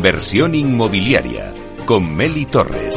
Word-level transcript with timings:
Inversión 0.00 0.54
inmobiliaria 0.54 1.52
con 1.84 2.16
Meli 2.16 2.46
Torres. 2.46 2.96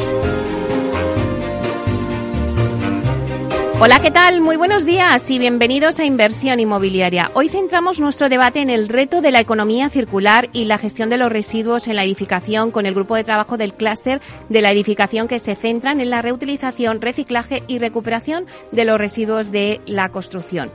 Hola, 3.78 4.00
¿qué 4.00 4.10
tal? 4.10 4.40
Muy 4.40 4.56
buenos 4.56 4.86
días 4.86 5.30
y 5.30 5.38
bienvenidos 5.38 6.00
a 6.00 6.06
Inversión 6.06 6.60
Inmobiliaria. 6.60 7.30
Hoy 7.34 7.50
centramos 7.50 8.00
nuestro 8.00 8.30
debate 8.30 8.62
en 8.62 8.70
el 8.70 8.88
reto 8.88 9.20
de 9.20 9.32
la 9.32 9.40
economía 9.40 9.90
circular 9.90 10.48
y 10.54 10.64
la 10.64 10.78
gestión 10.78 11.10
de 11.10 11.18
los 11.18 11.30
residuos 11.30 11.88
en 11.88 11.96
la 11.96 12.04
edificación 12.04 12.70
con 12.70 12.86
el 12.86 12.94
grupo 12.94 13.16
de 13.16 13.24
trabajo 13.24 13.58
del 13.58 13.74
clúster 13.74 14.22
de 14.48 14.62
la 14.62 14.72
edificación 14.72 15.28
que 15.28 15.38
se 15.38 15.56
centran 15.56 16.00
en 16.00 16.08
la 16.08 16.22
reutilización, 16.22 17.02
reciclaje 17.02 17.64
y 17.66 17.80
recuperación 17.80 18.46
de 18.72 18.86
los 18.86 18.98
residuos 18.98 19.52
de 19.52 19.82
la 19.84 20.08
construcción. 20.08 20.70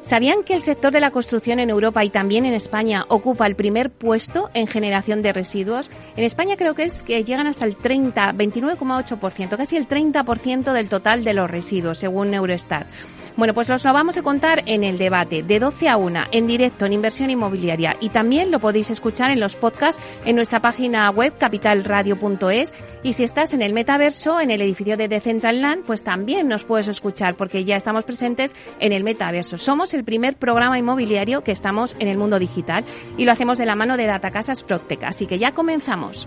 ¿Sabían 0.00 0.44
que 0.44 0.54
el 0.54 0.60
sector 0.60 0.92
de 0.92 1.00
la 1.00 1.10
construcción 1.10 1.58
en 1.58 1.70
Europa 1.70 2.04
y 2.04 2.10
también 2.10 2.46
en 2.46 2.54
España 2.54 3.04
ocupa 3.08 3.46
el 3.46 3.56
primer 3.56 3.90
puesto 3.90 4.48
en 4.54 4.68
generación 4.68 5.22
de 5.22 5.32
residuos? 5.32 5.90
En 6.16 6.24
España 6.24 6.56
creo 6.56 6.74
que 6.74 6.84
es 6.84 7.02
que 7.02 7.24
llegan 7.24 7.48
hasta 7.48 7.64
el 7.64 7.76
30, 7.76 8.32
29,8%, 8.32 9.56
casi 9.56 9.76
el 9.76 9.88
30% 9.88 10.72
del 10.72 10.88
total 10.88 11.24
de 11.24 11.34
los 11.34 11.50
residuos, 11.50 11.98
según 11.98 12.32
Eurostat. 12.32 12.86
Bueno, 13.38 13.54
pues 13.54 13.70
os 13.70 13.84
lo 13.84 13.92
vamos 13.92 14.16
a 14.16 14.22
contar 14.22 14.64
en 14.66 14.82
el 14.82 14.98
debate 14.98 15.44
de 15.44 15.60
12 15.60 15.88
a 15.88 15.96
1 15.96 16.24
en 16.32 16.48
directo 16.48 16.86
en 16.86 16.92
inversión 16.92 17.30
inmobiliaria 17.30 17.96
y 18.00 18.08
también 18.08 18.50
lo 18.50 18.58
podéis 18.58 18.90
escuchar 18.90 19.30
en 19.30 19.38
los 19.38 19.54
podcasts 19.54 20.02
en 20.24 20.34
nuestra 20.34 20.60
página 20.60 21.08
web 21.10 21.32
capitalradio.es 21.38 22.74
y 23.04 23.12
si 23.12 23.22
estás 23.22 23.54
en 23.54 23.62
el 23.62 23.74
metaverso, 23.74 24.40
en 24.40 24.50
el 24.50 24.60
edificio 24.60 24.96
de 24.96 25.06
Decentraland, 25.06 25.84
pues 25.84 26.02
también 26.02 26.48
nos 26.48 26.64
puedes 26.64 26.88
escuchar 26.88 27.36
porque 27.36 27.64
ya 27.64 27.76
estamos 27.76 28.02
presentes 28.02 28.56
en 28.80 28.90
el 28.90 29.04
metaverso. 29.04 29.56
Somos 29.56 29.94
el 29.94 30.02
primer 30.02 30.34
programa 30.34 30.76
inmobiliario 30.76 31.44
que 31.44 31.52
estamos 31.52 31.94
en 32.00 32.08
el 32.08 32.18
mundo 32.18 32.40
digital 32.40 32.84
y 33.16 33.24
lo 33.24 33.30
hacemos 33.30 33.56
de 33.56 33.66
la 33.66 33.76
mano 33.76 33.96
de 33.96 34.06
Datacasas 34.06 34.64
Proctec, 34.64 35.04
así 35.04 35.28
que 35.28 35.38
ya 35.38 35.54
comenzamos. 35.54 36.26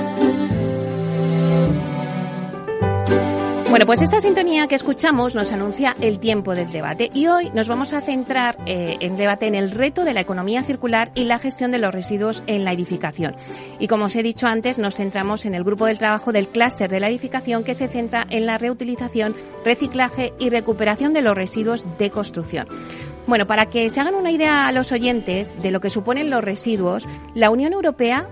Bueno, 3.71 3.85
pues 3.85 4.01
esta 4.01 4.19
sintonía 4.19 4.67
que 4.67 4.75
escuchamos 4.75 5.33
nos 5.33 5.53
anuncia 5.53 5.95
el 6.01 6.19
tiempo 6.19 6.55
del 6.55 6.73
debate 6.73 7.09
y 7.13 7.27
hoy 7.27 7.51
nos 7.53 7.69
vamos 7.69 7.93
a 7.93 8.01
centrar 8.01 8.57
eh, 8.65 8.97
en 8.99 9.15
debate 9.15 9.47
en 9.47 9.55
el 9.55 9.71
reto 9.71 10.03
de 10.03 10.13
la 10.13 10.19
economía 10.19 10.61
circular 10.61 11.09
y 11.15 11.23
la 11.23 11.39
gestión 11.39 11.71
de 11.71 11.77
los 11.77 11.93
residuos 11.93 12.43
en 12.47 12.65
la 12.65 12.73
edificación. 12.73 13.33
Y 13.79 13.87
como 13.87 14.05
os 14.05 14.15
he 14.17 14.23
dicho 14.23 14.45
antes, 14.45 14.77
nos 14.77 14.95
centramos 14.95 15.45
en 15.45 15.55
el 15.55 15.63
grupo 15.63 15.85
del 15.85 15.99
trabajo 15.99 16.33
del 16.33 16.49
clúster 16.49 16.91
de 16.91 16.99
la 16.99 17.07
edificación 17.07 17.63
que 17.63 17.73
se 17.73 17.87
centra 17.87 18.27
en 18.29 18.45
la 18.45 18.57
reutilización, 18.57 19.37
reciclaje 19.63 20.33
y 20.37 20.49
recuperación 20.49 21.13
de 21.13 21.21
los 21.21 21.33
residuos 21.33 21.87
de 21.97 22.09
construcción. 22.09 22.67
Bueno, 23.25 23.47
para 23.47 23.67
que 23.67 23.89
se 23.89 24.01
hagan 24.01 24.15
una 24.15 24.31
idea 24.31 24.67
a 24.67 24.73
los 24.73 24.91
oyentes 24.91 25.49
de 25.61 25.71
lo 25.71 25.79
que 25.79 25.89
suponen 25.89 26.29
los 26.29 26.43
residuos, 26.43 27.07
la 27.35 27.49
Unión 27.49 27.71
Europea 27.71 28.27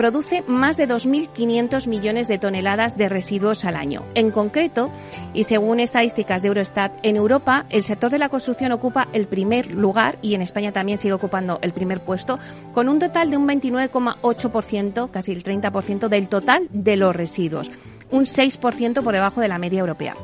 produce 0.00 0.42
más 0.46 0.78
de 0.78 0.88
2.500 0.88 1.86
millones 1.86 2.26
de 2.26 2.38
toneladas 2.38 2.96
de 2.96 3.10
residuos 3.10 3.66
al 3.66 3.76
año. 3.76 4.02
En 4.14 4.30
concreto, 4.30 4.90
y 5.34 5.44
según 5.44 5.78
estadísticas 5.78 6.40
de 6.40 6.48
Eurostat, 6.48 6.90
en 7.02 7.16
Europa 7.16 7.66
el 7.68 7.82
sector 7.82 8.10
de 8.10 8.18
la 8.18 8.30
construcción 8.30 8.72
ocupa 8.72 9.08
el 9.12 9.26
primer 9.26 9.72
lugar 9.72 10.18
y 10.22 10.34
en 10.34 10.40
España 10.40 10.72
también 10.72 10.96
sigue 10.96 11.12
ocupando 11.12 11.58
el 11.60 11.74
primer 11.74 12.00
puesto, 12.00 12.38
con 12.72 12.88
un 12.88 12.98
total 12.98 13.30
de 13.30 13.36
un 13.36 13.46
29,8%, 13.46 15.10
casi 15.10 15.32
el 15.32 15.44
30% 15.44 16.08
del 16.08 16.30
total 16.30 16.66
de 16.70 16.96
los 16.96 17.14
residuos, 17.14 17.70
un 18.10 18.24
6% 18.24 19.02
por 19.02 19.12
debajo 19.12 19.42
de 19.42 19.48
la 19.48 19.58
media 19.58 19.80
europea. 19.80 20.16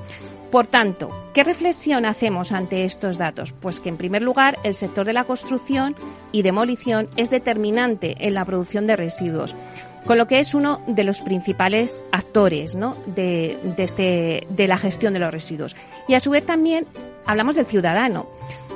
Por 0.51 0.69
tanto, 0.69 1.11
¿qué 1.35 1.43
reflexión 1.43 2.07
hacemos 2.07 2.53
ante 2.53 2.85
estos 2.85 3.19
datos? 3.19 3.53
Pues 3.53 3.81
que, 3.81 3.89
en 3.89 3.97
primer 3.97 4.23
lugar, 4.23 4.59
el 4.63 4.75
sector 4.75 5.05
de 5.05 5.13
la 5.13 5.25
construcción 5.25 5.97
y 6.31 6.43
demolición 6.43 7.09
es 7.17 7.31
determinante 7.31 8.15
en 8.21 8.35
la 8.35 8.45
producción 8.45 8.87
de 8.87 8.97
residuos, 8.97 9.57
con 10.05 10.19
lo 10.19 10.29
que 10.29 10.39
es 10.39 10.55
uno 10.55 10.81
de 10.87 11.03
los 11.03 11.21
principales 11.21 12.05
actores 12.13 12.79
de, 13.07 13.59
este, 13.77 14.47
de 14.49 14.69
la 14.69 14.79
gestión 14.79 15.15
de 15.15 15.19
los 15.19 15.33
residuos. 15.33 15.75
Y 16.07 16.15
a 16.15 16.21
su 16.21 16.31
vez 16.31 16.47
también 16.47 16.87
hablamos 17.25 17.57
del 17.57 17.67
ciudadano. 17.67 18.27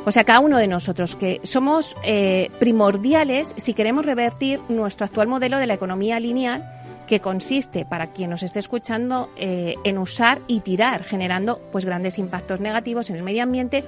O 0.04 0.10
sea, 0.10 0.24
cada 0.24 0.40
uno 0.40 0.58
de 0.58 0.66
nosotros, 0.66 1.14
que 1.14 1.40
somos 1.44 1.94
eh, 2.02 2.50
primordiales 2.58 3.54
si 3.58 3.74
queremos 3.74 4.04
revertir 4.04 4.60
nuestro 4.68 5.04
actual 5.04 5.28
modelo 5.28 5.58
de 5.58 5.66
la 5.66 5.74
economía 5.74 6.18
lineal 6.18 6.79
que 7.10 7.20
consiste, 7.20 7.84
para 7.84 8.12
quien 8.12 8.30
nos 8.30 8.44
esté 8.44 8.60
escuchando, 8.60 9.30
eh, 9.36 9.74
en 9.82 9.98
usar 9.98 10.42
y 10.46 10.60
tirar, 10.60 11.02
generando 11.02 11.60
pues 11.72 11.84
grandes 11.84 12.20
impactos 12.20 12.60
negativos 12.60 13.10
en 13.10 13.16
el 13.16 13.24
medio 13.24 13.42
ambiente. 13.42 13.84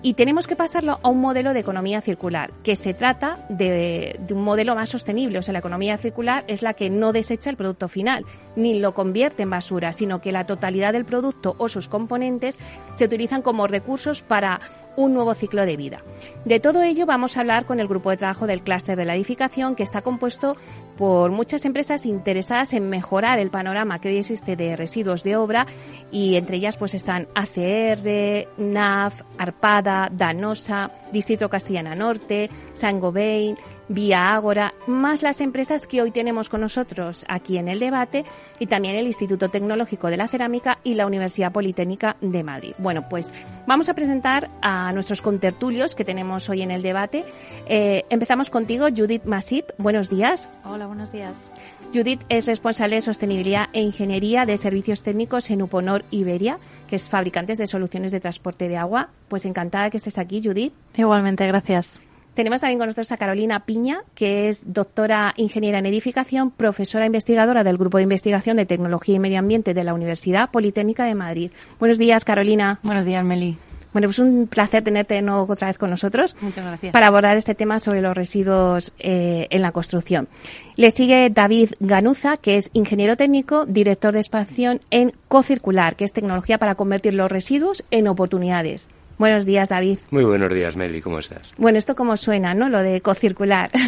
Y 0.00 0.14
tenemos 0.14 0.46
que 0.46 0.56
pasarlo 0.56 0.98
a 1.02 1.10
un 1.10 1.20
modelo 1.20 1.52
de 1.52 1.60
economía 1.60 2.00
circular, 2.00 2.52
que 2.62 2.74
se 2.74 2.94
trata 2.94 3.44
de, 3.50 4.18
de 4.18 4.32
un 4.32 4.42
modelo 4.42 4.74
más 4.74 4.88
sostenible. 4.88 5.38
O 5.38 5.42
sea, 5.42 5.52
la 5.52 5.58
economía 5.58 5.98
circular 5.98 6.44
es 6.48 6.62
la 6.62 6.72
que 6.72 6.88
no 6.88 7.12
desecha 7.12 7.50
el 7.50 7.58
producto 7.58 7.86
final, 7.86 8.24
ni 8.56 8.78
lo 8.78 8.94
convierte 8.94 9.42
en 9.42 9.50
basura, 9.50 9.92
sino 9.92 10.22
que 10.22 10.32
la 10.32 10.46
totalidad 10.46 10.94
del 10.94 11.04
producto 11.04 11.56
o 11.58 11.68
sus 11.68 11.88
componentes 11.88 12.58
se 12.94 13.04
utilizan 13.04 13.42
como 13.42 13.66
recursos 13.66 14.22
para 14.22 14.60
un 14.96 15.14
nuevo 15.14 15.34
ciclo 15.34 15.66
de 15.66 15.76
vida. 15.76 16.02
De 16.44 16.60
todo 16.60 16.82
ello 16.82 17.06
vamos 17.06 17.36
a 17.36 17.40
hablar 17.40 17.66
con 17.66 17.80
el 17.80 17.88
grupo 17.88 18.10
de 18.10 18.16
trabajo 18.16 18.46
del 18.46 18.62
clúster 18.62 18.96
de 18.96 19.04
la 19.04 19.16
edificación 19.16 19.74
que 19.74 19.82
está 19.82 20.02
compuesto 20.02 20.56
por 20.96 21.30
muchas 21.30 21.64
empresas 21.64 22.06
interesadas 22.06 22.72
en 22.72 22.88
mejorar 22.88 23.38
el 23.38 23.50
panorama 23.50 24.00
que 24.00 24.08
hoy 24.08 24.18
existe 24.18 24.56
de 24.56 24.76
residuos 24.76 25.22
de 25.22 25.36
obra 25.36 25.66
y 26.10 26.36
entre 26.36 26.56
ellas 26.58 26.76
pues 26.76 26.94
están 26.94 27.28
ACR, 27.34 28.48
NAF, 28.58 29.22
Arpada, 29.38 30.08
Danosa, 30.12 30.90
Distrito 31.12 31.48
Castellana 31.48 31.94
Norte, 31.94 32.50
Sangobain, 32.74 33.56
Vía 33.88 34.34
Ágora, 34.34 34.72
más 34.86 35.22
las 35.22 35.40
empresas 35.40 35.86
que 35.86 36.00
hoy 36.00 36.10
tenemos 36.10 36.48
con 36.48 36.60
nosotros 36.60 37.24
aquí 37.28 37.58
en 37.58 37.68
el 37.68 37.78
debate 37.78 38.24
y 38.58 38.66
también 38.66 38.96
el 38.96 39.06
Instituto 39.06 39.50
Tecnológico 39.50 40.08
de 40.08 40.16
la 40.16 40.28
Cerámica 40.28 40.78
y 40.84 40.94
la 40.94 41.06
Universidad 41.06 41.52
Politécnica 41.52 42.16
de 42.20 42.42
Madrid. 42.42 42.72
Bueno, 42.78 43.08
pues 43.08 43.34
vamos 43.66 43.88
a 43.88 43.94
presentar 43.94 44.50
a 44.62 44.92
nuestros 44.92 45.22
contertulios 45.22 45.94
que 45.94 46.04
tenemos 46.04 46.48
hoy 46.48 46.62
en 46.62 46.70
el 46.70 46.82
debate. 46.82 47.24
Eh, 47.66 48.04
empezamos 48.10 48.50
contigo, 48.50 48.86
Judith 48.94 49.24
Masip. 49.24 49.66
Buenos 49.78 50.08
días. 50.08 50.48
Hola, 50.64 50.86
buenos 50.86 51.12
días. 51.12 51.50
Judith 51.92 52.22
es 52.28 52.46
responsable 52.46 52.96
de 52.96 53.02
sostenibilidad 53.02 53.68
e 53.72 53.80
ingeniería 53.80 54.46
de 54.46 54.56
servicios 54.56 55.02
técnicos 55.02 55.50
en 55.50 55.62
Uponor 55.62 56.04
Iberia, 56.10 56.58
que 56.88 56.96
es 56.96 57.08
fabricante 57.08 57.54
de 57.54 57.66
soluciones 57.66 58.12
de 58.12 58.20
transporte 58.20 58.68
de 58.68 58.76
agua. 58.76 59.10
Pues 59.28 59.44
encantada 59.44 59.90
que 59.90 59.98
estés 59.98 60.18
aquí, 60.18 60.42
Judith. 60.42 60.72
Igualmente, 60.96 61.46
gracias. 61.46 62.00
Tenemos 62.34 62.60
también 62.60 62.78
con 62.78 62.88
nosotros 62.88 63.12
a 63.12 63.16
Carolina 63.16 63.64
Piña, 63.64 64.02
que 64.16 64.48
es 64.48 64.72
doctora 64.72 65.34
ingeniera 65.36 65.78
en 65.78 65.86
edificación, 65.86 66.50
profesora 66.50 67.06
investigadora 67.06 67.62
del 67.62 67.78
Grupo 67.78 67.98
de 67.98 68.02
Investigación 68.02 68.56
de 68.56 68.66
Tecnología 68.66 69.14
y 69.14 69.18
Medio 69.20 69.38
Ambiente 69.38 69.72
de 69.72 69.84
la 69.84 69.94
Universidad 69.94 70.50
Politécnica 70.50 71.04
de 71.04 71.14
Madrid. 71.14 71.52
Buenos 71.78 71.98
días, 71.98 72.24
Carolina. 72.24 72.80
Buenos 72.82 73.04
días, 73.04 73.24
Meli. 73.24 73.56
Bueno, 73.92 74.08
pues 74.08 74.18
un 74.18 74.48
placer 74.48 74.82
tenerte 74.82 75.14
de 75.14 75.22
nuevo 75.22 75.46
otra 75.48 75.68
vez 75.68 75.78
con 75.78 75.88
nosotros. 75.88 76.34
Muchas 76.40 76.66
gracias. 76.66 76.92
Para 76.92 77.06
abordar 77.06 77.36
este 77.36 77.54
tema 77.54 77.78
sobre 77.78 78.02
los 78.02 78.16
residuos 78.16 78.92
eh, 78.98 79.46
en 79.50 79.62
la 79.62 79.70
construcción. 79.70 80.26
Le 80.74 80.90
sigue 80.90 81.30
David 81.30 81.74
Ganuza, 81.78 82.36
que 82.36 82.56
es 82.56 82.70
ingeniero 82.72 83.16
técnico, 83.16 83.64
director 83.64 84.12
de 84.12 84.18
expansión 84.18 84.80
en 84.90 85.12
Cocircular, 85.28 85.94
que 85.94 86.04
es 86.04 86.12
tecnología 86.12 86.58
para 86.58 86.74
convertir 86.74 87.14
los 87.14 87.30
residuos 87.30 87.84
en 87.92 88.08
oportunidades. 88.08 88.88
Buenos 89.18 89.46
días, 89.46 89.68
David. 89.68 89.98
Muy 90.10 90.24
buenos 90.24 90.52
días, 90.52 90.76
Meli, 90.76 91.00
¿cómo 91.00 91.18
estás? 91.18 91.54
Bueno, 91.56 91.78
esto 91.78 91.94
como 91.94 92.16
suena, 92.16 92.54
¿no? 92.54 92.68
Lo 92.68 92.80
de 92.80 93.00
cocircular. 93.00 93.70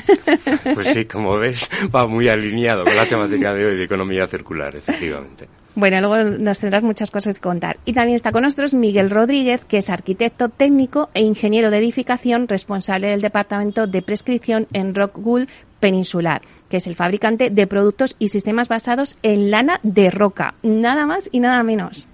Pues 0.74 0.88
sí, 0.88 1.04
como 1.06 1.36
ves, 1.38 1.70
va 1.94 2.06
muy 2.06 2.28
alineado 2.28 2.84
con 2.84 2.94
la 2.94 3.06
temática 3.06 3.54
de 3.54 3.66
hoy 3.66 3.76
de 3.76 3.84
economía 3.84 4.26
circular, 4.26 4.76
efectivamente. 4.76 5.48
Bueno, 5.74 6.00
luego 6.00 6.38
nos 6.38 6.58
tendrás 6.58 6.82
muchas 6.82 7.10
cosas 7.10 7.38
que 7.38 7.42
contar. 7.42 7.78
Y 7.84 7.92
también 7.92 8.16
está 8.16 8.32
con 8.32 8.42
nosotros 8.42 8.74
Miguel 8.74 9.10
Rodríguez, 9.10 9.64
que 9.64 9.78
es 9.78 9.90
arquitecto 9.90 10.48
técnico 10.48 11.10
e 11.14 11.22
ingeniero 11.22 11.70
de 11.70 11.78
edificación, 11.78 12.48
responsable 12.48 13.08
del 13.08 13.20
departamento 13.20 13.86
de 13.86 14.02
prescripción 14.02 14.66
en 14.72 14.94
Rockwool 14.94 15.48
Peninsular, 15.80 16.42
que 16.68 16.78
es 16.78 16.86
el 16.86 16.96
fabricante 16.96 17.50
de 17.50 17.66
productos 17.66 18.16
y 18.18 18.28
sistemas 18.28 18.68
basados 18.68 19.18
en 19.22 19.50
lana 19.50 19.80
de 19.82 20.10
roca. 20.10 20.54
Nada 20.62 21.06
más 21.06 21.28
y 21.30 21.40
nada 21.40 21.62
menos. 21.62 22.08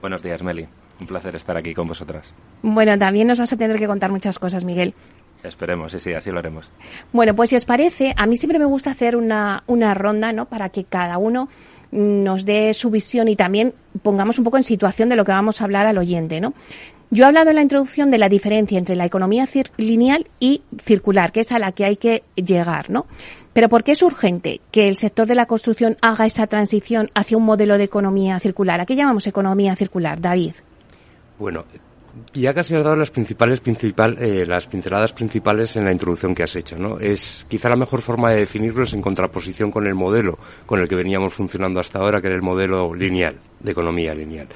Buenos 0.00 0.22
días, 0.22 0.42
Meli. 0.42 0.68
Un 1.00 1.06
placer 1.06 1.36
estar 1.36 1.56
aquí 1.56 1.74
con 1.74 1.88
vosotras. 1.88 2.32
Bueno, 2.62 2.98
también 2.98 3.26
nos 3.26 3.38
vas 3.38 3.52
a 3.52 3.56
tener 3.56 3.78
que 3.78 3.86
contar 3.86 4.10
muchas 4.10 4.38
cosas, 4.38 4.64
Miguel. 4.64 4.94
Esperemos, 5.42 5.92
sí, 5.92 5.98
sí, 5.98 6.12
así 6.14 6.30
lo 6.30 6.38
haremos. 6.38 6.70
Bueno, 7.12 7.34
pues 7.34 7.50
si 7.50 7.56
os 7.56 7.64
parece, 7.64 8.14
a 8.16 8.26
mí 8.26 8.36
siempre 8.36 8.58
me 8.58 8.64
gusta 8.64 8.90
hacer 8.90 9.16
una, 9.16 9.62
una 9.66 9.94
ronda, 9.94 10.32
¿no? 10.32 10.46
Para 10.46 10.70
que 10.70 10.84
cada 10.84 11.18
uno 11.18 11.48
nos 11.92 12.44
dé 12.44 12.74
su 12.74 12.90
visión 12.90 13.28
y 13.28 13.36
también 13.36 13.74
pongamos 14.02 14.38
un 14.38 14.44
poco 14.44 14.56
en 14.56 14.62
situación 14.62 15.08
de 15.08 15.16
lo 15.16 15.24
que 15.24 15.32
vamos 15.32 15.60
a 15.60 15.64
hablar 15.64 15.86
al 15.86 15.98
oyente, 15.98 16.40
¿no? 16.40 16.54
Yo 17.10 17.24
he 17.24 17.26
hablado 17.28 17.50
en 17.50 17.56
la 17.56 17.62
introducción 17.62 18.10
de 18.10 18.18
la 18.18 18.28
diferencia 18.28 18.78
entre 18.78 18.96
la 18.96 19.04
economía 19.04 19.46
lineal 19.76 20.26
y 20.40 20.62
circular, 20.82 21.30
que 21.30 21.40
es 21.40 21.52
a 21.52 21.60
la 21.60 21.70
que 21.70 21.84
hay 21.84 21.96
que 21.96 22.24
llegar, 22.34 22.90
¿no? 22.90 23.06
Pero 23.52 23.68
¿por 23.68 23.84
qué 23.84 23.92
es 23.92 24.02
urgente 24.02 24.60
que 24.72 24.88
el 24.88 24.96
sector 24.96 25.26
de 25.26 25.36
la 25.36 25.46
construcción 25.46 25.96
haga 26.02 26.26
esa 26.26 26.48
transición 26.48 27.10
hacia 27.14 27.36
un 27.36 27.44
modelo 27.44 27.78
de 27.78 27.84
economía 27.84 28.40
circular? 28.40 28.80
¿A 28.80 28.86
qué 28.86 28.96
llamamos 28.96 29.26
economía 29.28 29.76
circular, 29.76 30.20
David? 30.20 30.54
Bueno, 31.38 31.64
ya 32.32 32.54
casi 32.54 32.74
has 32.74 32.82
dado 32.82 32.96
las 32.96 33.10
principales 33.10 33.60
principal, 33.60 34.16
eh, 34.18 34.46
las 34.46 34.66
pinceladas 34.66 35.12
principales 35.12 35.76
en 35.76 35.84
la 35.84 35.92
introducción 35.92 36.34
que 36.34 36.42
has 36.42 36.56
hecho, 36.56 36.78
¿no? 36.78 36.98
Es 36.98 37.46
quizá 37.48 37.68
la 37.68 37.76
mejor 37.76 38.00
forma 38.00 38.30
de 38.30 38.40
definirlo 38.40 38.84
es 38.84 38.94
en 38.94 39.02
contraposición 39.02 39.70
con 39.70 39.86
el 39.86 39.94
modelo 39.94 40.38
con 40.64 40.80
el 40.80 40.88
que 40.88 40.96
veníamos 40.96 41.34
funcionando 41.34 41.78
hasta 41.78 41.98
ahora, 41.98 42.20
que 42.20 42.28
era 42.28 42.36
el 42.36 42.42
modelo 42.42 42.94
lineal, 42.94 43.36
de 43.60 43.72
economía 43.72 44.14
lineal. 44.14 44.48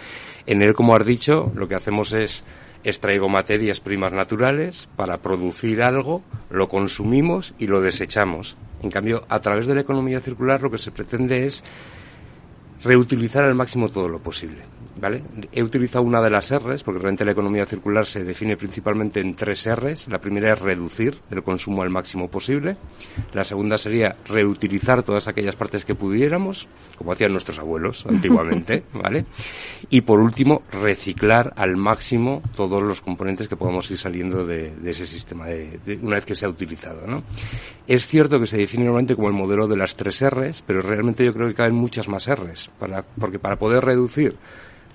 En 0.47 0.63
él, 0.63 0.75
como 0.75 0.97
has 0.97 1.05
dicho, 1.05 1.53
lo 1.55 1.69
que 1.69 1.75
hacemos 1.75 2.13
es 2.13 2.45
extraigo 2.83 3.29
materias 3.29 3.81
primas 3.81 4.13
naturales 4.13 4.89
para 4.97 5.19
producir 5.19 5.83
algo, 5.83 6.23
lo 6.49 6.69
consumimos 6.71 7.55
y 7.59 7.67
lo 7.67 7.83
desechamos. 7.83 8.57
En 8.83 8.91
cambio, 8.91 9.23
a 9.29 9.39
través 9.41 9.67
de 9.67 9.75
la 9.75 9.83
economía 9.83 10.21
circular 10.21 10.63
lo 10.63 10.71
que 10.71 10.79
se 10.79 10.91
pretende 10.91 11.45
es 11.45 11.63
reutilizar 12.83 13.45
al 13.45 13.55
máximo 13.55 13.91
todo 13.91 14.09
lo 14.09 14.21
posible. 14.21 14.70
¿Vale? 14.97 15.23
He 15.53 15.63
utilizado 15.63 16.05
una 16.05 16.21
de 16.21 16.31
las 16.31 16.51
R's, 16.51 16.83
porque 16.83 16.99
realmente 16.99 17.25
la 17.25 17.33
economía 17.33 17.67
circular 17.67 18.07
se 18.07 18.25
define 18.25 18.57
principalmente 18.57 19.21
en 19.21 19.35
tres 19.35 19.69
R's. 19.69 20.09
La 20.09 20.21
primera 20.21 20.53
es 20.53 20.59
reducir 20.59 21.19
el 21.31 21.43
consumo 21.43 21.83
al 21.83 21.91
máximo 21.91 22.29
posible. 22.29 22.77
La 23.33 23.45
segunda 23.45 23.79
sería 23.79 24.17
reutilizar 24.27 25.03
todas 25.03 25.29
aquellas 25.29 25.57
partes 25.57 25.85
que 25.85 25.95
pudiéramos, 25.95 26.69
como 26.97 27.13
hacían 27.13 27.33
nuestros 27.33 27.59
abuelos 27.59 28.05
antiguamente, 28.09 28.85
¿vale? 28.93 29.27
Y 29.89 30.03
por 30.03 30.21
último, 30.21 30.63
reciclar 30.73 31.53
al 31.57 31.77
máximo 31.77 32.43
todos 32.57 32.83
los 32.83 33.01
componentes 33.01 33.49
que 33.49 33.57
podamos 33.57 33.91
ir 33.91 33.99
saliendo 33.99 34.47
de, 34.47 34.73
ese 34.85 35.07
sistema 35.07 35.47
de, 35.47 35.99
una 36.03 36.17
vez 36.17 36.27
que 36.27 36.35
se 36.35 36.47
ha 36.47 36.49
utilizado, 36.49 37.07
¿no? 37.07 37.23
Es 37.87 38.07
cierto 38.07 38.39
que 38.39 38.47
se 38.47 38.57
define 38.57 38.85
normalmente 38.85 39.17
como 39.17 39.29
el 39.29 39.35
modelo 39.35 39.67
de 39.67 39.77
las 39.77 39.97
tres 39.97 40.23
R's, 40.29 40.63
pero 40.67 40.83
realmente 40.83 41.25
yo 41.25 41.33
creo 41.33 41.49
que 41.49 41.55
caben 41.55 41.75
muchas 41.75 42.09
más 42.09 42.29
R's, 42.29 42.71
para, 42.79 43.03
porque 43.03 43.39
para 43.39 43.57
poder 43.57 43.85
reducir 43.85 44.37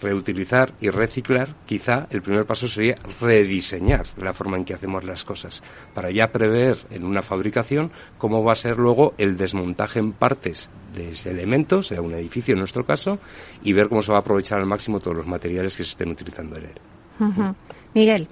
reutilizar 0.06 0.72
y 0.80 0.90
reciclar, 0.90 1.56
quizá 1.66 2.08
el 2.12 2.22
primer 2.22 2.46
paso 2.46 2.68
sería 2.68 2.96
rediseñar 3.20 4.06
la 4.18 4.34
forma 4.34 4.56
en 4.56 4.64
que 4.64 4.76
hacemos 4.76 5.04
las 5.04 5.24
cosas, 5.24 5.64
para 5.96 6.12
ya 6.12 6.32
prever 6.32 6.78
en 6.92 7.04
una 7.04 7.24
fabricación 7.24 7.92
cómo 8.20 8.44
va 8.44 8.52
a 8.52 8.56
ser 8.56 8.78
luego 8.78 9.16
el 9.18 9.36
desmontaje 9.36 9.98
en 9.98 10.14
partes 10.14 10.70
de 10.94 11.12
ese 11.12 11.32
elemento, 11.32 11.82
sea 11.82 12.02
un 12.02 12.14
edificio 12.14 12.54
en 12.54 12.60
nuestro 12.60 12.86
caso, 12.86 13.18
y 13.64 13.74
ver 13.74 13.90
cómo 13.90 14.04
se 14.04 14.12
va 14.12 14.20
a 14.20 14.22
aprovechar 14.22 14.60
al 14.60 14.68
máximo 14.68 15.00
todos 15.00 15.18
los 15.18 15.26
materiales 15.26 15.76
que 15.76 15.84
se 15.84 15.90
estén 15.90 16.10
utilizando 16.10 16.56
en 16.58 16.66
él. 16.66 17.56
Miguel. 17.96 18.28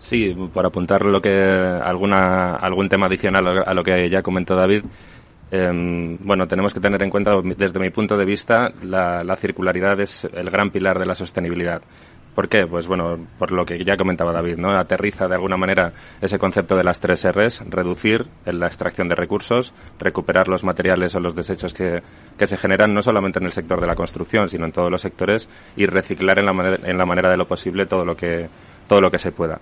Sí, 0.00 0.34
por 0.52 0.66
apuntar 0.66 1.04
lo 1.04 1.20
que 1.20 1.30
alguna 1.30 2.54
algún 2.56 2.88
tema 2.88 3.06
adicional 3.06 3.62
a 3.66 3.74
lo 3.74 3.82
que 3.82 4.08
ya 4.10 4.22
comentó 4.22 4.54
David, 4.54 4.84
Em, 5.50 6.18
bueno, 6.20 6.46
tenemos 6.46 6.74
que 6.74 6.80
tener 6.80 7.02
en 7.02 7.10
cuenta, 7.10 7.32
desde 7.56 7.78
mi 7.78 7.90
punto 7.90 8.16
de 8.16 8.24
vista, 8.24 8.70
la, 8.82 9.36
circularidad 9.36 9.98
es 10.00 10.24
el 10.24 10.50
gran 10.50 10.70
pilar 10.70 10.98
de 10.98 11.06
la 11.06 11.14
sostenibilidad. 11.14 11.80
¿Por 12.34 12.48
qué? 12.48 12.66
Pues 12.66 12.86
bueno, 12.86 13.18
por 13.38 13.50
lo 13.50 13.64
que 13.64 13.82
ya 13.82 13.96
comentaba 13.96 14.30
David, 14.30 14.58
¿no? 14.58 14.70
Aterriza 14.70 15.26
de 15.26 15.34
alguna 15.34 15.56
manera 15.56 15.92
ese 16.20 16.38
concepto 16.38 16.76
de 16.76 16.84
las 16.84 17.00
tres 17.00 17.26
R's, 17.26 17.64
reducir 17.68 18.26
la 18.44 18.68
extracción 18.68 19.08
de 19.08 19.16
recursos, 19.16 19.72
recuperar 19.98 20.46
los 20.46 20.62
materiales 20.62 21.16
o 21.16 21.20
los 21.20 21.34
desechos 21.34 21.74
que, 21.74 22.00
que 22.38 22.46
se 22.46 22.56
generan 22.56 22.94
no 22.94 23.02
solamente 23.02 23.40
en 23.40 23.46
el 23.46 23.52
sector 23.52 23.80
de 23.80 23.88
la 23.88 23.96
construcción, 23.96 24.48
sino 24.48 24.66
en 24.66 24.72
todos 24.72 24.90
los 24.90 25.00
sectores 25.00 25.48
y 25.76 25.86
reciclar 25.86 26.38
en 26.38 26.46
la, 26.46 26.78
en 26.84 26.98
la 26.98 27.06
manera 27.06 27.28
de 27.28 27.38
lo 27.38 27.48
posible 27.48 27.86
todo 27.86 28.04
lo 28.04 28.16
que, 28.16 28.48
todo 28.86 29.00
lo 29.00 29.10
que 29.10 29.18
se 29.18 29.32
pueda. 29.32 29.60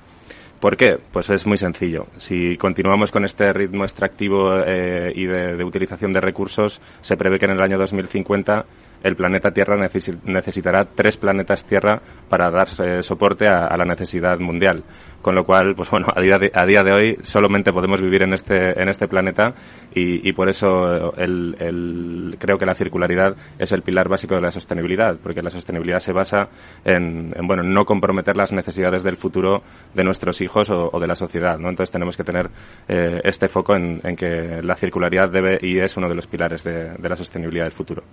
¿Por 0.60 0.76
qué? 0.76 0.98
Pues 1.12 1.28
es 1.28 1.46
muy 1.46 1.58
sencillo. 1.58 2.06
Si 2.16 2.56
continuamos 2.56 3.10
con 3.10 3.24
este 3.24 3.52
ritmo 3.52 3.84
extractivo 3.84 4.58
eh, 4.64 5.12
y 5.14 5.26
de, 5.26 5.62
utilización 5.62 6.12
de 6.12 6.20
recursos, 6.20 6.80
se 7.02 7.16
prevé 7.16 7.38
que 7.38 7.44
en 7.44 7.52
el 7.52 7.60
año 7.60 7.76
2050 7.78 8.64
el 9.02 9.16
planeta 9.16 9.50
Tierra 9.50 9.76
necesitará 9.76 10.84
tres 10.84 11.18
planetas 11.18 11.64
Tierra 11.66 12.00
para 12.28 12.50
dar 12.50 12.68
eh, 12.82 13.02
soporte 13.02 13.46
a, 13.46 13.76
la 13.76 13.84
necesidad 13.84 14.38
mundial. 14.38 14.82
Con 15.26 15.34
lo 15.34 15.44
cual, 15.44 15.74
pues 15.74 15.90
bueno, 15.90 16.06
a 16.14 16.20
día 16.20 16.38
de, 16.38 16.52
a 16.54 16.64
día 16.64 16.84
de 16.84 16.92
hoy 16.92 17.18
solamente 17.24 17.72
podemos 17.72 18.00
vivir 18.00 18.22
en 18.22 18.32
este, 18.32 18.80
en 18.80 18.88
este 18.88 19.08
planeta 19.08 19.54
y, 19.92 20.32
por 20.34 20.48
eso 20.48 21.16
el, 21.16 22.36
creo 22.38 22.58
que 22.58 22.64
la 22.64 22.74
circularidad 22.74 23.34
es 23.58 23.72
el 23.72 23.82
pilar 23.82 24.08
básico 24.08 24.36
de 24.36 24.42
la 24.42 24.52
sostenibilidad, 24.52 25.16
porque 25.16 25.42
la 25.42 25.50
sostenibilidad 25.50 25.98
se 25.98 26.12
basa 26.12 26.48
en, 26.84 27.34
bueno, 27.42 27.64
no 27.64 27.84
comprometer 27.84 28.36
las 28.36 28.52
necesidades 28.52 29.02
del 29.02 29.16
futuro 29.16 29.64
de 29.94 30.04
nuestros 30.04 30.40
hijos 30.42 30.70
o, 30.70 30.96
de 31.00 31.06
la 31.08 31.16
sociedad, 31.16 31.58
¿no? 31.58 31.70
Entonces 31.70 31.90
tenemos 31.90 32.16
que 32.16 32.22
tener 32.22 32.48
eh, 32.86 33.20
este 33.24 33.48
foco 33.48 33.74
en, 33.74 34.00
que 34.14 34.60
la 34.62 34.76
circularidad 34.76 35.28
debe 35.28 35.58
y 35.60 35.80
es 35.80 35.96
uno 35.96 36.08
de 36.08 36.14
los 36.14 36.28
pilares 36.28 36.62
de, 36.62 36.96
la 37.02 37.16
sostenibilidad 37.16 37.64
del 37.64 37.72
futuro. 37.72 38.04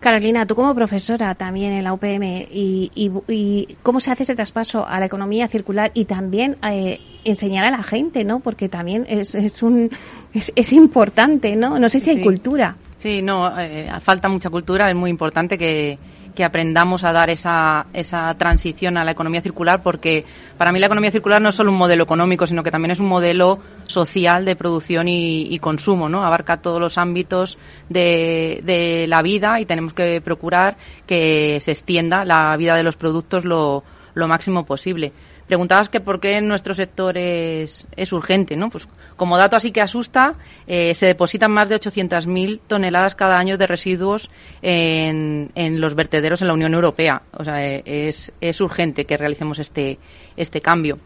Carolina, 0.00 0.44
tú 0.46 0.56
como 0.56 0.74
profesora 0.74 1.36
también 1.36 1.74
en 1.74 1.84
la 1.84 1.92
UPM, 1.92 2.48
y, 2.50 3.76
cómo 3.84 4.00
se 4.00 4.10
hace 4.10 4.24
ese 4.24 4.34
traspaso 4.34 4.84
a 4.84 4.98
la 4.98 5.06
economía 5.06 5.46
circular 5.46 5.92
y 5.94 6.07
también 6.08 6.56
eh, 6.68 6.98
enseñar 7.22 7.64
a 7.64 7.70
la 7.70 7.84
gente, 7.84 8.24
¿no? 8.24 8.40
Porque 8.40 8.68
también 8.68 9.06
es, 9.08 9.36
es 9.36 9.62
un 9.62 9.90
es, 10.34 10.72
importante, 10.72 11.54
¿no? 11.54 11.78
No 11.78 11.88
sé 11.88 12.00
si 12.00 12.10
hay 12.10 12.22
cultura. 12.22 12.76
Sí, 12.96 13.22
no, 13.22 13.56
eh, 13.60 13.88
falta 14.02 14.28
mucha 14.28 14.50
cultura, 14.50 14.90
es 14.90 14.96
muy 14.96 15.10
importante 15.10 15.56
que, 15.56 15.98
que 16.38 16.44
aprendamos 16.44 17.02
a 17.02 17.12
dar 17.12 17.30
esa, 17.30 17.86
esa 17.92 18.32
transición 18.38 18.96
a 18.96 19.02
la 19.02 19.10
economía 19.10 19.40
circular, 19.40 19.82
porque 19.82 20.24
para 20.56 20.70
mí 20.70 20.78
la 20.78 20.86
economía 20.86 21.10
circular 21.10 21.42
no 21.42 21.48
es 21.48 21.54
solo 21.56 21.72
un 21.72 21.78
modelo 21.78 22.04
económico, 22.04 22.46
sino 22.46 22.62
que 22.62 22.70
también 22.70 22.92
es 22.92 23.00
un 23.00 23.08
modelo 23.08 23.58
social 23.88 24.44
de 24.44 24.54
producción 24.54 25.08
y, 25.08 25.58
consumo, 25.58 26.08
¿no? 26.08 26.24
Abarca 26.24 26.62
todos 26.62 26.80
los 26.80 26.96
ámbitos 26.96 27.58
de, 27.88 28.60
de, 28.62 29.06
la 29.08 29.20
vida 29.20 29.60
y 29.60 29.66
tenemos 29.66 29.94
que 29.94 30.20
procurar 30.20 30.76
que 31.06 31.58
se 31.60 31.72
extienda 31.72 32.24
la 32.24 32.56
vida 32.56 32.76
de 32.76 32.84
los 32.84 32.94
productos 32.94 33.44
lo, 33.44 33.82
lo 34.14 34.28
máximo 34.28 34.64
posible. 34.64 35.12
Preguntabas 35.48 35.88
que 35.88 36.00
por 36.00 36.20
qué 36.20 36.36
en 36.36 36.46
nuestro 36.46 36.74
sector 36.74 37.16
es, 37.16 37.86
urgente, 38.12 38.54
¿no? 38.54 38.68
Pues 38.68 38.86
como 39.16 39.38
dato 39.38 39.56
así 39.56 39.72
que 39.72 39.80
asusta, 39.80 40.34
eh, 40.66 40.94
se 40.94 41.06
depositan 41.06 41.50
más 41.50 41.70
de 41.70 41.76
800.000 41.76 42.60
toneladas 42.66 43.14
cada 43.14 43.38
año 43.38 43.56
de 43.56 43.66
residuos 43.66 44.28
en, 44.60 45.50
en, 45.54 45.80
los 45.80 45.94
vertederos 45.94 46.42
en 46.42 46.48
la 46.48 46.54
Unión 46.54 46.74
Europea. 46.74 47.22
O 47.32 47.44
sea, 47.44 47.66
eh, 47.66 47.82
es, 47.86 48.30
es 48.42 48.60
urgente 48.60 49.06
que 49.06 49.16
realicemos 49.16 49.58
este, 49.58 49.98
este 50.36 50.60
cambio. 50.60 50.98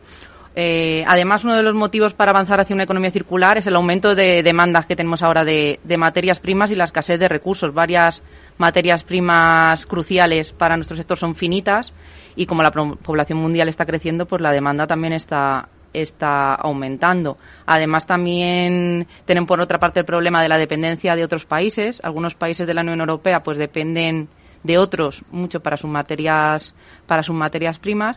Eh, 0.56 1.04
además, 1.06 1.44
uno 1.44 1.56
de 1.56 1.62
los 1.62 1.75
motivos 1.75 2.12
para 2.12 2.32
avanzar 2.32 2.58
hacia 2.58 2.75
una 2.75 2.82
economía 2.82 3.12
circular 3.12 3.58
es 3.58 3.68
el 3.68 3.76
aumento 3.76 4.16
de 4.16 4.42
demandas 4.42 4.87
que 4.87 4.96
tenemos 4.96 5.22
ahora 5.22 5.44
de, 5.44 5.78
de 5.84 5.96
materias 5.96 6.40
primas 6.40 6.72
y 6.72 6.75
la 6.75 6.84
escasez 6.84 7.20
de 7.20 7.28
recursos. 7.28 7.72
Varias 7.72 8.25
materias 8.58 9.04
primas 9.04 9.87
cruciales 9.87 10.52
para 10.52 10.76
nuestro 10.76 10.96
sector 10.96 11.16
son 11.16 11.37
finitas 11.37 11.94
y 12.36 12.46
como 12.46 12.62
la 12.62 12.70
población 12.70 13.38
mundial 13.38 13.68
está 13.68 13.86
creciendo, 13.86 14.26
pues 14.26 14.42
la 14.42 14.52
demanda 14.52 14.86
también 14.86 15.12
está 15.12 15.68
está 15.92 16.54
aumentando. 16.54 17.36
Además, 17.66 18.06
también 18.06 19.06
tienen 19.26 19.44
por 19.44 19.60
otra 19.60 19.78
parte 19.78 20.00
el 20.00 20.06
problema 20.06 20.42
de 20.42 20.48
la 20.48 20.56
dependencia 20.56 21.14
de 21.16 21.24
otros 21.24 21.44
países. 21.44 22.00
Algunos 22.02 22.34
países 22.34 22.66
de 22.66 22.72
la 22.72 22.80
Unión 22.80 23.00
Europea 23.00 23.42
pues 23.42 23.58
dependen 23.58 24.28
de 24.62 24.78
otros 24.78 25.22
mucho 25.30 25.60
para 25.60 25.76
sus 25.76 25.90
materias 25.90 26.74
para 27.06 27.22
sus 27.22 27.34
materias 27.34 27.78
primas 27.78 28.16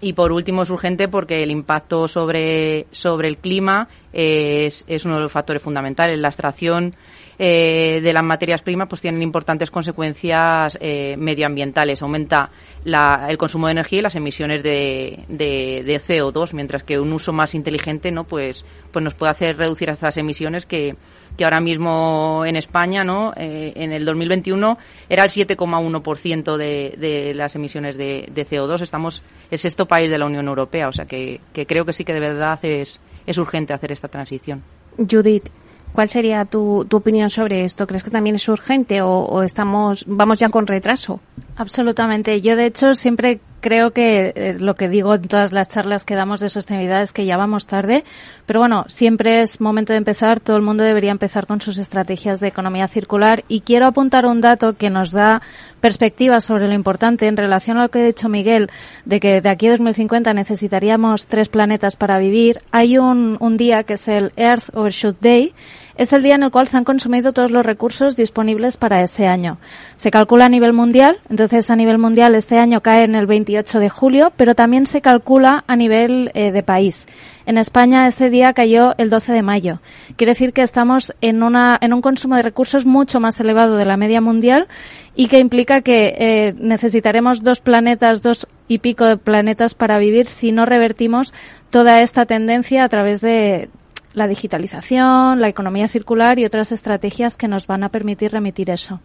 y 0.00 0.14
por 0.14 0.32
último 0.32 0.62
es 0.62 0.70
urgente 0.70 1.08
porque 1.08 1.42
el 1.42 1.50
impacto 1.50 2.08
sobre, 2.08 2.86
sobre 2.90 3.28
el 3.28 3.36
clima 3.36 3.88
es, 4.12 4.84
uno 5.04 5.16
de 5.16 5.22
los 5.22 5.32
factores 5.32 5.62
fundamentales. 5.62 6.18
La 6.18 6.28
extracción 6.28 6.94
eh, 7.38 8.00
de 8.02 8.12
las 8.12 8.22
materias 8.22 8.62
primas 8.62 8.88
pues 8.88 9.02
tienen 9.02 9.22
importantes 9.22 9.70
consecuencias 9.70 10.78
eh, 10.80 11.16
medioambientales. 11.18 12.00
Aumenta 12.00 12.50
el 12.84 13.38
consumo 13.38 13.66
de 13.66 13.72
energía 13.72 13.98
y 13.98 14.02
las 14.02 14.16
emisiones 14.16 14.62
de, 14.62 15.24
de, 15.28 16.00
CO2, 16.00 16.54
mientras 16.54 16.82
que 16.82 16.98
un 16.98 17.12
uso 17.12 17.32
más 17.32 17.54
inteligente 17.54 18.10
no 18.10 18.24
pues, 18.24 18.64
pues 18.90 19.02
nos 19.02 19.14
puede 19.14 19.30
hacer 19.30 19.56
reducir 19.56 19.90
estas 19.90 20.16
emisiones 20.16 20.64
que, 20.66 20.96
que 21.36 21.44
ahora 21.44 21.60
mismo 21.60 22.44
en 22.46 22.56
España 22.56 23.04
no 23.04 23.32
eh, 23.36 23.72
en 23.76 23.92
el 23.92 24.04
2021 24.04 24.78
era 25.08 25.24
el 25.24 25.30
7,1% 25.30 26.56
de, 26.56 26.94
de 26.96 27.34
las 27.34 27.54
emisiones 27.54 27.96
de, 27.96 28.28
de 28.32 28.46
CO2. 28.46 28.80
Estamos 28.80 29.22
el 29.50 29.58
sexto 29.58 29.86
país 29.86 30.10
de 30.10 30.18
la 30.18 30.26
Unión 30.26 30.48
Europea, 30.48 30.88
o 30.88 30.92
sea 30.92 31.04
que, 31.04 31.40
que 31.52 31.66
creo 31.66 31.84
que 31.84 31.92
sí 31.92 32.04
que 32.04 32.14
de 32.14 32.20
verdad 32.20 32.58
es, 32.62 33.00
es 33.26 33.38
urgente 33.38 33.74
hacer 33.74 33.92
esta 33.92 34.08
transición. 34.08 34.62
Judith, 34.96 35.48
¿Cuál 35.92 36.08
sería 36.08 36.44
tu, 36.44 36.86
opinión 36.90 37.30
sobre 37.30 37.64
esto? 37.64 37.86
¿Crees 37.86 38.04
que 38.04 38.10
también 38.10 38.36
es 38.36 38.48
urgente 38.48 39.02
o, 39.02 39.42
estamos 39.42 40.04
vamos 40.06 40.38
ya 40.38 40.48
con 40.48 40.66
retraso? 40.66 41.20
Absolutamente. 41.56 42.40
Yo, 42.40 42.56
de 42.56 42.66
hecho, 42.66 42.94
siempre 42.94 43.40
creo 43.60 43.92
que 43.92 44.32
eh, 44.34 44.56
lo 44.58 44.74
que 44.74 44.88
digo 44.88 45.14
en 45.14 45.22
todas 45.22 45.52
las 45.52 45.68
charlas 45.68 46.04
que 46.04 46.14
damos 46.14 46.40
de 46.40 46.48
sostenibilidad 46.48 47.02
es 47.02 47.12
que 47.12 47.26
ya 47.26 47.36
vamos 47.36 47.66
tarde, 47.66 48.04
pero 48.46 48.60
bueno, 48.60 48.84
siempre 48.88 49.42
es 49.42 49.60
momento 49.60 49.92
de 49.92 49.98
empezar, 49.98 50.40
todo 50.40 50.56
el 50.56 50.62
mundo 50.62 50.82
debería 50.82 51.10
empezar 51.10 51.46
con 51.46 51.60
sus 51.60 51.78
estrategias 51.78 52.40
de 52.40 52.48
economía 52.48 52.88
circular 52.88 53.44
y 53.48 53.60
quiero 53.60 53.86
apuntar 53.86 54.26
un 54.26 54.40
dato 54.40 54.74
que 54.74 54.90
nos 54.90 55.12
da 55.12 55.42
perspectiva 55.80 56.40
sobre 56.40 56.66
lo 56.66 56.74
importante 56.74 57.26
en 57.26 57.36
relación 57.36 57.78
a 57.78 57.82
lo 57.82 57.88
que 57.90 58.00
ha 58.00 58.06
dicho 58.06 58.28
Miguel, 58.28 58.70
de 59.04 59.20
que 59.20 59.40
de 59.40 59.48
aquí 59.48 59.68
a 59.68 59.72
2050 59.72 60.32
necesitaríamos 60.34 61.26
tres 61.26 61.48
planetas 61.48 61.96
para 61.96 62.18
vivir. 62.18 62.58
Hay 62.70 62.98
un, 62.98 63.36
un 63.40 63.56
día 63.56 63.84
que 63.84 63.94
es 63.94 64.08
el 64.08 64.32
Earth 64.36 64.74
Overshoot 64.74 65.20
Day, 65.20 65.54
es 66.00 66.14
el 66.14 66.22
día 66.22 66.34
en 66.34 66.42
el 66.42 66.50
cual 66.50 66.66
se 66.66 66.78
han 66.78 66.84
consumido 66.84 67.34
todos 67.34 67.50
los 67.50 67.64
recursos 67.64 68.16
disponibles 68.16 68.78
para 68.78 69.02
ese 69.02 69.26
año. 69.26 69.58
Se 69.96 70.10
calcula 70.10 70.46
a 70.46 70.48
nivel 70.48 70.72
mundial, 70.72 71.18
entonces 71.28 71.68
a 71.68 71.76
nivel 71.76 71.98
mundial 71.98 72.34
este 72.34 72.58
año 72.58 72.80
cae 72.80 73.04
en 73.04 73.14
el 73.14 73.26
28 73.26 73.78
de 73.78 73.90
julio, 73.90 74.32
pero 74.34 74.54
también 74.54 74.86
se 74.86 75.02
calcula 75.02 75.62
a 75.66 75.76
nivel 75.76 76.30
eh, 76.32 76.52
de 76.52 76.62
país. 76.62 77.06
En 77.44 77.58
España 77.58 78.06
ese 78.06 78.30
día 78.30 78.54
cayó 78.54 78.94
el 78.96 79.10
12 79.10 79.34
de 79.34 79.42
mayo. 79.42 79.80
Quiere 80.16 80.32
decir 80.32 80.54
que 80.54 80.62
estamos 80.62 81.14
en, 81.20 81.42
una, 81.42 81.76
en 81.82 81.92
un 81.92 82.00
consumo 82.00 82.34
de 82.36 82.42
recursos 82.44 82.86
mucho 82.86 83.20
más 83.20 83.38
elevado 83.38 83.76
de 83.76 83.84
la 83.84 83.98
media 83.98 84.22
mundial 84.22 84.68
y 85.14 85.28
que 85.28 85.38
implica 85.38 85.82
que 85.82 86.14
eh, 86.16 86.54
necesitaremos 86.56 87.42
dos 87.42 87.60
planetas, 87.60 88.22
dos 88.22 88.48
y 88.68 88.78
pico 88.78 89.04
de 89.04 89.18
planetas 89.18 89.74
para 89.74 89.98
vivir 89.98 90.24
si 90.24 90.50
no 90.50 90.64
revertimos 90.64 91.34
toda 91.68 92.00
esta 92.00 92.24
tendencia 92.24 92.84
a 92.84 92.88
través 92.88 93.20
de, 93.20 93.68
la 94.14 94.26
digitalización, 94.26 95.40
la 95.40 95.48
economía 95.48 95.88
circular 95.88 96.38
y 96.38 96.44
otras 96.44 96.72
estrategias 96.72 97.36
que 97.36 97.48
nos 97.48 97.66
van 97.66 97.84
a 97.84 97.90
permitir 97.90 98.32
remitir 98.32 98.70
eso. 98.70 99.00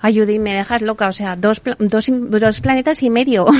Ayudy, 0.00 0.38
me 0.38 0.54
dejas 0.54 0.82
loca, 0.82 1.08
o 1.08 1.12
sea, 1.12 1.36
dos, 1.36 1.62
dos, 1.78 2.06
dos 2.10 2.60
planetas 2.60 3.02
y 3.02 3.10
medio. 3.10 3.46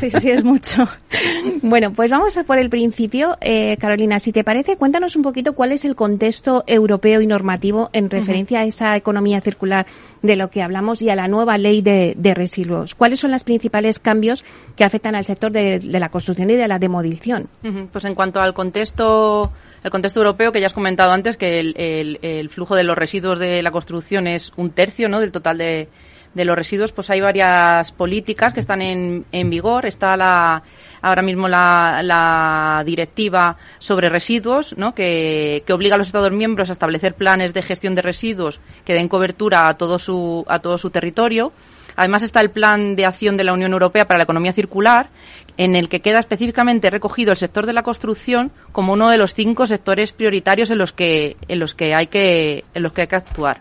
Sí, 0.00 0.10
sí, 0.10 0.30
es 0.30 0.42
mucho. 0.42 0.88
bueno, 1.62 1.92
pues 1.92 2.10
vamos 2.10 2.36
a 2.36 2.42
por 2.42 2.58
el 2.58 2.70
principio. 2.70 3.36
Eh, 3.40 3.76
Carolina, 3.76 4.18
si 4.18 4.32
te 4.32 4.42
parece, 4.42 4.76
cuéntanos 4.76 5.14
un 5.14 5.22
poquito 5.22 5.52
cuál 5.52 5.70
es 5.70 5.84
el 5.84 5.94
contexto 5.94 6.64
europeo 6.66 7.20
y 7.20 7.26
normativo 7.26 7.88
en 7.92 8.10
referencia 8.10 8.60
a 8.60 8.64
esa 8.64 8.96
economía 8.96 9.40
circular 9.40 9.86
de 10.22 10.34
lo 10.34 10.50
que 10.50 10.62
hablamos 10.62 11.02
y 11.02 11.10
a 11.10 11.14
la 11.14 11.28
nueva 11.28 11.56
ley 11.56 11.82
de, 11.82 12.34
residuos. 12.34 12.96
¿Cuáles 12.96 13.20
son 13.20 13.30
los 13.30 13.44
principales 13.44 14.00
cambios 14.00 14.44
que 14.74 14.82
afectan 14.82 15.14
al 15.14 15.24
sector 15.24 15.52
de, 15.52 15.80
la 15.82 16.08
construcción 16.08 16.50
y 16.50 16.56
de 16.56 16.66
la 16.66 16.80
demolición? 16.80 17.48
Pues 17.92 18.04
en 18.04 18.16
cuanto 18.16 18.40
al 18.40 18.54
contexto 18.54 19.52
el 19.82 19.90
contexto 19.90 20.20
europeo, 20.20 20.52
que 20.52 20.60
ya 20.60 20.66
has 20.66 20.72
comentado 20.72 21.12
antes, 21.12 21.36
que 21.36 21.58
el, 21.60 22.48
flujo 22.50 22.76
de 22.76 22.84
los 22.84 22.96
residuos 22.96 23.38
de 23.38 23.62
la 23.62 23.70
construcción 23.70 24.26
es 24.26 24.52
un 24.56 24.70
tercio 24.70 25.08
¿no? 25.08 25.20
del 25.20 25.32
total 25.32 25.58
de, 25.58 25.88
los 26.34 26.56
residuos, 26.56 26.92
pues 26.92 27.10
hay 27.10 27.20
varias 27.20 27.92
políticas 27.92 28.54
que 28.54 28.60
están 28.60 28.80
en, 28.80 29.50
vigor. 29.50 29.84
Está 29.86 30.16
la, 30.16 30.62
ahora 31.02 31.22
mismo 31.22 31.48
la, 31.48 32.82
directiva 32.86 33.56
sobre 33.78 34.08
residuos, 34.08 34.76
¿no? 34.78 34.94
que, 34.94 35.64
que, 35.66 35.72
obliga 35.72 35.96
a 35.96 35.98
los 35.98 36.06
Estados 36.06 36.30
miembros 36.30 36.70
a 36.70 36.72
establecer 36.72 37.14
planes 37.14 37.52
de 37.52 37.62
gestión 37.62 37.94
de 37.94 38.02
residuos 38.02 38.60
que 38.84 38.94
den 38.94 39.08
cobertura 39.08 39.68
a 39.68 39.76
todo 39.76 39.98
su, 39.98 40.44
a 40.48 40.60
todo 40.60 40.78
su 40.78 40.90
territorio. 40.90 41.52
Además 41.96 42.22
está 42.22 42.40
el 42.40 42.50
Plan 42.50 42.96
de 42.96 43.06
Acción 43.06 43.36
de 43.36 43.44
la 43.44 43.52
Unión 43.52 43.72
Europea 43.72 44.06
para 44.06 44.18
la 44.18 44.24
Economía 44.24 44.52
Circular, 44.52 45.10
en 45.56 45.76
el 45.76 45.88
que 45.88 46.00
queda 46.00 46.18
específicamente 46.18 46.90
recogido 46.90 47.32
el 47.32 47.36
sector 47.36 47.66
de 47.66 47.72
la 47.72 47.82
construcción 47.82 48.52
como 48.72 48.92
uno 48.94 49.10
de 49.10 49.18
los 49.18 49.34
cinco 49.34 49.66
sectores 49.66 50.12
prioritarios 50.12 50.70
en 50.70 50.78
los 50.78 50.92
que, 50.92 51.36
en 51.48 51.58
los 51.58 51.74
que, 51.74 51.94
hay, 51.94 52.06
que, 52.06 52.64
en 52.74 52.82
los 52.82 52.92
que 52.92 53.02
hay 53.02 53.06
que 53.08 53.16
actuar. 53.16 53.60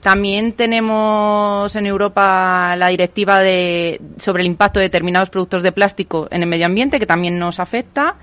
También 0.00 0.52
tenemos 0.52 1.74
en 1.74 1.86
Europa 1.86 2.76
la 2.76 2.88
directiva 2.88 3.40
de, 3.40 4.00
sobre 4.18 4.42
el 4.42 4.46
impacto 4.46 4.78
de 4.78 4.84
determinados 4.84 5.28
productos 5.28 5.62
de 5.64 5.72
plástico 5.72 6.28
en 6.30 6.42
el 6.42 6.48
medio 6.48 6.66
ambiente, 6.66 7.00
que 7.00 7.06
también 7.06 7.38
nos 7.38 7.58
afecta. 7.58 8.14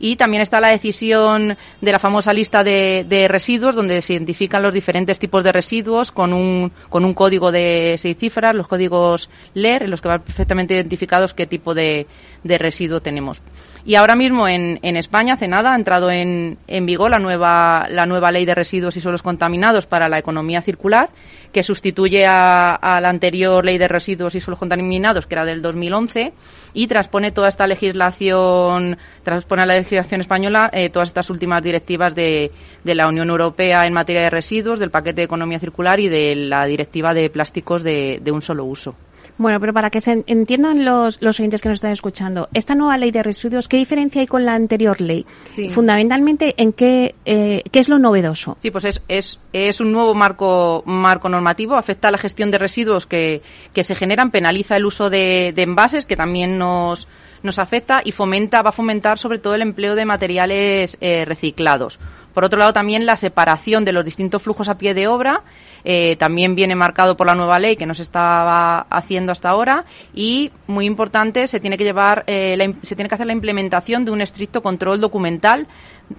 Y 0.00 0.16
también 0.16 0.42
está 0.42 0.60
la 0.60 0.68
decisión 0.68 1.56
de 1.80 1.92
la 1.92 1.98
famosa 1.98 2.32
lista 2.32 2.64
de, 2.64 3.26
residuos, 3.28 3.76
donde 3.76 4.00
se 4.00 4.14
identifican 4.14 4.62
los 4.62 4.72
diferentes 4.72 5.18
tipos 5.18 5.44
de 5.44 5.52
residuos 5.52 6.10
con 6.10 6.32
un, 6.32 6.72
con 6.88 7.04
un 7.04 7.12
código 7.12 7.52
de 7.52 7.96
seis 7.98 8.16
cifras, 8.18 8.54
los 8.54 8.66
códigos 8.66 9.28
LER, 9.54 9.82
en 9.82 9.90
los 9.90 10.00
que 10.00 10.08
van 10.08 10.22
perfectamente 10.22 10.74
identificados 10.74 11.34
qué 11.34 11.46
tipo 11.46 11.74
de, 11.74 12.06
de 12.42 12.58
residuo 12.58 13.00
tenemos. 13.00 13.42
Y 13.84 13.94
ahora 13.94 14.14
mismo 14.14 14.46
en, 14.46 14.78
en 14.82 14.96
España, 14.96 15.34
hace 15.34 15.48
nada, 15.48 15.72
ha 15.72 15.76
entrado 15.76 16.10
en, 16.10 16.58
en 16.66 16.86
vigor 16.86 17.10
la 17.10 17.18
nueva, 17.18 17.86
la 17.88 18.06
nueva 18.06 18.30
ley 18.30 18.44
de 18.44 18.54
residuos 18.54 18.96
y 18.96 19.00
suelos 19.00 19.22
contaminados 19.22 19.86
para 19.86 20.08
la 20.08 20.18
economía 20.18 20.60
circular, 20.60 21.10
que 21.52 21.62
sustituye 21.62 22.26
a, 22.26 22.74
a, 22.74 23.00
la 23.00 23.08
anterior 23.08 23.64
ley 23.64 23.78
de 23.78 23.88
residuos 23.88 24.34
y 24.34 24.40
suelos 24.40 24.58
contaminados, 24.58 25.26
que 25.26 25.34
era 25.34 25.44
del 25.44 25.62
2011, 25.62 26.32
y 26.74 26.86
transpone 26.86 27.32
toda 27.32 27.48
esta 27.48 27.66
legislación, 27.66 28.98
transpone 29.22 29.62
a 29.62 29.66
la 29.66 29.76
legislación 29.76 30.20
española 30.20 30.70
eh, 30.72 30.90
todas 30.90 31.08
estas 31.08 31.30
últimas 31.30 31.62
directivas 31.62 32.14
de, 32.14 32.52
de 32.84 32.94
la 32.94 33.08
Unión 33.08 33.30
Europea 33.30 33.86
en 33.86 33.92
materia 33.92 34.22
de 34.22 34.30
residuos, 34.30 34.78
del 34.78 34.90
paquete 34.90 35.22
de 35.22 35.24
economía 35.24 35.58
circular 35.58 36.00
y 36.00 36.08
de 36.08 36.34
la 36.34 36.66
directiva 36.66 37.14
de 37.14 37.30
plásticos 37.30 37.82
de, 37.82 38.20
de 38.22 38.30
un 38.30 38.42
solo 38.42 38.64
uso. 38.64 38.94
Bueno, 39.40 39.58
pero 39.58 39.72
para 39.72 39.88
que 39.88 40.02
se 40.02 40.22
entiendan 40.26 40.84
los, 40.84 41.22
los 41.22 41.40
oyentes 41.40 41.62
que 41.62 41.70
nos 41.70 41.76
están 41.76 41.92
escuchando, 41.92 42.50
esta 42.52 42.74
nueva 42.74 42.98
ley 42.98 43.10
de 43.10 43.22
residuos, 43.22 43.68
¿qué 43.68 43.78
diferencia 43.78 44.20
hay 44.20 44.26
con 44.26 44.44
la 44.44 44.54
anterior 44.54 45.00
ley? 45.00 45.24
Fundamentalmente, 45.70 46.52
¿en 46.58 46.74
qué, 46.74 47.14
eh, 47.24 47.62
qué 47.72 47.78
es 47.78 47.88
lo 47.88 47.98
novedoso? 47.98 48.58
Sí, 48.60 48.70
pues 48.70 48.84
es, 48.84 49.00
es, 49.08 49.40
es 49.54 49.80
un 49.80 49.92
nuevo 49.92 50.14
marco, 50.14 50.82
marco 50.84 51.30
normativo, 51.30 51.76
afecta 51.76 52.08
a 52.08 52.10
la 52.10 52.18
gestión 52.18 52.50
de 52.50 52.58
residuos 52.58 53.06
que, 53.06 53.40
que 53.72 53.82
se 53.82 53.94
generan, 53.94 54.30
penaliza 54.30 54.76
el 54.76 54.84
uso 54.84 55.08
de, 55.08 55.54
de 55.56 55.62
envases, 55.62 56.04
que 56.04 56.18
también 56.18 56.58
nos, 56.58 57.08
nos 57.42 57.58
afecta 57.58 58.02
y 58.04 58.12
fomenta, 58.12 58.60
va 58.60 58.68
a 58.68 58.72
fomentar 58.72 59.18
sobre 59.18 59.38
todo 59.38 59.54
el 59.54 59.62
empleo 59.62 59.94
de 59.94 60.04
materiales 60.04 60.98
eh, 61.00 61.24
reciclados. 61.24 61.98
Por 62.34 62.44
otro 62.44 62.58
lado, 62.58 62.74
también 62.74 63.06
la 63.06 63.16
separación 63.16 63.86
de 63.86 63.92
los 63.92 64.04
distintos 64.04 64.42
flujos 64.42 64.68
a 64.68 64.76
pie 64.76 64.92
de 64.92 65.08
obra 65.08 65.44
eh, 65.84 66.16
también 66.16 66.54
viene 66.54 66.74
marcado 66.74 67.16
por 67.16 67.26
la 67.26 67.34
nueva 67.34 67.58
ley 67.58 67.76
que 67.76 67.86
no 67.86 67.94
se 67.94 68.02
estaba 68.02 68.80
haciendo 68.90 69.32
hasta 69.32 69.50
ahora 69.50 69.84
y 70.14 70.50
muy 70.66 70.86
importante 70.86 71.46
se 71.46 71.60
tiene 71.60 71.76
que 71.76 71.84
llevar 71.84 72.24
eh, 72.26 72.74
se 72.82 72.96
tiene 72.96 73.08
que 73.08 73.14
hacer 73.14 73.26
la 73.26 73.32
implementación 73.32 74.04
de 74.04 74.10
un 74.10 74.20
estricto 74.20 74.62
control 74.62 75.00
documental 75.00 75.66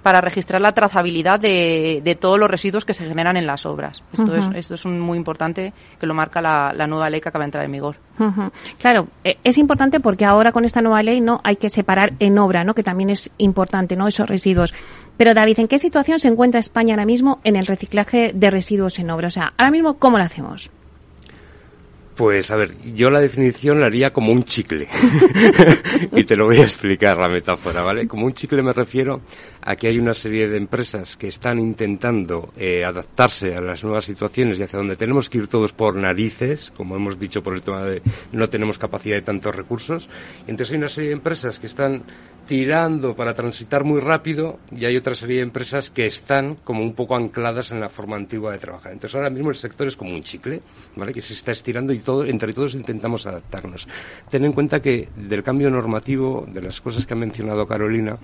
para 0.03 0.21
registrar 0.21 0.61
la 0.61 0.71
trazabilidad 0.71 1.39
de, 1.39 2.01
de 2.03 2.15
todos 2.15 2.39
los 2.39 2.49
residuos 2.49 2.85
que 2.85 2.93
se 2.93 3.05
generan 3.05 3.37
en 3.37 3.45
las 3.45 3.65
obras. 3.65 4.01
Esto, 4.13 4.35
es, 4.35 4.45
esto 4.55 4.75
es 4.75 4.85
muy 4.85 5.17
importante 5.17 5.73
que 5.99 6.05
lo 6.05 6.13
marca 6.13 6.41
la, 6.41 6.73
la, 6.73 6.87
nueva 6.87 7.09
ley 7.09 7.19
que 7.19 7.29
acaba 7.29 7.43
de 7.43 7.47
entrar 7.47 7.65
en 7.65 7.71
vigor. 7.71 7.97
Claro, 8.79 9.07
eh, 9.23 9.37
es 9.43 9.57
importante 9.57 9.99
porque 9.99 10.25
ahora 10.25 10.51
con 10.51 10.63
esta 10.63 10.81
nueva 10.81 11.01
ley 11.03 11.21
no 11.21 11.41
hay 11.43 11.55
que 11.55 11.69
separar 11.69 12.13
en 12.19 12.37
obra, 12.37 12.63
¿no? 12.63 12.73
que 12.73 12.83
también 12.83 13.09
es 13.09 13.31
importante, 13.37 13.95
¿no? 13.95 14.07
esos 14.07 14.29
residuos. 14.29 14.73
Pero 15.21 15.35
David, 15.35 15.59
¿en 15.59 15.67
qué 15.67 15.77
situación 15.77 16.17
se 16.17 16.29
encuentra 16.29 16.59
España 16.59 16.95
ahora 16.95 17.05
mismo 17.05 17.41
en 17.43 17.55
el 17.55 17.67
reciclaje 17.67 18.31
de 18.33 18.49
residuos 18.49 18.97
en 18.97 19.11
obra? 19.11 19.27
O 19.27 19.29
sea, 19.29 19.53
ahora 19.55 19.69
mismo, 19.69 19.99
¿cómo 19.99 20.17
lo 20.17 20.23
hacemos? 20.23 20.71
Pues 22.21 22.51
a 22.51 22.55
ver, 22.55 22.75
yo 22.93 23.09
la 23.09 23.19
definición 23.19 23.79
la 23.79 23.87
haría 23.87 24.13
como 24.13 24.31
un 24.31 24.43
chicle. 24.43 24.87
y 26.15 26.23
te 26.23 26.35
lo 26.35 26.45
voy 26.45 26.57
a 26.57 26.61
explicar 26.61 27.17
la 27.17 27.27
metáfora, 27.27 27.81
¿vale? 27.81 28.07
Como 28.07 28.27
un 28.27 28.33
chicle 28.35 28.61
me 28.61 28.73
refiero 28.73 29.21
a 29.59 29.75
que 29.75 29.87
hay 29.87 29.97
una 29.97 30.13
serie 30.13 30.47
de 30.47 30.57
empresas 30.57 31.17
que 31.17 31.27
están 31.27 31.57
intentando 31.57 32.53
eh, 32.55 32.85
adaptarse 32.85 33.55
a 33.55 33.61
las 33.61 33.83
nuevas 33.83 34.05
situaciones 34.05 34.59
y 34.59 34.63
hacia 34.63 34.77
donde 34.77 34.95
tenemos 34.95 35.31
que 35.31 35.39
ir 35.39 35.47
todos 35.47 35.73
por 35.73 35.95
narices, 35.95 36.71
como 36.77 36.95
hemos 36.95 37.19
dicho 37.19 37.41
por 37.41 37.55
el 37.55 37.63
tema 37.63 37.85
de 37.85 38.03
no 38.33 38.47
tenemos 38.49 38.77
capacidad 38.77 39.15
de 39.15 39.23
tantos 39.23 39.55
recursos. 39.55 40.07
entonces 40.41 40.73
hay 40.73 40.77
una 40.77 40.89
serie 40.89 41.09
de 41.09 41.15
empresas 41.15 41.57
que 41.57 41.65
están 41.65 42.03
tirando 42.47 43.15
para 43.15 43.33
transitar 43.33 43.83
muy 43.83 44.01
rápido 44.01 44.59
y 44.75 44.85
hay 44.85 44.97
otra 44.97 45.15
serie 45.15 45.37
de 45.37 45.43
empresas 45.43 45.89
que 45.89 46.05
están 46.05 46.55
como 46.55 46.83
un 46.83 46.93
poco 46.93 47.15
ancladas 47.15 47.71
en 47.71 47.79
la 47.79 47.87
forma 47.87 48.17
antigua 48.17 48.51
de 48.51 48.57
trabajar. 48.57 48.91
Entonces 48.91 49.15
ahora 49.15 49.29
mismo 49.29 49.51
el 49.51 49.55
sector 49.55 49.87
es 49.87 49.95
como 49.95 50.13
un 50.13 50.23
chicle, 50.23 50.61
¿vale? 50.97 51.13
Que 51.13 51.21
se 51.21 51.33
está 51.33 51.53
estirando 51.53 51.93
y 51.93 51.99
todo, 51.99 52.10
entre 52.25 52.53
todos 52.53 52.75
intentamos 52.75 53.25
adaptarnos. 53.25 53.87
Ten 54.29 54.45
en 54.45 54.53
cuenta 54.53 54.81
que 54.81 55.09
del 55.15 55.43
cambio 55.43 55.69
normativo, 55.69 56.45
de 56.51 56.61
las 56.61 56.81
cosas 56.81 57.05
que 57.05 57.13
ha 57.13 57.17
mencionado 57.17 57.67
Carolina, 57.67 58.17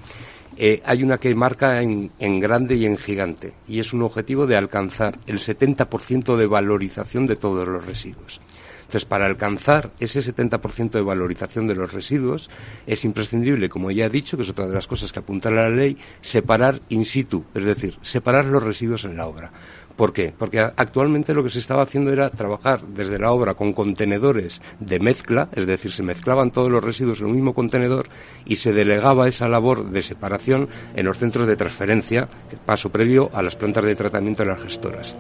eh, 0.58 0.82
hay 0.84 1.04
una 1.04 1.18
que 1.18 1.34
marca 1.36 1.82
en, 1.82 2.12
en, 2.20 2.40
grande 2.40 2.76
y 2.76 2.86
en 2.86 2.98
gigante, 2.98 3.54
y 3.68 3.80
es 3.80 3.94
un 3.94 4.02
objetivo 4.02 4.48
de 4.48 4.56
alcanzar 4.56 5.20
el 5.28 5.40
70% 5.40 6.36
de 6.36 6.48
valorización 6.48 7.28
de 7.28 7.36
todos 7.36 7.68
los 7.68 7.86
residuos. 7.86 8.42
Entonces, 8.88 9.06
para 9.06 9.26
alcanzar 9.26 9.92
ese 10.00 10.22
70% 10.22 10.92
de 10.92 11.02
valorización 11.02 11.68
de 11.68 11.76
los 11.76 11.92
residuos, 11.92 12.50
es 12.86 13.04
imprescindible, 13.04 13.68
como 13.68 13.92
ya 13.92 14.06
he 14.06 14.10
dicho, 14.10 14.38
que 14.38 14.44
es 14.44 14.50
otra 14.50 14.66
de 14.66 14.74
las 14.74 14.88
cosas 14.88 15.12
que 15.12 15.20
apunta 15.20 15.52
la 15.52 15.68
ley, 15.68 15.98
separar 16.22 16.80
in 16.88 17.04
situ, 17.04 17.44
es 17.54 17.66
decir, 17.66 17.98
separar 18.02 18.46
los 18.46 18.64
residuos 18.64 19.04
en 19.04 19.18
la 19.18 19.28
obra. 19.28 19.52
¿Por 19.98 20.14
qué? 20.14 20.32
Porque 20.38 20.60
actualmente 20.62 21.34
lo 21.34 21.44
que 21.44 21.50
se 21.50 21.60
estaba 21.60 21.84
haciendo 21.84 22.14
era 22.14 22.30
trabajar 22.30 22.82
desde 22.88 23.20
la 23.20 23.32
obra 23.32 23.56
con 23.56 23.74
contenedores 23.74 24.62
de 24.80 25.00
mezcla, 25.00 25.50
es 25.52 25.66
decir, 25.66 25.92
se 25.92 26.04
mezclaban 26.04 26.52
todos 26.52 26.72
los 26.72 26.84
residuos 26.84 27.20
en 27.20 27.26
un 27.26 27.34
mismo 27.34 27.54
contenedor 27.54 28.08
y 28.46 28.56
se 28.56 28.72
delegaba 28.72 29.28
esa 29.28 29.50
labor 29.50 29.90
de 29.90 30.02
separación 30.02 30.70
en 30.96 31.06
los 31.06 31.18
centros 31.18 31.46
de 31.46 31.58
transferencia, 31.58 32.30
paso 32.66 32.90
previo 32.90 33.30
a 33.34 33.42
las 33.42 33.58
plantas 33.58 33.84
de 33.84 33.96
tratamiento 33.96 34.44
de 34.44 34.50
las 34.50 34.62
gestoras. 34.62 35.18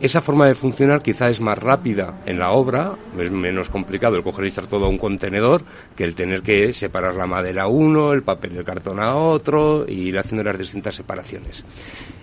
Esa 0.00 0.22
forma 0.22 0.46
de 0.46 0.54
funcionar 0.54 1.02
quizá 1.02 1.28
es 1.28 1.40
más 1.40 1.58
rápida 1.58 2.20
en 2.24 2.38
la 2.38 2.52
obra, 2.52 2.94
es 3.18 3.32
menos 3.32 3.68
complicado 3.68 4.14
el 4.14 4.22
coger 4.22 4.44
y 4.44 4.48
echar 4.48 4.68
todo 4.68 4.84
a 4.86 4.88
un 4.88 4.96
contenedor 4.96 5.64
que 5.96 6.04
el 6.04 6.14
tener 6.14 6.42
que 6.42 6.72
separar 6.72 7.16
la 7.16 7.26
madera 7.26 7.64
a 7.64 7.66
uno, 7.66 8.12
el 8.12 8.22
papel 8.22 8.52
y 8.52 8.58
el 8.58 8.64
cartón 8.64 9.00
a 9.00 9.16
otro 9.16 9.84
y 9.88 10.08
ir 10.08 10.18
haciendo 10.18 10.44
las 10.44 10.56
distintas 10.56 10.94
separaciones. 10.94 11.64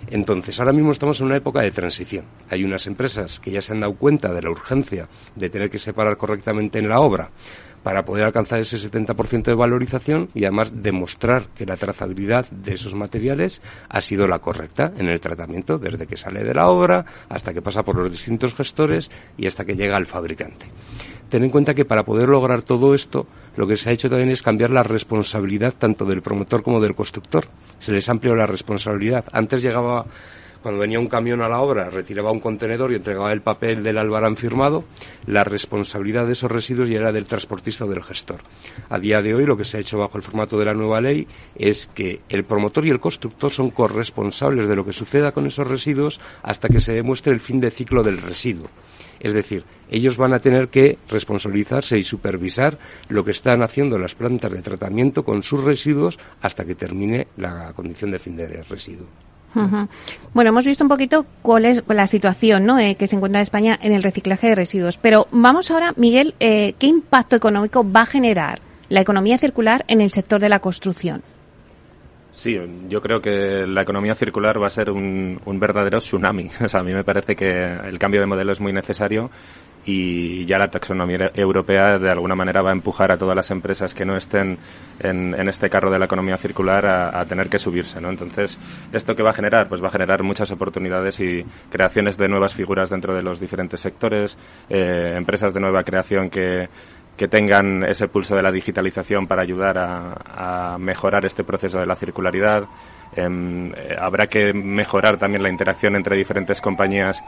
Entonces, 0.08 0.58
ahora 0.58 0.72
mismo 0.72 0.92
estamos 0.92 1.20
en 1.20 1.26
una 1.26 1.36
época 1.36 1.60
de 1.60 1.70
transición. 1.70 2.24
Hay 2.48 2.64
unas 2.64 2.86
empresas 2.86 3.40
que 3.40 3.50
ya 3.50 3.60
se 3.60 3.72
han 3.72 3.80
dado 3.80 3.94
cuenta 3.94 4.32
de 4.32 4.40
la 4.40 4.50
urgencia 4.50 5.06
de 5.34 5.50
tener 5.50 5.68
que 5.68 5.78
separar 5.78 6.16
correctamente 6.16 6.78
en 6.78 6.88
la 6.88 7.00
obra 7.00 7.30
para 7.86 8.04
poder 8.04 8.24
alcanzar 8.24 8.58
ese 8.58 8.78
70% 8.78 9.44
de 9.44 9.54
valorización 9.54 10.28
y 10.34 10.42
además 10.42 10.72
demostrar 10.74 11.50
que 11.54 11.64
la 11.64 11.76
trazabilidad 11.76 12.44
de 12.50 12.74
esos 12.74 12.96
materiales 12.96 13.62
ha 13.88 14.00
sido 14.00 14.26
la 14.26 14.40
correcta 14.40 14.92
en 14.98 15.06
el 15.06 15.20
tratamiento, 15.20 15.78
desde 15.78 16.08
que 16.08 16.16
sale 16.16 16.42
de 16.42 16.52
la 16.52 16.66
obra 16.66 17.04
hasta 17.28 17.54
que 17.54 17.62
pasa 17.62 17.84
por 17.84 17.94
los 17.94 18.10
distintos 18.10 18.56
gestores 18.56 19.12
y 19.38 19.46
hasta 19.46 19.64
que 19.64 19.76
llega 19.76 19.96
al 19.96 20.06
fabricante. 20.06 20.66
Ten 21.28 21.44
en 21.44 21.50
cuenta 21.50 21.74
que 21.74 21.84
para 21.84 22.04
poder 22.04 22.28
lograr 22.28 22.62
todo 22.62 22.92
esto, 22.92 23.28
lo 23.54 23.68
que 23.68 23.76
se 23.76 23.88
ha 23.88 23.92
hecho 23.92 24.10
también 24.10 24.30
es 24.30 24.42
cambiar 24.42 24.70
la 24.70 24.82
responsabilidad 24.82 25.72
tanto 25.72 26.04
del 26.06 26.22
promotor 26.22 26.64
como 26.64 26.80
del 26.80 26.96
constructor. 26.96 27.46
Se 27.78 27.92
les 27.92 28.08
amplió 28.08 28.34
la 28.34 28.46
responsabilidad. 28.46 29.26
Antes 29.30 29.62
llegaba 29.62 30.06
cuando 30.66 30.80
venía 30.80 30.98
un 30.98 31.06
camión 31.06 31.42
a 31.42 31.48
la 31.48 31.60
obra, 31.60 31.90
retiraba 31.90 32.32
un 32.32 32.40
contenedor 32.40 32.90
y 32.90 32.96
entregaba 32.96 33.32
el 33.32 33.40
papel 33.40 33.84
del 33.84 33.98
albarán 33.98 34.36
firmado, 34.36 34.82
la 35.24 35.44
responsabilidad 35.44 36.26
de 36.26 36.32
esos 36.32 36.50
residuos 36.50 36.88
ya 36.88 36.96
era 36.96 37.12
del 37.12 37.26
transportista 37.26 37.84
o 37.84 37.88
del 37.88 38.02
gestor. 38.02 38.40
A 38.88 38.98
día 38.98 39.22
de 39.22 39.32
hoy 39.32 39.46
lo 39.46 39.56
que 39.56 39.64
se 39.64 39.76
ha 39.76 39.80
hecho 39.80 39.96
bajo 39.96 40.18
el 40.18 40.24
formato 40.24 40.58
de 40.58 40.64
la 40.64 40.74
nueva 40.74 41.00
ley 41.00 41.28
es 41.54 41.86
que 41.86 42.18
el 42.28 42.42
promotor 42.42 42.84
y 42.84 42.90
el 42.90 42.98
constructor 42.98 43.52
son 43.52 43.70
corresponsables 43.70 44.66
de 44.66 44.74
lo 44.74 44.84
que 44.84 44.92
suceda 44.92 45.30
con 45.30 45.46
esos 45.46 45.68
residuos 45.68 46.20
hasta 46.42 46.68
que 46.68 46.80
se 46.80 46.94
demuestre 46.94 47.32
el 47.32 47.38
fin 47.38 47.60
de 47.60 47.70
ciclo 47.70 48.02
del 48.02 48.20
residuo. 48.20 48.66
Es 49.20 49.34
decir, 49.34 49.62
ellos 49.88 50.16
van 50.16 50.34
a 50.34 50.40
tener 50.40 50.66
que 50.66 50.98
responsabilizarse 51.08 51.96
y 51.96 52.02
supervisar 52.02 52.76
lo 53.08 53.24
que 53.24 53.30
están 53.30 53.62
haciendo 53.62 54.00
las 54.00 54.16
plantas 54.16 54.50
de 54.50 54.62
tratamiento 54.62 55.24
con 55.24 55.44
sus 55.44 55.62
residuos 55.62 56.18
hasta 56.42 56.64
que 56.64 56.74
termine 56.74 57.28
la 57.36 57.72
condición 57.72 58.10
de 58.10 58.18
fin 58.18 58.36
de 58.36 58.64
residuo. 58.64 59.06
Bueno, 60.34 60.50
hemos 60.50 60.66
visto 60.66 60.84
un 60.84 60.88
poquito 60.88 61.26
cuál 61.42 61.64
es 61.64 61.82
la 61.88 62.06
situación 62.06 62.66
¿no? 62.66 62.78
Eh, 62.78 62.96
que 62.96 63.06
se 63.06 63.16
encuentra 63.16 63.40
en 63.40 63.42
España 63.42 63.78
en 63.80 63.92
el 63.92 64.02
reciclaje 64.02 64.48
de 64.48 64.54
residuos. 64.54 64.98
Pero 64.98 65.28
vamos 65.30 65.70
ahora, 65.70 65.92
Miguel, 65.96 66.34
eh, 66.40 66.74
¿qué 66.78 66.86
impacto 66.86 67.36
económico 67.36 67.90
va 67.90 68.02
a 68.02 68.06
generar 68.06 68.60
la 68.88 69.00
economía 69.00 69.38
circular 69.38 69.84
en 69.88 70.00
el 70.00 70.10
sector 70.10 70.40
de 70.40 70.48
la 70.48 70.60
construcción? 70.60 71.22
Sí, 72.32 72.58
yo 72.90 73.00
creo 73.00 73.22
que 73.22 73.66
la 73.66 73.80
economía 73.80 74.14
circular 74.14 74.60
va 74.62 74.66
a 74.66 74.70
ser 74.70 74.90
un, 74.90 75.40
un 75.46 75.58
verdadero 75.58 75.98
tsunami. 75.98 76.50
O 76.64 76.68
sea, 76.68 76.80
a 76.80 76.84
mí 76.84 76.92
me 76.92 77.02
parece 77.02 77.34
que 77.34 77.48
el 77.48 77.98
cambio 77.98 78.20
de 78.20 78.26
modelo 78.26 78.52
es 78.52 78.60
muy 78.60 78.74
necesario 78.74 79.30
y 79.86 80.44
ya 80.46 80.58
la 80.58 80.68
taxonomía 80.68 81.30
europea 81.32 81.98
de 81.98 82.10
alguna 82.10 82.34
manera 82.34 82.60
va 82.60 82.70
a 82.70 82.72
empujar 82.72 83.12
a 83.12 83.16
todas 83.16 83.36
las 83.36 83.50
empresas 83.52 83.94
que 83.94 84.04
no 84.04 84.16
estén 84.16 84.58
en, 84.98 85.32
en 85.38 85.48
este 85.48 85.70
carro 85.70 85.92
de 85.92 85.98
la 86.00 86.06
economía 86.06 86.36
circular 86.36 86.84
a, 86.86 87.24
tener 87.26 87.48
que 87.48 87.58
subirse, 87.58 88.00
¿no? 88.00 88.10
Entonces, 88.10 88.58
¿esto 88.92 89.14
qué 89.14 89.22
va 89.22 89.30
a 89.30 89.32
generar? 89.32 89.68
Pues 89.68 89.82
va 89.82 89.86
a 89.86 89.92
generar 89.92 90.24
muchas 90.24 90.50
oportunidades 90.50 91.20
y 91.20 91.44
creaciones 91.70 92.18
de 92.18 92.28
nuevas 92.28 92.52
figuras 92.52 92.90
dentro 92.90 93.14
de 93.14 93.22
los 93.22 93.38
diferentes 93.38 93.80
sectores, 93.80 94.36
eh, 94.68 95.14
empresas 95.16 95.54
de 95.54 95.60
nueva 95.60 95.84
creación 95.84 96.30
que, 96.30 96.68
que 97.16 97.28
tengan 97.28 97.84
ese 97.84 98.08
pulso 98.08 98.36
de 98.36 98.42
la 98.42 98.52
digitalización 98.52 99.26
para 99.26 99.42
ayudar 99.42 99.78
a, 99.78 100.76
mejorar 100.78 101.24
este 101.24 101.44
proceso 101.44 101.78
de 101.78 101.86
la 101.86 101.96
circularidad. 101.96 102.64
Eh, 103.14 103.96
habrá 103.98 104.26
que 104.26 104.52
mejorar 104.52 105.16
también 105.16 105.42
la 105.42 105.48
interacción 105.48 105.96
entre 105.96 106.16
diferentes 106.16 106.60
compañías 106.60 107.22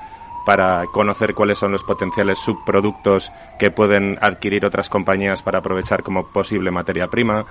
para 0.48 0.86
conocer 0.86 1.34
cuáles 1.34 1.58
son 1.58 1.72
los 1.72 1.84
potenciales 1.84 2.38
subproductos 2.38 3.30
que 3.58 3.70
pueden 3.70 4.16
adquirir 4.22 4.64
otras 4.64 4.88
compañías 4.88 5.42
para 5.42 5.58
aprovechar 5.58 6.02
como 6.02 6.26
posible 6.28 6.70
materia 6.70 7.08
prima. 7.08 7.44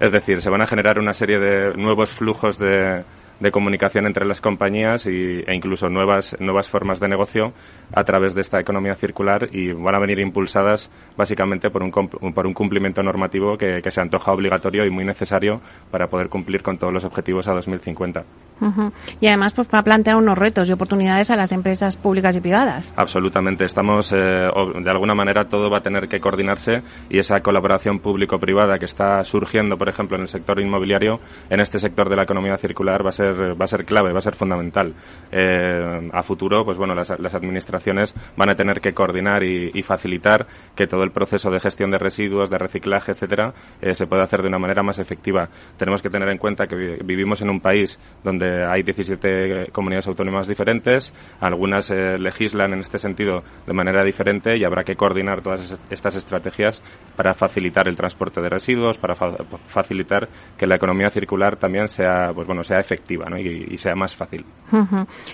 Es 0.00 0.10
decir, 0.10 0.42
se 0.42 0.50
van 0.50 0.60
a 0.60 0.66
generar 0.66 0.98
una 0.98 1.14
serie 1.14 1.38
de 1.38 1.76
nuevos 1.76 2.10
flujos 2.10 2.58
de, 2.58 3.04
de 3.40 3.50
comunicación 3.50 4.06
entre 4.06 4.24
las 4.24 4.40
compañías 4.40 5.06
y, 5.06 5.42
e 5.46 5.54
incluso 5.54 5.88
nuevas, 5.88 6.36
nuevas 6.40 6.68
formas 6.68 7.00
de 7.00 7.08
negocio 7.08 7.52
a 7.92 8.04
través 8.04 8.34
de 8.34 8.42
esta 8.42 8.60
economía 8.60 8.94
circular 8.94 9.48
y 9.50 9.72
van 9.72 9.94
a 9.94 9.98
venir 9.98 10.20
impulsadas 10.20 10.90
básicamente 11.16 11.70
por 11.70 11.82
un, 11.82 11.90
por 11.90 12.46
un 12.46 12.54
cumplimiento 12.54 13.02
normativo 13.02 13.56
que, 13.56 13.80
que 13.82 13.90
se 13.90 14.00
antoja 14.00 14.32
obligatorio 14.32 14.84
y 14.84 14.90
muy 14.90 15.04
necesario 15.04 15.60
para 15.90 16.08
poder 16.08 16.28
cumplir 16.28 16.62
con 16.62 16.78
todos 16.78 16.92
los 16.92 17.04
objetivos 17.04 17.48
a 17.48 17.52
2050. 17.52 18.24
Uh 18.60 18.66
-huh. 18.66 18.92
Y 19.20 19.26
además 19.26 19.54
pues, 19.54 19.68
va 19.72 19.78
a 19.78 19.82
plantear 19.82 20.16
unos 20.16 20.36
retos 20.36 20.68
y 20.68 20.72
oportunidades 20.72 21.30
a 21.30 21.36
las 21.36 21.52
empresas 21.52 21.96
públicas 21.96 22.36
y 22.36 22.40
privadas. 22.40 22.92
Absolutamente. 22.96 23.64
Estamos, 23.64 24.12
eh, 24.12 24.16
de 24.16 24.90
alguna 24.90 25.14
manera, 25.14 25.48
todo 25.48 25.70
va 25.70 25.78
a 25.78 25.82
tener 25.82 26.08
que 26.08 26.20
coordinarse 26.20 26.82
y 27.08 27.18
esa 27.18 27.40
colaboración 27.40 28.00
público-privada 28.00 28.78
que 28.78 28.84
está 28.84 29.24
surgiendo, 29.24 29.78
por 29.78 29.88
ejemplo, 29.88 30.16
en 30.16 30.22
el 30.22 30.28
sector 30.28 30.60
inmobiliario, 30.60 31.20
en 31.48 31.60
este 31.60 31.78
sector 31.78 32.08
de 32.08 32.16
la 32.16 32.24
economía 32.24 32.56
circular 32.56 33.04
va 33.04 33.10
a 33.10 33.12
ser 33.12 33.29
va 33.30 33.64
a 33.64 33.68
ser 33.68 33.84
clave, 33.84 34.12
va 34.12 34.18
a 34.18 34.22
ser 34.22 34.34
fundamental. 34.34 34.94
Eh, 35.32 36.10
a 36.12 36.22
futuro, 36.22 36.64
pues 36.64 36.78
bueno, 36.78 36.94
las, 36.94 37.18
las, 37.18 37.34
administraciones 37.34 38.14
van 38.36 38.50
a 38.50 38.54
tener 38.54 38.80
que 38.80 38.92
coordinar 38.92 39.42
y, 39.42 39.70
y, 39.72 39.82
facilitar 39.82 40.46
que 40.74 40.86
todo 40.86 41.02
el 41.04 41.12
proceso 41.12 41.50
de 41.50 41.60
gestión 41.60 41.90
de 41.90 41.98
residuos, 41.98 42.50
de 42.50 42.58
reciclaje, 42.58 43.12
etcétera, 43.12 43.54
eh, 43.80 43.94
se 43.94 44.06
pueda 44.06 44.24
hacer 44.24 44.42
de 44.42 44.48
una 44.48 44.58
manera 44.58 44.82
más 44.82 44.98
efectiva. 44.98 45.48
Tenemos 45.76 46.02
que 46.02 46.10
tener 46.10 46.28
en 46.28 46.38
cuenta 46.38 46.66
que 46.66 46.98
vivimos 47.04 47.42
en 47.42 47.50
un 47.50 47.60
país 47.60 47.98
donde 48.24 48.64
hay 48.64 48.82
17 48.82 49.70
comunidades 49.72 50.08
autónomas 50.08 50.48
diferentes, 50.48 51.12
algunas 51.40 51.90
eh, 51.90 52.18
legislan 52.18 52.72
en 52.72 52.80
este 52.80 52.98
sentido 52.98 53.42
de 53.66 53.72
manera 53.72 54.02
diferente 54.04 54.56
y 54.56 54.64
habrá 54.64 54.84
que 54.84 54.96
coordinar 54.96 55.42
todas 55.42 55.78
estas 55.90 56.16
estrategias 56.16 56.82
para 57.16 57.34
facilitar 57.34 57.88
el 57.88 57.96
transporte 57.96 58.40
de 58.40 58.48
residuos, 58.48 58.98
para 58.98 59.14
fa 59.14 59.30
facilitar 59.66 60.28
que 60.56 60.66
la 60.66 60.76
economía 60.76 61.10
circular 61.10 61.56
también 61.56 61.88
sea, 61.88 62.32
pues 62.34 62.46
bueno, 62.46 62.62
sea 62.64 62.78
efectiva. 62.78 63.19
Y, 63.38 63.78
sea 63.78 63.94
más 63.94 64.14
fácil. 64.14 64.44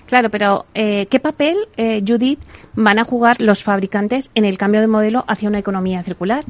Claro, 0.07 0.31
pero 0.31 0.67
eh, 0.75 1.07
¿qué 1.07 1.21
papel, 1.21 1.57
eh, 1.77 2.03
Judith, 2.07 2.41
van 2.75 2.99
a 2.99 3.05
jugar 3.05 3.41
los 3.41 3.63
fabricantes 3.63 4.31
en 4.35 4.45
el 4.45 4.59
cambio 4.59 4.81
de 4.81 4.87
modelo 4.87 5.25
hacia 5.29 5.49
una 5.49 5.59
economía 5.59 6.03
circular? 6.03 6.45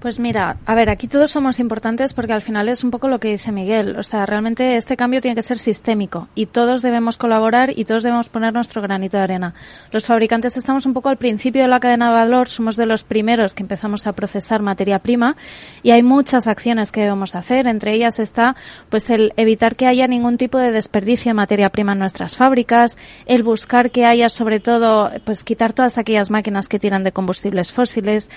Pues 0.00 0.18
mira, 0.18 0.56
a 0.64 0.74
ver, 0.74 0.88
aquí 0.88 1.08
todos 1.08 1.30
somos 1.30 1.60
importantes 1.60 2.14
porque 2.14 2.32
al 2.32 2.40
final 2.40 2.70
es 2.70 2.82
un 2.84 2.90
poco 2.90 3.08
lo 3.08 3.20
que 3.20 3.32
dice 3.32 3.52
Miguel. 3.52 3.98
O 3.98 4.02
sea, 4.02 4.24
realmente 4.24 4.76
este 4.76 4.96
cambio 4.96 5.20
tiene 5.20 5.34
que 5.34 5.42
ser 5.42 5.58
sistémico 5.58 6.28
y 6.34 6.46
todos 6.46 6.80
debemos 6.80 7.18
colaborar 7.18 7.78
y 7.78 7.84
todos 7.84 8.02
debemos 8.02 8.30
poner 8.30 8.54
nuestro 8.54 8.80
granito 8.80 9.18
de 9.18 9.24
arena. 9.24 9.52
Los 9.92 10.06
fabricantes 10.06 10.56
estamos 10.56 10.86
un 10.86 10.94
poco 10.94 11.10
al 11.10 11.18
principio 11.18 11.60
de 11.60 11.68
la 11.68 11.80
cadena 11.80 12.08
de 12.08 12.14
valor, 12.14 12.48
somos 12.48 12.76
de 12.76 12.86
los 12.86 13.02
primeros 13.02 13.52
que 13.52 13.62
empezamos 13.62 14.06
a 14.06 14.14
procesar 14.14 14.62
materia 14.62 15.00
prima 15.00 15.36
y 15.82 15.90
hay 15.90 16.02
muchas 16.02 16.48
acciones 16.48 16.92
que 16.92 17.02
debemos 17.02 17.34
hacer. 17.34 17.66
Entre 17.66 17.92
ellas 17.92 18.20
está, 18.20 18.56
pues, 18.88 19.10
el 19.10 19.34
evitar 19.36 19.76
que 19.76 19.86
haya 19.86 20.06
ningún 20.06 20.38
tipo 20.38 20.56
de 20.56 20.70
desperdicio 20.70 21.28
de 21.28 21.34
materia 21.34 21.68
prima 21.68 21.92
en 21.92 21.98
nuestras 21.98 22.38
fábricas, 22.38 22.96
el 23.26 23.42
buscar 23.42 23.90
que 23.90 24.06
haya, 24.06 24.30
sobre 24.30 24.60
todo, 24.60 25.10
pues, 25.24 25.44
quitar 25.44 25.74
todas 25.74 25.98
aquellas 25.98 26.30
máquinas 26.30 26.68
que 26.68 26.78
tiran 26.78 27.04
de 27.04 27.12
combustibles 27.12 27.74
fósiles, 27.74 28.30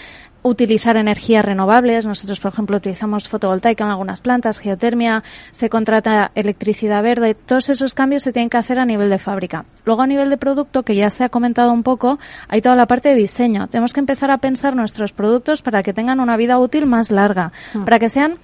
utilizar 0.44 0.98
energías 0.98 1.44
renovables. 1.44 2.06
Nosotros, 2.06 2.40
por 2.40 2.52
ejemplo, 2.52 2.78
utilizamos 2.78 3.28
fotovoltaica 3.28 3.84
en 3.84 3.90
algunas 3.90 4.22
plantas, 4.22 4.60
geotermia, 4.60 5.24
se 5.52 5.70
contrata 5.70 6.32
electricidad 6.36 7.02
verde. 7.02 7.34
Todos 7.34 7.70
esos 7.70 7.94
cambios 7.94 8.24
se 8.24 8.32
tienen 8.32 8.50
que 8.50 8.58
hacer 8.58 8.80
a 8.80 8.86
nivel 8.86 9.10
de 9.10 9.18
fábrica. 9.18 9.66
Luego, 9.86 10.02
a 10.02 10.08
nivel 10.08 10.30
de 10.30 10.38
producto, 10.38 10.84
que 10.84 10.96
ya 10.96 11.10
se 11.10 11.24
ha 11.24 11.30
comentado 11.30 11.72
un 11.72 11.84
poco, 11.84 12.20
hay 12.48 12.62
toda 12.62 12.76
la 12.76 12.86
parte 12.86 13.10
de 13.10 13.16
diseño. 13.16 13.68
Tenemos 13.68 13.94
que 13.94 14.00
empezar 14.00 14.30
a 14.32 14.38
pensar 14.38 14.76
nuestros 14.76 15.14
productos 15.14 15.62
para 15.62 15.82
que 15.84 15.94
tengan 15.94 16.20
una 16.20 16.38
vida 16.38 16.60
útil 16.60 16.86
más 16.86 17.10
larga, 17.10 17.52
mm. 17.74 17.86
para 17.86 18.00
que 18.00 18.10
sean 18.10 18.38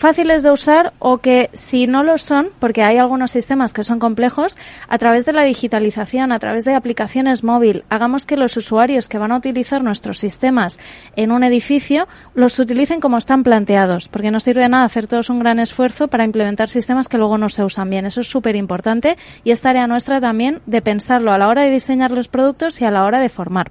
fáciles 0.00 0.42
de 0.42 0.50
usar 0.50 0.94
o 0.98 1.18
que 1.18 1.50
si 1.52 1.86
no 1.86 2.02
lo 2.02 2.16
son, 2.16 2.48
porque 2.58 2.82
hay 2.82 2.96
algunos 2.96 3.32
sistemas 3.32 3.74
que 3.74 3.82
son 3.82 3.98
complejos, 3.98 4.56
a 4.88 4.96
través 4.96 5.26
de 5.26 5.34
la 5.34 5.44
digitalización, 5.44 6.32
a 6.32 6.38
través 6.38 6.64
de 6.64 6.74
aplicaciones 6.74 7.44
móvil, 7.44 7.84
hagamos 7.90 8.24
que 8.24 8.38
los 8.38 8.56
usuarios 8.56 9.10
que 9.10 9.18
van 9.18 9.30
a 9.30 9.36
utilizar 9.36 9.84
nuestros 9.84 10.16
sistemas 10.16 10.80
en 11.16 11.32
un 11.32 11.44
edificio 11.44 12.08
los 12.32 12.58
utilicen 12.58 13.00
como 13.00 13.18
están 13.18 13.42
planteados, 13.42 14.08
porque 14.08 14.30
no 14.30 14.40
sirve 14.40 14.62
de 14.62 14.70
nada 14.70 14.84
hacer 14.84 15.06
todos 15.06 15.28
un 15.28 15.38
gran 15.38 15.58
esfuerzo 15.58 16.08
para 16.08 16.24
implementar 16.24 16.70
sistemas 16.70 17.06
que 17.06 17.18
luego 17.18 17.36
no 17.36 17.50
se 17.50 17.62
usan 17.62 17.90
bien. 17.90 18.06
Eso 18.06 18.22
es 18.22 18.26
súper 18.26 18.56
importante 18.56 19.18
y 19.44 19.50
es 19.50 19.60
tarea 19.60 19.86
nuestra 19.86 20.18
también 20.18 20.62
de 20.64 20.80
pensarlo 20.80 21.30
a 21.30 21.36
la 21.36 21.48
hora 21.48 21.64
de 21.64 21.70
diseñar 21.70 22.10
los 22.10 22.28
productos 22.28 22.80
y 22.80 22.86
a 22.86 22.90
la 22.90 23.04
hora 23.04 23.20
de 23.20 23.28
formar. 23.28 23.70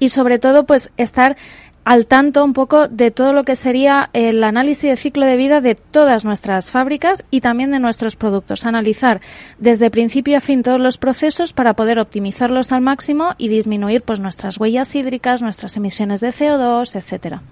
Y 0.00 0.08
sobre 0.08 0.40
todo, 0.40 0.66
pues 0.66 0.90
estar 0.96 1.36
al 1.84 2.06
tanto 2.06 2.44
un 2.44 2.52
poco 2.52 2.88
de 2.88 3.10
todo 3.10 3.32
lo 3.32 3.44
que 3.44 3.56
sería 3.56 4.10
el 4.12 4.42
análisis 4.42 4.90
de 4.90 4.96
ciclo 4.96 5.26
de 5.26 5.36
vida 5.36 5.60
de 5.60 5.74
todas 5.74 6.24
nuestras 6.24 6.70
fábricas 6.70 7.24
y 7.30 7.40
también 7.40 7.70
de 7.70 7.78
nuestros 7.78 8.16
productos. 8.16 8.66
Analizar 8.66 9.20
desde 9.58 9.90
principio 9.90 10.38
a 10.38 10.40
fin 10.40 10.62
todos 10.62 10.80
los 10.80 10.98
procesos 10.98 11.52
para 11.52 11.74
poder 11.74 11.98
optimizarlos 11.98 12.72
al 12.72 12.80
máximo 12.80 13.34
y 13.38 13.48
disminuir 13.48 14.02
pues 14.02 14.20
nuestras 14.20 14.58
huellas 14.58 14.94
hídricas, 14.94 15.42
nuestras 15.42 15.76
emisiones 15.76 16.20
de 16.20 16.28
CO2, 16.28 16.96
etcétera. 16.96 17.42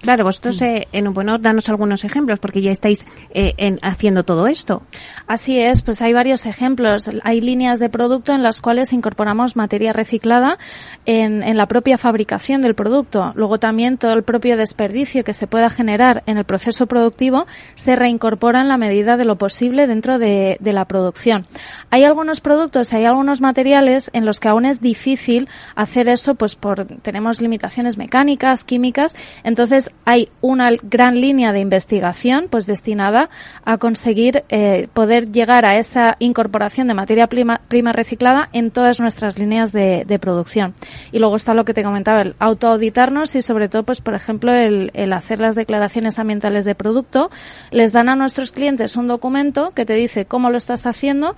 Claro, 0.00 0.24
vosotros, 0.24 0.60
eh, 0.62 0.88
en 0.90 1.12
bueno, 1.14 1.38
danos 1.38 1.68
algunos 1.68 2.04
ejemplos, 2.04 2.40
porque 2.40 2.60
ya 2.60 2.72
estáis 2.72 3.06
eh, 3.30 3.54
en, 3.58 3.78
haciendo 3.82 4.24
todo 4.24 4.48
esto. 4.48 4.82
Así 5.28 5.60
es, 5.60 5.82
pues 5.82 6.02
hay 6.02 6.12
varios 6.12 6.46
ejemplos. 6.46 7.08
Hay 7.22 7.40
líneas 7.40 7.78
de 7.78 7.88
producto 7.88 8.32
en 8.32 8.42
las 8.42 8.60
cuales 8.60 8.92
incorporamos 8.92 9.54
materia 9.54 9.92
reciclada 9.92 10.58
en, 11.04 11.44
en 11.44 11.56
la 11.56 11.66
propia 11.66 11.96
fabricación 11.96 12.60
del 12.60 12.74
producto. 12.74 13.32
Luego 13.36 13.55
también 13.58 13.98
todo 13.98 14.12
el 14.12 14.22
propio 14.22 14.56
desperdicio 14.56 15.24
que 15.24 15.32
se 15.32 15.46
pueda 15.46 15.70
generar 15.70 16.22
en 16.26 16.38
el 16.38 16.44
proceso 16.44 16.86
productivo 16.86 17.46
se 17.74 17.96
reincorpora 17.96 18.60
en 18.60 18.68
la 18.68 18.76
medida 18.76 19.16
de 19.16 19.24
lo 19.24 19.36
posible 19.36 19.86
dentro 19.86 20.18
de, 20.18 20.56
de 20.60 20.72
la 20.72 20.84
producción. 20.84 21.46
Hay 21.90 22.04
algunos 22.04 22.40
productos, 22.40 22.92
hay 22.92 23.04
algunos 23.04 23.40
materiales 23.40 24.10
en 24.12 24.24
los 24.24 24.40
que 24.40 24.48
aún 24.48 24.64
es 24.64 24.80
difícil 24.80 25.48
hacer 25.74 26.08
eso, 26.08 26.34
pues 26.34 26.54
por 26.54 26.86
tenemos 27.02 27.40
limitaciones 27.40 27.98
mecánicas, 27.98 28.64
químicas 28.64 29.14
entonces 29.44 29.90
hay 30.04 30.28
una 30.40 30.70
gran 30.82 31.20
línea 31.20 31.52
de 31.52 31.60
investigación 31.60 32.46
pues 32.50 32.66
destinada 32.66 33.28
a 33.64 33.78
conseguir 33.78 34.44
eh, 34.48 34.88
poder 34.92 35.32
llegar 35.32 35.64
a 35.64 35.76
esa 35.76 36.16
incorporación 36.18 36.86
de 36.86 36.94
materia 36.94 37.26
prima, 37.26 37.60
reciclada 37.92 38.48
en 38.52 38.70
todas 38.70 39.00
nuestras 39.00 39.38
líneas 39.38 39.72
de, 39.72 40.04
producción. 40.20 40.74
Y 41.12 41.18
luego 41.18 41.36
está 41.36 41.52
lo 41.52 41.64
que 41.64 41.74
te 41.74 41.82
comentaba, 41.82 42.22
el 42.22 42.34
autoauditarnos 42.38 43.36
y 43.36 43.42
sobre 43.46 43.68
todo, 43.68 43.84
pues 43.84 44.00
por 44.00 44.14
ejemplo, 44.14 44.52
el, 44.52 44.90
el 44.94 45.12
hacer 45.12 45.40
las 45.40 45.54
declaraciones 45.54 46.18
ambientales 46.18 46.64
de 46.64 46.74
producto. 46.74 47.30
Les 47.70 47.92
dan 47.92 48.08
a 48.08 48.16
nuestros 48.16 48.52
clientes 48.52 48.96
un 48.96 49.08
documento 49.08 49.72
que 49.74 49.86
te 49.86 49.94
dice 49.94 50.26
cómo 50.26 50.50
lo 50.50 50.58
estás 50.58 50.86
haciendo, 50.86 51.36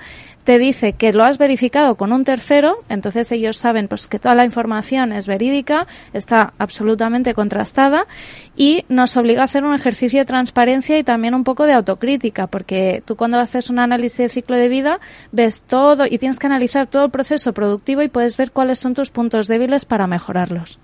te 0.48 0.58
dice 0.58 0.94
que 0.94 1.12
lo 1.12 1.24
has 1.24 1.36
verificado 1.36 1.96
con 1.96 2.10
un 2.10 2.24
tercero, 2.24 2.78
entonces 2.88 3.30
ellos 3.32 3.58
saben 3.58 3.86
pues 3.86 4.06
que 4.06 4.18
toda 4.18 4.34
la 4.34 4.46
información 4.46 5.12
es 5.12 5.26
verídica, 5.26 5.86
está 6.14 6.54
absolutamente 6.58 7.34
contrastada 7.34 8.06
y 8.56 8.86
nos 8.88 9.16
obliga 9.18 9.42
a 9.42 9.44
hacer 9.44 9.62
un 9.64 9.74
ejercicio 9.74 10.20
de 10.20 10.24
transparencia 10.24 10.98
y 10.98 11.04
también 11.04 11.34
un 11.34 11.44
poco 11.44 11.64
de 11.64 11.74
autocrítica, 11.74 12.46
porque 12.46 13.02
tú 13.04 13.14
cuando 13.14 13.38
haces 13.38 13.68
un 13.68 13.78
análisis 13.78 14.18
de 14.18 14.28
ciclo 14.30 14.56
de 14.56 14.68
vida 14.68 15.00
ves 15.32 15.60
todo 15.60 16.06
y 16.06 16.16
tienes 16.16 16.38
que 16.38 16.46
analizar 16.46 16.86
todo 16.86 17.04
el 17.04 17.10
proceso 17.10 17.52
productivo 17.52 18.00
y 18.00 18.08
puedes 18.08 18.38
ver 18.38 18.50
cuáles 18.50 18.78
son 18.78 18.94
tus 18.94 19.10
puntos 19.10 19.48
débiles 19.48 19.84
para 19.84 20.06
mejorarlos. 20.06 20.78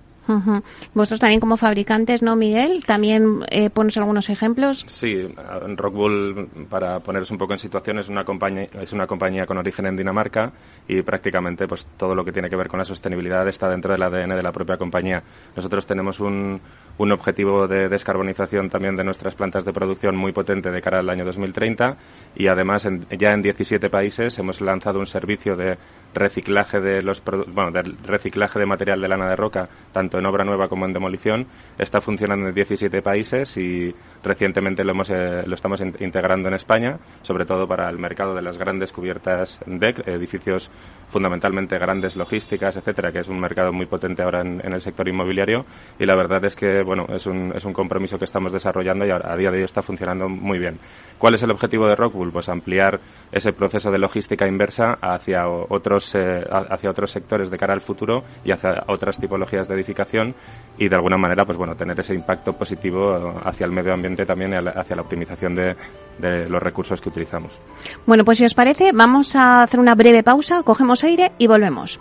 Vosotros 0.95 1.21
también 1.21 1.41
como 1.41 1.57
fabricantes, 1.57 2.23
¿no, 2.23 2.37
Miguel? 2.37 2.85
¿También 2.85 3.45
eh, 3.51 3.71
pones 3.71 3.97
algunos 3.97 4.31
ejemplos? 4.31 4.85
Sí, 4.87 5.29
Rockwool, 5.77 6.49
para 6.69 7.01
poneros 7.01 7.31
un 7.31 7.39
poco 7.39 7.53
en 7.53 7.59
situación, 7.59 7.99
es 7.99 8.09
una 8.09 8.25
compañía, 8.25 8.69
es 8.81 8.93
una 8.93 9.07
compañía 9.07 9.47
con 9.47 9.59
origen 9.59 9.87
en 9.87 9.97
Dinamarca 9.97 10.53
y 10.89 11.03
prácticamente 11.03 11.67
pues 11.67 11.87
todo 11.97 12.15
lo 12.15 12.25
que 12.25 12.33
tiene 12.33 12.49
que 12.49 12.57
ver 12.57 12.69
con 12.69 12.79
la 12.79 12.85
sostenibilidad 12.85 13.47
está 13.49 13.69
dentro 13.69 13.93
del 13.93 14.03
ADN 14.03 14.31
de 14.31 14.43
la 14.43 14.53
propia 14.53 14.77
compañía. 14.77 15.23
Nosotros 15.57 15.87
tenemos 15.87 16.21
un, 16.21 16.61
un 16.99 17.13
objetivo 17.13 17.69
de 17.69 17.89
descarbonización 17.89 18.71
también 18.71 18.97
de 18.97 19.05
nuestras 19.05 19.35
plantas 19.35 19.65
de 19.65 19.73
producción 19.73 20.17
muy 20.17 20.33
potente 20.33 20.71
de 20.71 20.81
cara 20.81 21.01
al 21.01 21.11
año 21.11 21.25
2030 21.25 21.97
y 22.37 22.47
además 22.47 22.89
ya 23.19 23.33
en 23.33 23.43
17 23.43 23.91
países 23.91 24.39
hemos 24.39 24.61
lanzado 24.61 24.99
un 24.99 25.07
servicio 25.07 25.57
de 25.57 25.77
reciclaje 26.15 26.81
de 26.81 27.03
los 27.03 27.23
bueno, 27.25 27.71
de 27.71 27.83
reciclaje 28.07 28.59
de 28.59 28.67
material 28.67 29.01
de 29.01 29.09
lana 29.09 29.29
de 29.29 29.37
roca, 29.37 29.69
tanto 29.93 30.19
en 30.19 30.27
obra 30.27 30.45
nueva 30.45 30.69
como 30.69 30.87
en 30.87 30.93
demolición. 30.93 31.47
Está 31.79 32.01
funcionando 32.01 32.49
en 32.49 32.55
17 32.55 33.03
países 33.03 33.57
y 33.57 33.95
recientemente 34.23 34.85
lo, 34.85 34.93
hemos, 34.93 35.11
eh, 35.11 35.43
lo 35.47 35.55
estamos 35.55 35.81
integrando 35.81 36.49
en 36.49 36.55
España, 36.55 36.99
sobre 37.23 37.45
todo 37.45 37.67
para 37.67 37.89
el 37.89 37.99
mercado 37.99 38.35
de 38.35 38.43
las 38.43 38.59
grandes 38.59 38.93
cubiertas 38.93 39.61
DEC, 39.67 40.07
edificios 40.09 40.71
fundamentalmente 41.09 41.79
grandes 41.79 42.17
logísticas, 42.17 42.77
etcétera, 42.77 43.13
que 43.13 43.21
es 43.21 43.29
un 43.29 43.41
mercado 43.41 43.73
muy 43.73 43.87
potente 43.87 44.23
ahora 44.23 44.41
en, 44.41 44.61
el 44.65 44.81
sector 44.81 45.09
inmobiliario. 45.09 45.65
Y 45.99 46.07
la 46.07 46.17
verdad 46.17 46.45
es 46.45 46.57
que 46.57 46.83
bueno, 46.83 47.07
es 47.09 47.27
un, 47.27 47.53
es 47.55 47.65
un 47.65 47.73
compromiso 47.73 48.19
que 48.19 48.25
estamos 48.25 48.53
desarrollando 48.53 49.07
y 49.07 49.11
a, 49.11 49.37
día 49.37 49.51
de 49.51 49.59
hoy 49.59 49.65
está 49.65 49.83
funcionando 49.83 50.29
muy 50.29 50.59
bien. 50.59 50.79
¿Cuál 51.19 51.35
es 51.35 51.43
el 51.43 51.51
objetivo 51.51 51.87
de 51.87 51.97
Rockwool? 51.97 52.33
Pues 52.33 52.49
ampliar 52.49 53.01
ese 53.31 53.53
proceso 53.53 53.91
de 53.91 53.99
logística 53.99 54.47
inversa 54.47 54.99
hacia 55.01 55.49
otros 55.49 56.04
eh, 56.15 56.45
hacia 56.71 56.91
otros 56.91 57.11
sectores 57.11 57.51
de 57.51 57.59
cara 57.59 57.73
al 57.73 57.81
futuro 57.81 58.25
y 58.45 58.51
hacia 58.51 58.85
otras 58.89 59.19
tipologías 59.19 59.69
de 59.69 59.75
edificación 59.75 60.35
y 60.79 60.89
de 60.89 60.97
alguna 60.97 61.17
manera 61.17 61.45
pues 61.45 61.57
bueno 61.57 61.77
tener 61.77 61.99
ese 62.01 62.15
impacto 62.15 62.53
positivo 62.53 63.35
hacia 63.45 63.67
el 63.67 63.73
medio 63.73 63.93
ambiente 63.93 64.27
también 64.27 64.53
y 64.53 64.57
hacia 64.57 64.97
la 64.97 65.03
optimización 65.03 65.55
de, 65.55 65.77
de 66.19 66.49
los 66.49 66.63
recursos 66.63 67.01
que 67.01 67.09
utilizamos. 67.09 67.59
Bueno, 68.07 68.25
pues 68.25 68.39
si 68.39 68.45
os 68.45 68.55
parece, 68.55 68.93
vamos 68.93 69.37
a 69.37 69.63
hacer 69.63 69.81
una 69.81 69.95
breve 69.95 70.23
pausa, 70.23 70.63
cogemos 70.63 71.05
aire 71.05 71.33
y 71.39 71.47
volvemos. 71.47 72.01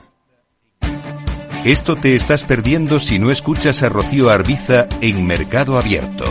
Esto 1.65 1.95
te 1.95 2.15
estás 2.15 2.43
perdiendo 2.43 2.99
si 2.99 3.19
no 3.19 3.29
escuchas 3.29 3.83
a 3.83 3.89
Rocío 3.89 4.31
Arbiza 4.31 4.87
en 4.99 5.27
Mercado 5.27 5.77
Abierto. 5.77 6.25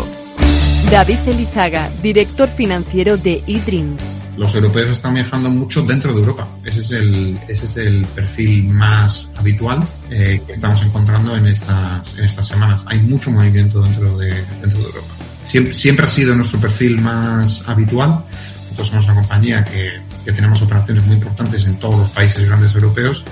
David 0.91 1.19
Elizaga, 1.25 1.89
director 2.03 2.49
financiero 2.49 3.17
de 3.17 3.41
eDreams. 3.47 4.03
Los 4.37 4.53
europeos 4.57 4.91
están 4.91 5.15
viajando 5.15 5.49
mucho 5.49 5.83
dentro 5.83 6.13
de 6.13 6.19
Europa. 6.19 6.49
Ese 6.65 6.81
es 6.81 6.91
el, 6.91 7.39
ese 7.47 7.67
es 7.67 7.77
el 7.77 8.05
perfil 8.07 8.71
más 8.71 9.29
habitual 9.37 9.79
eh, 10.11 10.43
que 10.45 10.55
estamos 10.55 10.83
encontrando 10.83 11.37
en 11.37 11.47
estas, 11.47 12.19
en 12.19 12.25
estas 12.25 12.49
semanas. 12.49 12.83
Hay 12.87 12.99
mucho 12.99 13.31
movimiento 13.31 13.83
dentro 13.83 14.19
de, 14.19 14.35
dentro 14.61 14.81
de 14.81 14.87
Europa. 14.87 15.15
Siempre, 15.45 15.75
siempre 15.75 16.07
ha 16.07 16.11
sido 16.11 16.35
nuestro 16.35 16.59
perfil 16.59 17.01
más 17.01 17.63
habitual. 17.69 18.25
Nosotros 18.65 18.89
somos 18.89 19.05
una 19.05 19.15
compañía 19.15 19.65
que, 19.65 19.93
que 20.25 20.33
tenemos 20.33 20.61
operaciones 20.61 21.07
muy 21.07 21.15
importantes 21.15 21.67
en 21.67 21.77
todos 21.77 22.01
los 22.01 22.11
países 22.11 22.45
grandes 22.45 22.75
europeos 22.75 23.25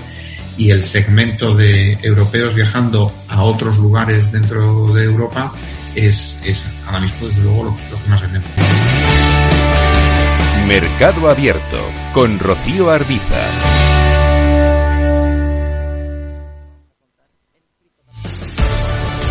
y 0.59 0.71
el 0.71 0.83
segmento 0.83 1.55
de 1.55 1.93
europeos 2.03 2.53
viajando 2.53 3.11
a 3.29 3.43
otros 3.43 3.77
lugares 3.77 4.29
dentro 4.31 4.93
de 4.93 5.05
Europa 5.05 5.53
es, 5.95 6.37
es 6.43 6.65
ahora 6.85 6.99
mismo 6.99 7.27
desde 7.27 7.41
luego 7.41 7.63
lo, 7.63 7.69
lo 7.71 8.03
que 8.03 8.09
más 8.09 8.21
vendemos. 8.21 8.49
Mercado 10.67 11.29
Abierto 11.29 11.79
con 12.13 12.37
Rocío 12.37 12.91
Arbiza. 12.91 13.78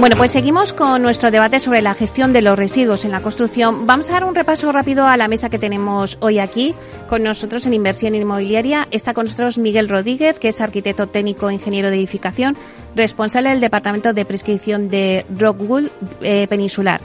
Bueno, 0.00 0.16
pues 0.16 0.30
seguimos 0.30 0.72
con 0.72 1.02
nuestro 1.02 1.30
debate 1.30 1.60
sobre 1.60 1.82
la 1.82 1.92
gestión 1.92 2.32
de 2.32 2.40
los 2.40 2.58
residuos 2.58 3.04
en 3.04 3.10
la 3.10 3.20
construcción. 3.20 3.86
Vamos 3.86 4.08
a 4.08 4.12
dar 4.12 4.24
un 4.24 4.34
repaso 4.34 4.72
rápido 4.72 5.06
a 5.06 5.18
la 5.18 5.28
mesa 5.28 5.50
que 5.50 5.58
tenemos 5.58 6.16
hoy 6.22 6.38
aquí 6.38 6.74
con 7.06 7.22
nosotros 7.22 7.66
en 7.66 7.74
inversión 7.74 8.14
inmobiliaria. 8.14 8.88
Está 8.92 9.12
con 9.12 9.26
nosotros 9.26 9.58
Miguel 9.58 9.90
Rodríguez, 9.90 10.38
que 10.38 10.48
es 10.48 10.62
arquitecto 10.62 11.08
técnico 11.08 11.50
ingeniero 11.50 11.90
de 11.90 11.96
edificación, 11.96 12.56
responsable 12.96 13.50
del 13.50 13.60
departamento 13.60 14.14
de 14.14 14.24
prescripción 14.24 14.88
de 14.88 15.26
Rockwool 15.38 15.92
eh, 16.22 16.46
Peninsular. 16.48 17.02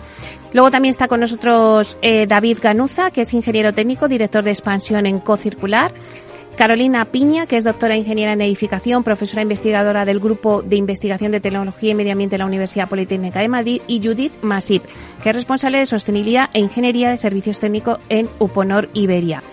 Luego 0.54 0.72
también 0.72 0.92
está 0.92 1.10
con 1.10 1.20
nosotros 1.20 1.98
eh, 2.02 2.28
David 2.28 2.60
Ganuza, 2.62 3.12
que 3.12 3.24
es 3.24 3.34
ingeniero 3.34 3.74
técnico, 3.74 4.08
director 4.08 4.42
de 4.42 4.52
expansión 4.52 5.06
en 5.06 5.20
Cocircular. 5.20 5.94
Carolina 6.58 7.04
Piña, 7.04 7.48
que 7.48 7.58
es 7.58 7.66
doctora 7.66 7.98
ingeniera 7.98 8.32
en 8.32 8.40
edificación, 8.40 9.04
profesora 9.04 9.42
investigadora 9.42 10.06
del 10.06 10.22
Grupo 10.22 10.62
de 10.62 10.78
Investigación 10.78 11.34
de 11.34 11.42
Tecnología 11.42 11.92
y 11.92 11.96
Medio 11.96 12.14
Ambiente 12.14 12.36
de 12.36 12.40
la 12.40 12.46
Universidad 12.46 12.88
Politécnica 12.88 13.42
de 13.42 13.50
Madrid, 13.50 13.82
y 13.88 14.02
Judith 14.02 14.34
Masip, 14.42 14.84
que 15.22 15.30
es 15.30 15.36
responsable 15.36 15.80
de 15.80 15.86
sostenibilidad 15.86 16.50
e 16.54 16.60
ingeniería 16.60 17.10
de 17.10 17.18
servicios 17.18 17.60
técnicos 17.60 18.00
en 18.08 18.30
Uponor 18.40 18.90
Iberia. 18.94 19.44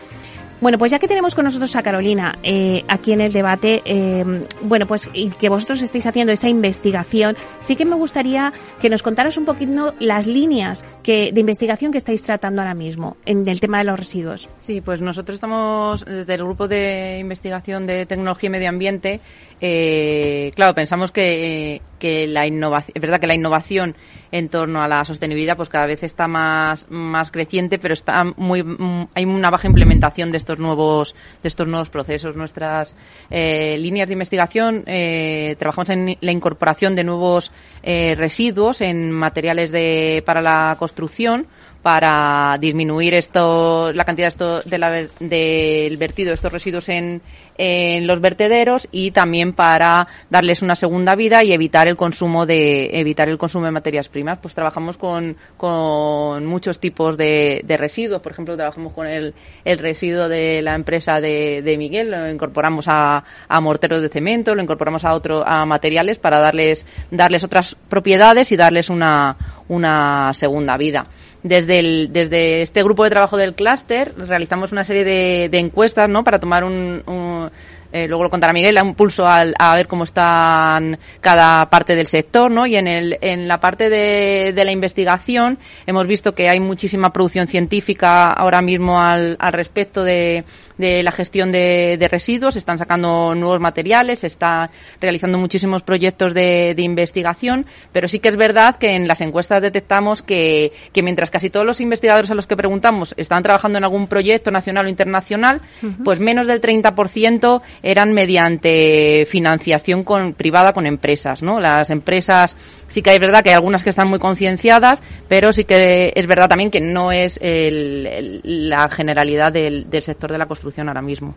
Bueno, 0.63 0.79
pues 0.79 0.93
ya 0.93 1.01
que 1.01 1.09
tenemos 1.09 1.35
con 1.35 1.45
nosotros 1.45 1.75
a 1.75 1.83
Carolina 1.83 2.39
eh, 2.45 2.85
aquí 2.87 3.11
en 3.11 3.21
el 3.21 3.33
debate, 3.33 3.83
eh, 3.85 4.25
bueno, 4.61 4.87
pues 4.87 5.11
y 5.13 5.31
que 5.31 5.49
vosotros 5.49 5.83
estéis 5.83 6.07
haciendo 6.07 6.33
esa 6.33 6.49
investigación, 6.49 7.37
sí 7.59 7.75
que 7.75 7.85
me 7.85 7.97
gustaría 7.97 8.53
que 8.81 8.89
nos 8.89 9.03
contaras 9.03 9.37
un 9.37 9.45
poquito 9.45 9.93
las 9.99 10.29
líneas 10.29 10.85
que, 11.03 11.33
de 11.33 11.41
investigación 11.41 11.91
que 11.91 11.99
estáis 11.99 12.23
tratando 12.23 12.63
ahora 12.63 12.75
mismo 12.75 13.17
en 13.27 13.49
el 13.49 13.59
tema 13.59 13.79
de 13.79 13.85
los 13.85 13.99
residuos. 13.99 14.49
Sí, 14.57 14.81
pues 14.81 15.01
nosotros 15.01 15.35
estamos 15.35 16.05
desde 16.05 16.35
el 16.35 16.45
grupo 16.45 16.69
de 16.69 17.19
investigación 17.19 17.85
de 17.89 18.07
tecnología 18.07 18.47
y 18.47 18.51
medio 18.51 18.69
ambiente. 18.69 19.21
Eh, 19.61 20.53
claro, 20.55 20.77
pensamos 20.77 21.11
que, 21.11 21.83
que 22.03 22.27
la 22.27 22.49
innovación, 22.49 22.93
es 22.97 23.01
verdad 23.01 23.21
que 23.21 23.29
la 23.29 23.37
innovación 23.37 23.95
en 24.33 24.49
torno 24.49 24.83
a 24.83 24.89
la 24.89 25.05
sostenibilidad 25.05 25.57
pues 25.57 25.69
cada 25.69 25.87
vez 25.87 26.03
está 26.03 26.27
más, 26.27 26.91
más 26.91 27.31
creciente, 27.31 27.79
pero 27.79 27.95
está 27.95 28.25
muy, 28.25 28.65
mm, 28.65 29.11
hay 29.15 29.25
una 29.25 29.51
baja 29.51 29.69
implementación 29.69 30.33
de 30.33 30.39
estos 30.39 30.59
nuevos, 30.59 31.15
de 31.45 31.49
estos 31.49 31.69
nuevos 31.69 31.91
procesos. 31.91 32.35
Nuestras 32.35 32.97
eh, 33.31 33.79
líneas 33.79 34.09
de 34.09 34.15
investigación 34.15 34.83
eh, 34.87 35.55
trabajamos 35.61 35.91
en 35.91 36.19
la 36.21 36.33
incorporación 36.33 36.97
de 36.97 37.05
nuevos 37.05 37.53
eh, 37.85 38.17
residuos 38.17 38.81
en 38.81 39.13
materiales 39.13 39.71
de, 39.71 40.25
para 40.27 40.43
la 40.43 40.75
construcción 40.81 41.47
para 41.83 42.57
disminuir 42.61 43.15
esto, 43.15 43.93
la 43.93 44.05
cantidad 44.05 44.29
esto, 44.29 44.61
de 44.63 44.79
la, 44.79 44.91
del 45.19 45.97
vertido 45.97 46.29
de 46.29 46.35
estos 46.35 46.53
residuos 46.53 46.89
en, 46.89 47.21
en 47.59 48.07
los 48.07 48.21
vertederos 48.21 48.89
y 48.93 49.11
también 49.11 49.53
para 49.53 50.07
darles 50.31 50.63
una 50.63 50.77
segunda 50.77 51.17
vida 51.17 51.43
y 51.43 51.53
evitar 51.53 51.89
el 51.89 51.97
consumo 51.97 52.47
de 52.47 53.01
evitar 53.01 53.29
el 53.29 53.37
consumo 53.37 53.65
de 53.65 53.73
materias 53.73 54.09
primas. 54.09 54.39
Pues 54.39 54.55
trabajamos 54.55 54.97
con, 54.97 55.37
con 55.57 56.47
muchos 56.47 56.79
tipos 56.79 57.17
de, 57.17 57.63
de 57.65 57.77
residuos. 57.77 58.23
Por 58.23 58.33
ejemplo, 58.33 58.57
trabajamos 58.57 58.93
con 58.93 59.07
el, 59.07 59.35
el 59.65 59.79
residuo 59.79 60.29
de 60.29 60.63
la 60.63 60.75
empresa 60.75 61.21
de, 61.21 61.63
de 61.63 61.79
Miguel, 61.79 62.11
lo 62.11 62.31
incorporamos 62.31 62.87
a, 62.89 63.25
a 63.49 63.61
morteros 63.61 64.03
de 64.03 64.09
cemento, 64.09 64.55
lo 64.55 64.63
incorporamos 64.63 65.05
a 65.05 65.15
otro 65.15 65.47
a 65.47 65.67
materiales 65.67 66.19
para 66.19 66.39
darles 66.39 66.87
darles 67.11 67.43
otras 67.45 67.77
propiedades 67.89 68.53
y 68.53 68.57
darles 68.57 68.89
una 68.89 69.37
una 69.69 70.33
segunda 70.35 70.77
vida. 70.77 71.07
Desde, 71.43 71.81
el, 71.81 72.13
desde 72.13 72.63
este 72.63 72.85
grupo 72.85 73.03
de 73.03 73.11
trabajo 73.11 73.37
del 73.37 73.55
clúster 73.55 74.15
realizamos 74.17 74.71
una 74.71 74.85
serie 74.85 75.05
de, 75.05 75.49
de 75.51 75.59
encuestas 75.59 76.09
¿no? 76.09 76.23
para 76.23 76.39
tomar 76.39 76.63
un, 76.63 77.03
un 77.07 77.51
eh, 77.93 78.09
luego 78.09 78.25
lo 78.25 78.31
contará 78.31 78.53
Miguel, 78.53 78.79
un 78.83 78.95
pulso 78.95 79.27
al, 79.27 79.55
a 79.59 79.75
ver 79.75 79.87
cómo 79.87 80.05
están 80.05 80.99
cada 81.21 81.69
parte 81.71 81.95
del 81.95 82.07
sector, 82.07 82.51
¿no? 82.51 82.67
Y 82.67 82.77
en, 82.77 82.89
el, 82.89 83.19
en 83.21 83.49
la 83.49 83.61
parte 83.61 83.91
de, 83.91 84.53
de 84.55 84.65
la 84.65 84.73
investigación 84.73 85.59
hemos 85.87 86.07
visto 86.07 86.35
que 86.35 86.49
hay 86.49 86.61
muchísima 86.61 87.13
producción 87.13 87.47
científica 87.47 88.33
ahora 88.33 88.63
mismo 88.63 89.01
al, 89.01 89.37
al 89.39 89.53
respecto 89.53 90.05
de, 90.05 90.45
de 90.79 91.03
la 91.03 91.13
gestión 91.13 91.53
de, 91.53 91.97
de, 91.99 92.09
residuos, 92.09 92.57
están 92.57 92.79
sacando 92.79 93.35
nuevos 93.35 93.61
materiales, 93.61 94.21
se 94.21 94.27
está 94.27 94.71
realizando 95.01 95.39
muchísimos 95.39 95.83
proyectos 95.83 96.35
de, 96.35 96.75
de, 96.75 96.83
investigación, 96.83 97.67
pero 97.93 98.09
sí 98.09 98.19
que 98.19 98.29
es 98.29 98.37
verdad 98.37 98.77
que 98.77 98.95
en 98.97 99.07
las 99.07 99.21
encuestas 99.21 99.63
detectamos 99.63 100.23
que, 100.23 100.73
que, 100.93 101.03
mientras 101.03 101.31
casi 101.31 101.51
todos 101.51 101.67
los 101.67 101.81
investigadores 101.81 102.31
a 102.31 102.35
los 102.35 102.47
que 102.47 102.57
preguntamos 102.57 103.15
están 103.17 103.43
trabajando 103.43 103.79
en 103.79 103.85
algún 103.85 104.07
proyecto 104.09 104.51
nacional 104.51 104.87
o 104.87 104.89
internacional, 104.89 105.61
uh 105.83 105.87
-huh. 105.87 106.05
pues 106.05 106.21
menos 106.21 106.47
del 106.47 106.61
30% 106.61 107.63
eran 107.83 108.13
mediante 108.13 109.27
financiación 109.29 110.05
con, 110.05 110.35
privada 110.35 110.73
con 110.73 110.87
empresas, 110.87 111.43
¿no? 111.43 111.61
Las 111.61 111.91
empresas 111.91 112.57
sí 112.89 113.03
que 113.03 113.15
es 113.15 113.21
verdad 113.21 113.43
que 113.43 113.51
hay 113.51 113.57
algunas 113.57 113.83
que 113.83 113.91
están 113.91 114.09
muy 114.09 114.19
concienciadas, 114.19 115.03
pero 115.29 115.53
sí 115.53 115.65
que 115.65 116.13
es 116.15 116.27
verdad 116.27 116.49
también 116.49 116.71
que 116.71 116.81
no 116.81 117.13
es 117.13 117.39
el, 117.43 118.41
la 118.45 118.89
generalidad 118.89 119.53
del, 119.53 119.87
sector 120.03 120.31
de 120.31 120.39
la 120.39 120.47
construcción 120.47 120.89
ahora 120.89 121.03
mismo. 121.03 121.35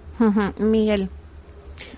Miguel. 0.57 1.09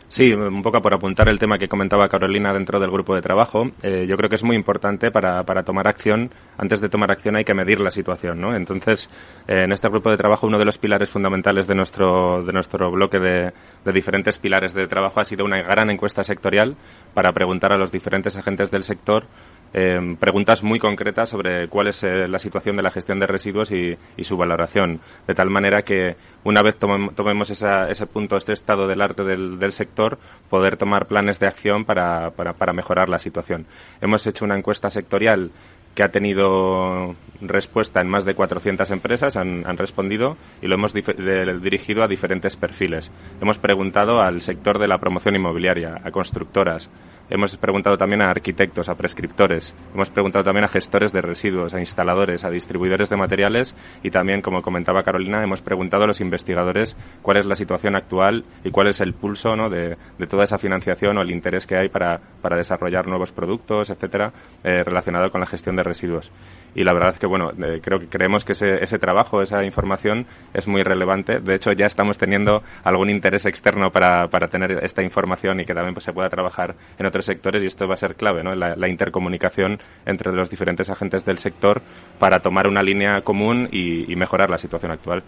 Sí, 0.10 0.32
un 0.32 0.62
poco 0.62 0.82
por 0.82 0.94
apuntar 0.94 1.28
el 1.28 1.38
tema 1.38 1.58
que 1.58 1.68
comentaba 1.68 2.08
Carolina 2.08 2.54
dentro 2.54 2.80
del 2.80 2.90
grupo 2.90 3.14
de 3.14 3.22
trabajo. 3.22 3.66
Eh, 3.84 4.06
yo 4.08 4.16
creo 4.16 4.30
que 4.30 4.38
es 4.38 4.44
muy 4.44 4.56
importante 4.56 5.12
para, 5.12 5.44
para, 5.44 5.64
tomar 5.64 5.90
acción. 5.90 6.32
Antes 6.58 6.80
de 6.80 6.88
tomar 6.88 7.12
acción 7.12 7.36
hay 7.36 7.44
que 7.44 7.54
medir 7.54 7.82
la 7.82 7.92
situación, 7.92 8.40
¿no? 8.40 8.56
Entonces, 8.56 9.10
eh, 9.50 9.64
en 9.66 9.74
este 9.74 9.90
grupo 9.90 10.10
de 10.10 10.16
trabajo 10.16 10.48
uno 10.48 10.58
de 10.58 10.64
los 10.64 10.78
pilares 10.78 11.10
fundamentales 11.10 11.68
de 11.68 11.76
nuestro, 11.76 12.42
de 12.42 12.54
nuestro 12.54 12.90
bloque 12.90 13.20
de, 13.20 13.52
de 13.84 13.92
diferentes 13.92 14.40
pilares 14.40 14.74
de 14.74 14.88
trabajo 14.88 15.20
ha 15.20 15.26
sido 15.26 15.44
una 15.44 15.62
gran 15.62 15.90
encuesta 15.90 16.24
sectorial 16.24 16.78
para 17.14 17.34
preguntar 17.34 17.74
a 17.74 17.78
los 17.78 17.92
diferentes 17.92 18.38
agentes 18.38 18.72
del 18.72 18.84
sector 18.84 19.26
eh, 19.74 20.16
preguntas 20.20 20.64
muy 20.64 20.80
concretas 20.80 21.30
sobre 21.30 21.68
cuál 21.68 21.88
es 21.88 22.04
eh, 22.04 22.28
la 22.28 22.40
situación 22.40 22.78
de 22.78 22.84
la 22.84 22.92
gestión 22.92 23.20
de 23.20 23.28
residuos 23.28 23.72
y, 23.72 23.98
su 24.24 24.38
valoración, 24.38 25.00
de 25.28 25.34
tal 25.34 25.50
manera 25.50 25.84
que 25.84 26.16
una 26.44 26.62
vez 26.62 26.78
tomem, 26.78 27.14
tomemos 27.14 27.50
esa, 27.50 27.90
ese 27.90 28.06
punto, 28.08 28.38
este 28.38 28.54
estado 28.54 28.88
del 28.88 29.02
arte 29.02 29.24
del, 29.24 29.72
sector, 29.72 30.18
poder 30.50 30.78
tomar 30.78 31.08
planes 31.08 31.40
de 31.40 31.48
acción 31.48 31.86
para, 31.86 32.32
para, 32.32 32.54
para 32.54 32.74
mejorar 32.74 33.10
la 33.10 33.20
situación. 33.20 33.66
Hemos 34.02 34.26
hecho 34.28 34.46
una 34.46 34.58
encuesta 34.58 34.90
sectorial 34.90 35.52
que 35.98 36.04
ha 36.04 36.12
tenido 36.12 37.16
respuesta 37.42 38.02
en 38.02 38.08
más 38.08 38.24
de 38.24 38.36
400 38.36 38.92
empresas, 38.92 39.36
han, 39.36 39.66
han 39.66 39.78
respondido 39.78 40.38
y 40.62 40.68
lo 40.68 40.76
hemos 40.76 40.94
dirigido 40.94 42.04
a 42.04 42.08
diferentes 42.08 42.56
perfiles. 42.56 43.12
Hemos 43.42 43.58
preguntado 43.58 44.22
al 44.22 44.42
sector 44.42 44.78
de 44.78 44.88
la 44.88 45.00
promoción 45.00 45.36
inmobiliaria, 45.36 46.00
a 46.04 46.12
constructoras, 46.12 46.88
hemos 47.30 47.58
preguntado 47.58 47.98
también 47.98 48.22
a 48.22 48.30
arquitectos, 48.30 48.90
a 48.90 48.96
prescriptores, 48.96 49.74
hemos 49.94 50.10
preguntado 50.10 50.44
también 50.44 50.66
a 50.66 50.70
gestores 50.70 51.12
de 51.12 51.22
residuos, 51.22 51.74
a 51.74 51.80
instaladores, 51.80 52.44
a 52.44 52.50
distribuidores 52.50 53.10
de 53.10 53.18
materiales. 53.18 53.76
Y 54.04 54.12
también, 54.12 54.42
como 54.42 54.62
comentaba 54.62 55.04
Carolina, 55.04 55.44
hemos 55.44 55.62
preguntado 55.62 56.04
a 56.04 56.08
los 56.08 56.22
investigadores 56.22 56.96
cuál 57.22 57.38
es 57.38 57.46
la 57.46 57.56
situación 57.56 57.96
actual 57.96 58.46
y 58.64 58.72
cuál 58.72 58.88
es 58.88 59.00
el 59.02 59.14
pulso 59.14 59.48
de, 59.70 59.98
toda 60.28 60.44
esa 60.44 60.58
financiación 60.58 61.18
o 61.18 61.22
el 61.22 61.32
interés 61.32 61.66
que 61.66 61.78
hay 61.78 61.90
para, 61.90 62.20
para 62.42 62.58
desarrollar 62.58 63.08
nuevos 63.08 63.32
productos, 63.32 63.90
etcétera, 63.90 64.34
eh, 64.64 64.84
relacionado 64.84 65.32
con 65.32 65.40
la 65.40 65.48
gestión 65.48 65.76
de 65.76 65.84
residuos. 65.84 66.32
Y 66.78 66.84
la 66.84 66.94
verdad 66.94 67.10
es 67.10 67.18
que, 67.18 67.26
bueno, 67.26 67.50
eh, 67.58 67.82
creo 67.82 68.00
que 68.00 68.08
creemos 68.08 68.46
que 68.46 68.52
ese, 68.52 68.84
ese 68.84 69.00
trabajo, 69.00 69.42
esa 69.42 69.64
información 69.64 70.28
es 70.54 70.68
muy 70.68 70.84
relevante. 70.84 71.40
De 71.40 71.56
hecho, 71.56 71.72
ya 71.72 71.88
estamos 71.88 72.20
teniendo 72.20 72.62
algún 72.84 73.10
interés 73.10 73.48
externo 73.48 73.90
para, 73.92 74.28
para 74.28 74.48
tener 74.48 74.84
esta 74.84 75.02
información 75.02 75.60
y 75.60 75.66
que 75.66 75.74
también 75.74 75.96
pues, 75.96 76.04
se 76.06 76.14
pueda 76.14 76.30
trabajar 76.30 76.76
en 77.00 77.08
otros 77.08 77.26
sectores 77.26 77.64
y 77.64 77.66
esto 77.66 77.88
va 77.88 77.96
a 77.96 77.98
ser 77.98 78.14
clave, 78.14 78.44
¿no? 78.44 78.54
La, 78.54 78.76
la 78.76 78.88
intercomunicación 78.88 79.80
entre 80.06 80.32
los 80.32 80.52
diferentes 80.52 80.88
agentes 80.92 81.26
del 81.26 81.40
sector 81.40 81.82
para 82.20 82.40
tomar 82.40 82.68
una 82.68 82.82
línea 82.82 83.22
común 83.22 83.70
y, 83.72 84.16
mejorar 84.16 84.50
la 84.50 84.58
situación 84.58 84.92
actual. 84.92 85.24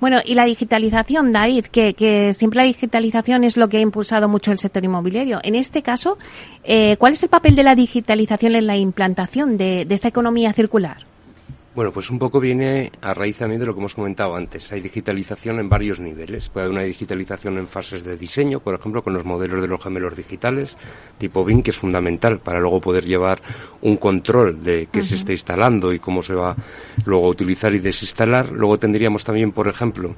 Bueno, 0.00 0.20
y 0.24 0.34
la 0.34 0.44
digitalización, 0.44 1.32
David, 1.32 1.66
que, 1.66 2.32
siempre 2.32 2.58
la 2.58 2.64
digitalización 2.64 3.44
es 3.44 3.56
lo 3.56 3.68
que 3.68 3.76
ha 3.76 3.80
impulsado 3.80 4.28
mucho 4.28 4.50
el 4.50 4.58
sector 4.58 4.82
inmobiliario. 4.82 5.40
En 5.42 5.54
este 5.54 5.82
caso, 5.82 6.16
eh, 6.64 6.96
¿cuál 6.98 7.12
es 7.12 7.22
el 7.22 7.28
papel 7.28 7.54
de 7.54 7.62
la 7.62 7.74
digitalización 7.74 8.54
en 8.54 8.66
la 8.66 8.76
implantación 8.76 9.58
de 9.58 9.86
esta 9.90 10.08
economía 10.08 10.52
circular? 10.52 11.11
Bueno, 11.74 11.90
pues 11.90 12.10
un 12.10 12.18
poco 12.18 12.38
viene 12.38 12.92
a 13.00 13.14
raíz 13.14 13.38
también 13.38 13.58
de 13.58 13.64
lo 13.64 13.72
que 13.72 13.80
hemos 13.80 13.94
comentado 13.94 14.36
antes. 14.36 14.70
Hay 14.72 14.82
digitalización 14.82 15.58
en 15.58 15.70
varios 15.70 16.00
niveles. 16.00 16.50
Puede 16.50 16.66
haber 16.66 16.76
una 16.76 16.86
digitalización 16.86 17.56
en 17.56 17.66
fases 17.66 18.04
de 18.04 18.18
diseño, 18.18 18.60
por 18.60 18.74
ejemplo, 18.74 19.02
con 19.02 19.14
los 19.14 19.24
modelos 19.24 19.62
de 19.62 19.68
los 19.68 19.82
gemelos 19.82 20.14
digitales, 20.14 20.76
tipo 21.16 21.42
BIM, 21.42 21.62
que 21.62 21.70
es 21.70 21.78
fundamental 21.78 22.40
para 22.40 22.60
luego 22.60 22.78
poder 22.78 23.06
llevar 23.06 23.40
un 23.80 23.96
control 23.96 24.62
de 24.62 24.88
qué 24.92 25.02
se 25.02 25.14
está 25.14 25.32
instalando 25.32 25.94
y 25.94 25.98
cómo 25.98 26.22
se 26.22 26.34
va 26.34 26.54
luego 27.06 27.24
a 27.24 27.30
utilizar 27.30 27.74
y 27.74 27.78
desinstalar. 27.78 28.52
Luego 28.52 28.78
tendríamos 28.78 29.24
también, 29.24 29.52
por 29.52 29.66
ejemplo, 29.66 30.14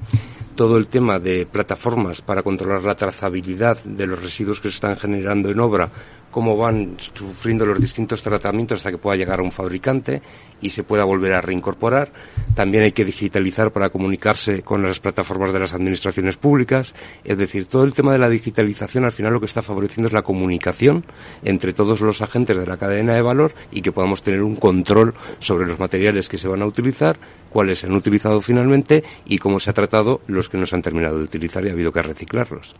todo 0.57 0.75
el 0.75 0.87
tema 0.87 1.19
de 1.19 1.45
plataformas 1.45 2.19
para 2.19 2.43
controlar 2.43 2.83
la 2.83 2.95
trazabilidad 2.95 3.81
de 3.85 4.07
los 4.07 4.21
residuos 4.21 4.59
que 4.59 4.67
se 4.67 4.75
están 4.75 4.97
generando 4.97 5.49
en 5.49 5.59
obra 5.61 5.89
cómo 6.35 6.57
van 6.57 6.97
sufriendo 6.99 7.65
los 7.65 7.79
distintos 7.79 8.21
tratamientos 8.21 8.79
hasta 8.79 8.91
que 8.91 8.97
pueda 8.97 9.15
llegar 9.15 9.39
a 9.39 9.41
un 9.41 9.53
fabricante 9.53 10.21
y 10.59 10.69
se 10.69 10.83
pueda 10.83 11.05
volver 11.05 11.31
a 11.31 11.39
reincorporar. 11.39 12.11
También 12.53 12.83
hay 12.83 12.91
que 12.91 13.05
digitalizar 13.05 13.71
para 13.71 13.87
comunicarse 13.87 14.61
con 14.61 14.83
las 14.83 14.99
plataformas 14.99 15.53
de 15.53 15.61
las 15.61 15.73
administraciones 15.73 16.35
públicas. 16.35 16.93
Es 17.23 17.37
decir, 17.37 17.67
todo 17.67 17.85
el 17.85 17.93
tema 17.93 18.11
de 18.11 18.19
la 18.19 18.27
digitalización 18.27 19.05
al 19.05 19.13
final 19.13 19.31
lo 19.31 19.39
que 19.39 19.45
está 19.45 19.61
favoreciendo 19.61 20.07
es 20.07 20.13
la 20.13 20.23
comunicación 20.23 21.05
entre 21.41 21.71
todos 21.71 22.01
los 22.01 22.21
agentes 22.21 22.57
de 22.57 22.67
la 22.67 22.75
cadena 22.75 23.13
de 23.13 23.21
valor 23.21 23.55
y 23.71 23.81
que 23.81 23.93
podamos 23.93 24.21
tener 24.21 24.43
un 24.43 24.57
control 24.57 25.13
sobre 25.39 25.65
los 25.65 25.79
materiales 25.79 26.27
que 26.27 26.37
se 26.37 26.49
van 26.49 26.61
a 26.61 26.65
utilizar, 26.65 27.17
cuáles 27.49 27.79
se 27.79 27.87
han 27.87 27.93
utilizado 27.93 28.41
finalmente 28.41 29.05
y 29.25 29.37
cómo 29.37 29.61
se 29.61 29.69
ha 29.69 29.73
tratado 29.73 30.19
los 30.27 30.49
que 30.49 30.57
no 30.57 30.65
se 30.65 30.75
han 30.75 30.81
terminado 30.81 31.17
de 31.17 31.23
utilizar 31.23 31.63
y 31.63 31.69
ha 31.69 31.71
habido 31.71 31.93
que 31.93 32.01
reciclarlos. 32.01 32.75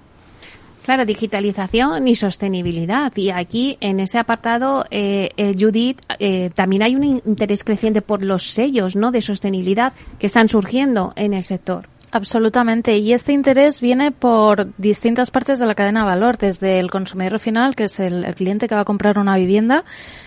Claro, 0.85 1.03
digitalización 1.03 2.07
y 2.07 2.15
sostenibilidad. 2.15 3.11
Y 3.15 3.31
aquí, 3.31 3.75
en 3.81 3.99
ese 3.99 4.19
apartado, 4.19 4.85
eh, 4.91 5.31
eh, 5.35 5.55
Judith, 5.59 5.99
eh, 6.19 6.51
también 6.53 6.83
hay 6.83 6.95
un 6.95 7.23
interés 7.25 7.63
creciente 7.63 8.03
por 8.03 8.23
los 8.23 8.51
sellos 8.51 8.95
¿no? 8.95 9.11
de 9.11 9.23
sostenibilidad 9.23 9.93
que 10.19 10.27
están 10.27 10.47
surgiendo 10.47 11.11
en 11.15 11.33
el 11.33 11.41
sector. 11.41 11.89
Absolutamente. 12.15 12.97
Y 12.97 13.11
este 13.11 13.33
interés 13.33 13.81
viene 13.81 14.13
por 14.13 14.73
distintas 14.77 15.31
partes 15.31 15.59
de 15.59 15.65
la 15.65 15.75
cadena 15.75 15.99
de 15.99 16.05
valor, 16.05 16.37
desde 16.37 16.79
el 16.79 16.89
consumidor 16.89 17.39
final, 17.39 17.75
que 17.75 17.83
es 17.83 17.99
el, 17.99 18.33
cliente 18.35 18.69
que 18.69 18.75
va 18.75 18.81
a 18.81 18.85
comprar 18.85 19.19
una 19.19 19.35
vivienda, 19.35 19.83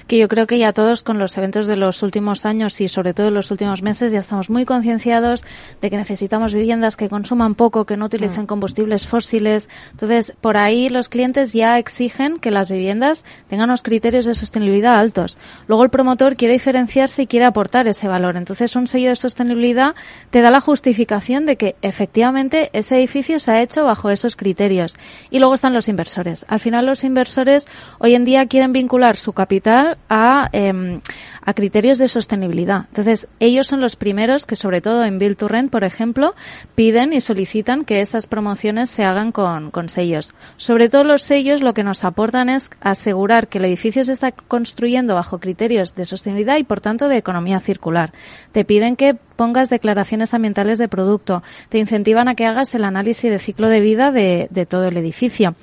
que 0.06 0.18
yo 0.18 0.28
creo 0.28 0.46
que 0.46 0.58
ya 0.58 0.74
todos 0.74 1.02
con 1.02 1.18
los 1.18 1.38
eventos 1.38 1.66
de 1.66 1.76
los 1.76 2.02
últimos 2.02 2.44
años 2.44 2.78
y 2.82 2.88
sobre 2.88 3.14
todo 3.14 3.28
en 3.28 3.34
los 3.34 3.50
últimos 3.50 3.80
meses 3.80 4.12
ya 4.12 4.18
estamos 4.18 4.50
muy 4.50 4.66
concienciados 4.66 5.46
de 5.80 5.88
que 5.88 5.96
necesitamos 5.96 6.52
viviendas 6.52 6.94
que 6.94 7.08
consuman 7.08 7.54
poco, 7.54 7.86
que 7.86 7.96
no 7.96 8.04
utilicen 8.04 8.42
mm. 8.42 8.48
combustibles 8.48 9.06
fósiles. 9.06 9.70
Entonces, 9.92 10.34
por 10.42 10.58
ahí 10.58 10.90
los 10.90 11.08
clientes 11.08 11.54
ya 11.54 11.78
exigen 11.78 12.38
que 12.38 12.50
las 12.50 12.70
viviendas 12.70 13.24
tengan 13.48 13.70
unos 13.70 13.82
criterios 13.82 14.26
de 14.26 14.34
sostenibilidad 14.34 14.98
altos. 14.98 15.38
Luego 15.68 15.84
el 15.84 15.90
promotor 15.90 16.36
quiere 16.36 16.52
diferenciarse 16.52 17.22
y 17.22 17.26
quiere 17.26 17.46
aportar 17.46 17.88
ese 17.88 18.08
valor. 18.08 18.36
Entonces, 18.36 18.76
un 18.76 18.88
sello 18.88 19.08
de 19.08 19.16
sostenibilidad 19.16 19.94
te 20.28 20.42
da 20.42 20.50
la 20.50 20.60
justificación 20.60 21.46
de 21.46 21.56
que 21.56 21.77
efectivamente 21.82 22.70
ese 22.72 22.96
edificio 22.96 23.40
se 23.40 23.52
ha 23.52 23.62
hecho 23.62 23.84
bajo 23.84 24.10
esos 24.10 24.36
criterios. 24.36 24.96
Y 25.30 25.38
luego 25.38 25.54
están 25.54 25.74
los 25.74 25.88
inversores. 25.88 26.44
Al 26.48 26.60
final 26.60 26.86
los 26.86 27.04
inversores 27.04 27.68
hoy 27.98 28.14
en 28.14 28.24
día 28.24 28.46
quieren 28.46 28.72
vincular 28.72 29.16
su 29.16 29.32
capital 29.32 29.98
a, 30.08 30.48
em, 30.52 31.00
a 31.48 31.54
criterios 31.54 31.96
de 31.96 32.08
sostenibilidad. 32.08 32.84
Entonces, 32.88 33.26
ellos 33.40 33.66
son 33.66 33.80
los 33.80 33.96
primeros 33.96 34.44
que, 34.44 34.54
sobre 34.54 34.82
todo 34.82 35.02
en 35.02 35.18
Build 35.18 35.38
to 35.38 35.48
Rent, 35.48 35.72
por 35.72 35.82
ejemplo, 35.82 36.34
piden 36.74 37.14
y 37.14 37.22
solicitan 37.22 37.86
que 37.86 38.02
esas 38.02 38.26
promociones 38.26 38.90
se 38.90 39.02
hagan 39.02 39.32
con, 39.32 39.70
con 39.70 39.88
sellos. 39.88 40.34
Sobre 40.58 40.90
todo 40.90 41.04
los 41.04 41.22
sellos 41.22 41.62
lo 41.62 41.72
que 41.72 41.84
nos 41.84 42.04
aportan 42.04 42.50
es 42.50 42.68
asegurar 42.82 43.48
que 43.48 43.56
el 43.56 43.64
edificio 43.64 44.04
se 44.04 44.12
está 44.12 44.30
construyendo 44.32 45.14
bajo 45.14 45.38
criterios 45.38 45.94
de 45.94 46.04
sostenibilidad 46.04 46.58
y, 46.58 46.64
por 46.64 46.82
tanto, 46.82 47.08
de 47.08 47.16
economía 47.16 47.60
circular. 47.60 48.12
Te 48.52 48.66
piden 48.66 48.94
que 48.94 49.14
pongas 49.14 49.70
declaraciones 49.70 50.34
ambientales 50.34 50.76
de 50.76 50.88
producto, 50.88 51.42
te 51.70 51.78
incentivan 51.78 52.28
a 52.28 52.34
que 52.34 52.44
hagas 52.44 52.74
el 52.74 52.84
análisis 52.84 53.30
de 53.30 53.38
ciclo 53.38 53.70
de 53.70 53.80
vida 53.80 54.12
de, 54.12 54.48
de 54.50 54.66
todo 54.66 54.84
el 54.84 54.98
edificio 54.98 55.54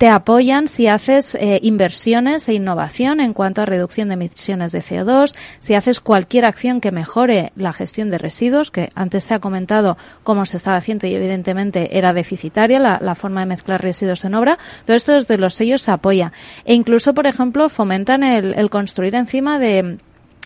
te 0.00 0.08
apoyan 0.08 0.66
si 0.66 0.86
haces 0.86 1.34
eh, 1.34 1.60
inversiones 1.62 2.48
e 2.48 2.54
innovación 2.54 3.20
en 3.20 3.34
cuanto 3.34 3.60
a 3.60 3.66
reducción 3.66 4.08
de 4.08 4.14
emisiones 4.14 4.72
de 4.72 4.78
CO2, 4.78 5.36
si 5.58 5.74
haces 5.74 6.00
cualquier 6.00 6.46
acción 6.46 6.80
que 6.80 6.90
mejore 6.90 7.52
la 7.54 7.74
gestión 7.74 8.10
de 8.10 8.16
residuos, 8.16 8.70
que 8.70 8.88
antes 8.94 9.24
se 9.24 9.34
ha 9.34 9.40
comentado 9.40 9.98
cómo 10.22 10.46
se 10.46 10.56
estaba 10.56 10.78
haciendo 10.78 11.06
y 11.06 11.14
evidentemente 11.14 11.98
era 11.98 12.14
deficitaria 12.14 12.78
la, 12.78 13.14
forma 13.14 13.40
de 13.40 13.46
mezclar 13.48 13.82
residuos 13.82 14.24
en 14.24 14.36
obra. 14.36 14.58
Todo 14.86 14.96
esto 14.96 15.12
desde 15.12 15.36
los 15.36 15.52
sellos 15.52 15.82
se 15.82 15.90
apoya. 15.90 16.32
E 16.64 16.72
incluso, 16.72 17.12
por 17.12 17.26
ejemplo, 17.26 17.68
fomentan 17.68 18.22
el 18.22 18.70
construir 18.70 19.14
encima 19.14 19.58
de 19.58 19.98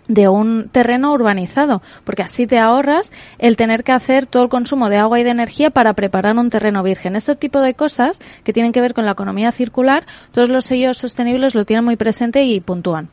de 0.08 0.28
un 0.28 0.68
terreno 0.70 1.12
urbanizado, 1.12 1.82
porque 2.04 2.22
así 2.22 2.46
te 2.46 2.58
ahorras 2.58 3.12
el 3.38 3.56
tener 3.56 3.84
que 3.84 3.92
hacer 3.92 4.26
todo 4.26 4.42
el 4.42 4.48
consumo 4.48 4.90
de 4.90 4.98
agua 4.98 5.20
y 5.20 5.24
de 5.24 5.30
energía 5.30 5.70
para 5.70 5.94
preparar 5.94 6.36
un 6.36 6.50
terreno 6.50 6.82
virgen. 6.82 7.16
Este 7.16 7.36
tipo 7.36 7.60
de 7.60 7.74
cosas 7.74 8.20
que 8.42 8.52
tienen 8.52 8.72
que 8.72 8.80
ver 8.80 8.94
con 8.94 9.04
la 9.04 9.12
economía 9.12 9.52
circular, 9.52 10.04
todos 10.32 10.48
los 10.48 10.64
sellos 10.64 10.98
sostenibles 10.98 11.54
lo 11.54 11.64
tienen 11.64 11.84
muy 11.84 11.96
presente 11.96 12.44
y 12.44 12.60
puntúan. 12.60 13.08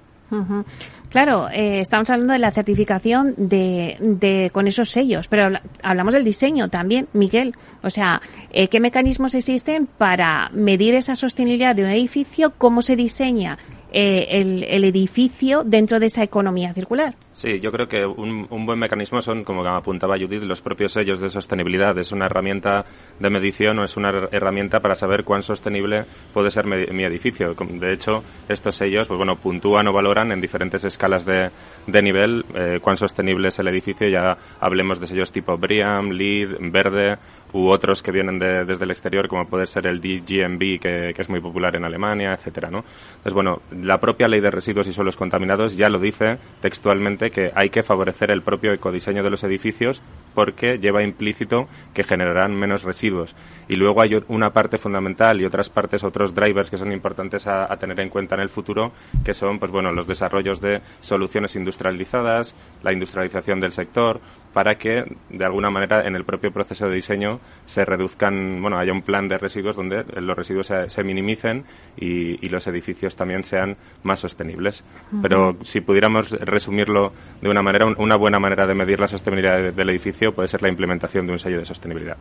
Claro, 1.10 1.50
eh, 1.50 1.82
estamos 1.82 2.10
hablando 2.10 2.32
de 2.32 2.40
la 2.40 2.52
certificación 2.52 3.34
de, 3.36 3.98
de, 4.00 4.50
con 4.54 4.66
esos 4.66 4.90
sellos, 4.90 5.28
pero 5.28 5.60
hablamos 5.84 6.14
del 6.14 6.24
diseño 6.24 6.70
también, 6.70 7.10
Miguel. 7.12 7.54
O 7.84 7.90
sea, 7.90 8.22
eh, 8.52 8.70
¿qué 8.70 8.80
mecanismos 8.80 9.36
existen 9.36 9.88
para 9.98 10.50
medir 10.54 10.96
esa 10.96 11.18
sostenibilidad 11.18 11.76
de 11.76 11.84
un 11.84 11.90
edificio? 11.90 12.54
¿Cómo 12.58 12.82
se 12.82 12.96
diseña 12.96 13.58
eh, 13.92 14.28
el, 14.30 14.64
el, 14.64 14.84
edificio 14.86 15.64
dentro 15.64 16.00
de 16.00 16.06
esa 16.06 16.24
economía 16.24 16.74
circular. 16.74 17.14
Sí, 17.34 17.60
yo 17.60 17.72
creo 17.72 17.88
que 17.88 18.06
un, 18.06 18.48
un, 18.50 18.66
buen 18.66 18.78
mecanismo 18.78 19.22
son, 19.22 19.44
como 19.44 19.66
apuntaba 19.68 20.18
Judith, 20.18 20.44
los 20.44 20.62
propios 20.62 20.94
sellos 20.94 21.20
de 21.20 21.28
sostenibilidad. 21.28 21.98
Es 21.98 22.12
una 22.12 22.28
herramienta 22.28 22.86
de 23.20 23.30
medición 23.30 23.80
o 23.80 23.84
es 23.84 23.98
una 23.98 24.28
herramienta 24.32 24.80
para 24.80 24.96
saber 24.96 25.24
cuán 25.24 25.44
sostenible 25.44 26.06
puede 26.34 26.52
ser 26.52 26.66
mi, 26.66 27.04
edificio. 27.04 27.54
De 27.54 27.94
hecho, 27.94 28.24
estos 28.48 28.76
sellos 28.76 29.08
pues 29.08 29.18
bueno, 29.18 29.36
puntúan 29.36 29.88
o 29.88 29.94
valoran 29.94 30.32
en 30.32 30.40
diferentes 30.40 30.84
escalas 30.86 31.26
de, 31.26 31.50
de 31.88 32.02
nivel 32.02 32.46
eh, 32.54 32.80
cuán 32.82 32.96
sostenible 32.96 33.48
es 33.48 33.60
el 33.60 33.68
edificio. 33.68 34.08
Ya 34.08 34.38
hablemos 34.60 35.00
de 35.00 35.08
sellos 35.08 35.32
tipo 35.32 35.58
BRIAM, 35.58 36.12
LEED, 36.12 36.58
verde 36.72 37.18
u 37.54 37.68
otros 37.70 38.02
que 38.02 38.12
vienen 38.12 38.40
desde 38.40 38.84
el 38.84 38.92
exterior, 38.92 39.28
como 39.28 39.48
puede 39.48 39.66
ser 39.66 39.88
el 39.88 40.00
DGMB, 40.00 40.80
que, 40.80 41.14
que, 41.16 41.22
es 41.22 41.30
muy 41.30 41.40
popular 41.40 41.76
en 41.76 41.86
Alemania, 41.86 42.34
etcétera, 42.34 42.70
¿no? 42.70 42.80
Entonces, 42.80 43.34
bueno, 43.34 43.62
la 43.72 44.00
propia 44.00 44.28
ley 44.28 44.42
de 44.42 44.52
residuos 44.52 44.88
y 44.88 44.92
suelos 44.92 45.18
contaminados 45.18 45.76
ya 45.76 45.90
lo 45.90 46.00
dice 46.00 46.38
textualmente 46.62 47.32
que 47.32 47.52
hay 47.54 47.70
que 47.70 47.84
favorecer 47.84 48.32
el 48.32 48.42
propio 48.42 48.74
ecodiseño 48.74 49.24
de 49.24 49.30
los 49.30 49.44
edificios 49.44 50.02
porque 50.34 50.78
lleva 50.78 51.04
implícito 51.04 51.68
que 51.94 52.04
generarán 52.04 52.56
menos 52.56 52.84
residuos. 52.84 53.36
Y 53.68 53.76
luego 53.76 54.02
hay 54.02 54.22
una 54.28 54.52
parte 54.52 54.78
fundamental 54.78 55.40
y 55.42 55.46
otras 55.46 55.70
partes, 55.70 56.04
otros 56.04 56.34
drivers 56.34 56.70
que 56.70 56.78
son 56.78 56.92
importantes 56.92 57.48
a, 57.48 57.72
a 57.72 57.78
tener 57.78 58.00
en 58.00 58.10
cuenta 58.10 58.36
en 58.36 58.42
el 58.42 58.50
futuro, 58.50 58.92
que 59.24 59.34
son, 59.34 59.60
pues 59.60 59.72
bueno, 59.72 59.92
los 59.92 60.08
desarrollos 60.08 60.62
de 60.62 60.82
soluciones 61.00 61.56
industrializadas, 61.56 62.56
la 62.84 62.94
industrialización 62.94 63.60
del 63.60 63.72
sector, 63.72 64.20
para 64.54 64.76
que 64.76 65.06
de 65.30 65.46
alguna 65.46 65.70
manera 65.70 66.06
en 66.06 66.16
el 66.16 66.26
propio 66.26 66.52
proceso 66.52 66.88
de 66.88 66.96
diseño 66.96 67.40
se 67.66 67.86
reduzcan, 67.86 68.62
bueno, 68.62 68.78
haya 68.78 68.92
un 68.92 69.02
plan 69.02 69.28
de 69.28 69.38
residuos 69.38 69.76
donde 69.76 70.04
los 70.22 70.36
residuos 70.36 70.72
se, 70.88 71.04
minimicen 71.04 71.64
y, 71.98 72.50
los 72.52 72.68
edificios 72.68 73.16
también 73.16 73.46
sean 73.46 73.78
más 74.04 74.20
sostenibles. 74.20 74.84
Pero 75.22 75.56
si 75.64 75.80
pudiéramos 75.80 76.32
resumirlo 76.32 77.14
de 77.42 77.50
una 77.50 77.62
manera, 77.62 77.86
una 77.98 78.18
buena 78.18 78.40
manera 78.40 78.68
de 78.68 78.74
medir 78.74 79.00
la 79.00 79.08
sostenibilidad 79.08 79.72
del 79.72 79.90
edificio 79.90 80.34
puede 80.34 80.50
ser 80.50 80.62
la 80.62 80.70
implementación 80.70 81.26
de 81.26 81.32
un 81.32 81.40
sello 81.40 81.60
de 81.60 81.66
sostenibilidad. 81.66 82.18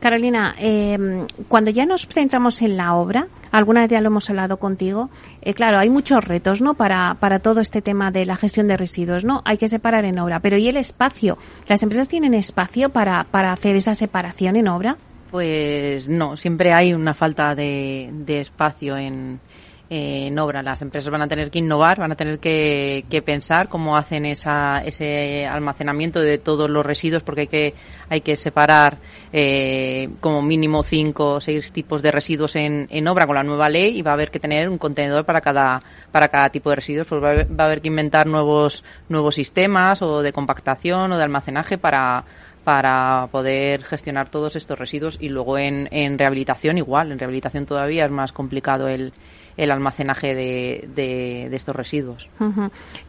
Carolina, 0.00 0.54
eh, 0.58 1.26
cuando 1.48 1.70
ya 1.70 1.86
nos 1.86 2.06
centramos 2.06 2.62
en 2.62 2.76
la 2.76 2.94
obra, 2.94 3.28
alguna 3.50 3.80
vez 3.80 3.90
ya 3.90 4.00
lo 4.00 4.08
hemos 4.08 4.28
hablado 4.30 4.58
contigo, 4.58 5.10
eh, 5.42 5.54
claro, 5.54 5.78
hay 5.78 5.90
muchos 5.90 6.22
retos, 6.22 6.60
¿no? 6.60 6.74
Para, 6.74 7.16
para 7.18 7.38
todo 7.38 7.60
este 7.60 7.82
tema 7.82 8.10
de 8.10 8.26
la 8.26 8.36
gestión 8.36 8.68
de 8.68 8.76
residuos, 8.76 9.24
¿no? 9.24 9.42
Hay 9.44 9.56
que 9.56 9.68
separar 9.68 10.04
en 10.04 10.18
obra, 10.18 10.40
pero 10.40 10.58
¿y 10.58 10.68
el 10.68 10.76
espacio? 10.76 11.38
¿Las 11.66 11.82
empresas 11.82 12.08
tienen 12.08 12.34
espacio 12.34 12.90
para, 12.90 13.24
para 13.24 13.52
hacer 13.52 13.76
esa 13.76 13.94
separación 13.94 14.56
en 14.56 14.68
obra? 14.68 14.96
Pues 15.30 16.08
no, 16.08 16.36
siempre 16.36 16.72
hay 16.72 16.94
una 16.94 17.12
falta 17.12 17.54
de, 17.54 18.10
de 18.12 18.40
espacio 18.40 18.96
en, 18.96 19.40
en 19.88 20.38
obra. 20.38 20.62
Las 20.62 20.82
empresas 20.82 21.10
van 21.10 21.22
a 21.22 21.28
tener 21.28 21.50
que 21.50 21.58
innovar, 21.58 21.98
van 21.98 22.12
a 22.12 22.16
tener 22.16 22.38
que, 22.38 23.04
pensar 23.24 23.68
cómo 23.68 23.96
hacen 23.96 24.26
esa, 24.26 24.82
ese 24.84 25.46
almacenamiento 25.46 26.20
de 26.20 26.38
todos 26.38 26.68
los 26.68 26.84
residuos, 26.84 27.22
porque 27.22 27.42
hay 27.42 27.46
que, 27.46 27.74
hay 28.08 28.20
que 28.20 28.36
separar 28.36 28.98
eh, 29.32 30.08
como 30.20 30.42
mínimo 30.42 30.82
cinco 30.82 31.34
o 31.34 31.40
seis 31.40 31.72
tipos 31.72 32.02
de 32.02 32.12
residuos 32.12 32.56
en, 32.56 32.86
en 32.90 33.08
obra 33.08 33.26
con 33.26 33.36
la 33.36 33.42
nueva 33.42 33.68
ley 33.68 33.98
y 33.98 34.02
va 34.02 34.12
a 34.12 34.14
haber 34.14 34.30
que 34.30 34.40
tener 34.40 34.68
un 34.68 34.78
contenedor 34.78 35.24
para 35.24 35.40
cada, 35.40 35.82
para 36.12 36.28
cada 36.28 36.50
tipo 36.50 36.70
de 36.70 36.76
residuos. 36.76 37.06
Pues 37.06 37.22
va 37.22 37.28
a 37.28 37.66
haber, 37.66 37.80
que 37.80 37.88
inventar 37.88 38.26
nuevos, 38.26 38.84
nuevos 39.08 39.34
sistemas 39.34 40.02
o 40.02 40.22
de 40.22 40.32
compactación 40.32 41.12
o 41.12 41.16
de 41.16 41.22
almacenaje 41.22 41.78
para 41.78 42.24
para 42.66 43.28
poder 43.30 43.84
gestionar 43.84 44.28
todos 44.28 44.56
estos 44.56 44.76
residuos 44.76 45.18
y 45.20 45.28
luego 45.28 45.56
en, 45.56 45.88
en 45.92 46.18
rehabilitación 46.18 46.78
igual, 46.78 47.12
en 47.12 47.18
rehabilitación 47.20 47.64
todavía 47.64 48.06
es 48.06 48.10
más 48.10 48.32
complicado 48.32 48.88
el, 48.88 49.12
el 49.56 49.70
almacenaje 49.70 50.34
de, 50.34 50.88
de, 50.92 51.54
estos 51.54 51.76
residuos. 51.76 52.28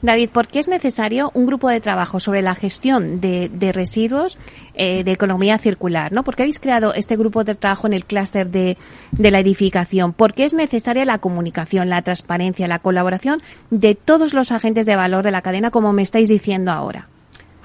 David, 0.03 0.29
¿por 0.29 0.47
qué 0.47 0.59
es 0.59 0.67
necesario 0.67 1.31
un 1.33 1.47
grupo 1.47 1.69
de 1.69 1.79
trabajo 1.79 2.19
sobre 2.19 2.43
la 2.43 2.53
gestión 2.53 3.19
de, 3.19 3.49
de 3.49 3.71
residuos 3.71 4.37
eh, 4.75 5.03
de 5.03 5.11
economía 5.11 5.57
circular? 5.57 6.11
¿no? 6.11 6.23
¿Por 6.23 6.35
qué 6.35 6.43
habéis 6.43 6.59
creado 6.59 6.93
este 6.93 7.17
grupo 7.17 7.43
de 7.43 7.55
trabajo 7.55 7.87
en 7.87 7.93
el 7.93 8.05
clúster 8.05 8.51
de, 8.51 8.77
de 9.11 9.31
la 9.31 9.39
edificación? 9.39 10.13
¿Por 10.13 10.35
qué 10.35 10.45
es 10.45 10.53
necesaria 10.53 11.03
la 11.03 11.17
comunicación, 11.17 11.89
la 11.89 12.03
transparencia, 12.03 12.67
la 12.67 12.77
colaboración 12.77 13.41
de 13.71 13.95
todos 13.95 14.35
los 14.35 14.51
agentes 14.51 14.85
de 14.85 14.95
valor 14.95 15.23
de 15.23 15.31
la 15.31 15.41
cadena, 15.41 15.71
como 15.71 15.93
me 15.93 16.03
estáis 16.03 16.29
diciendo 16.29 16.71
ahora? 16.71 17.07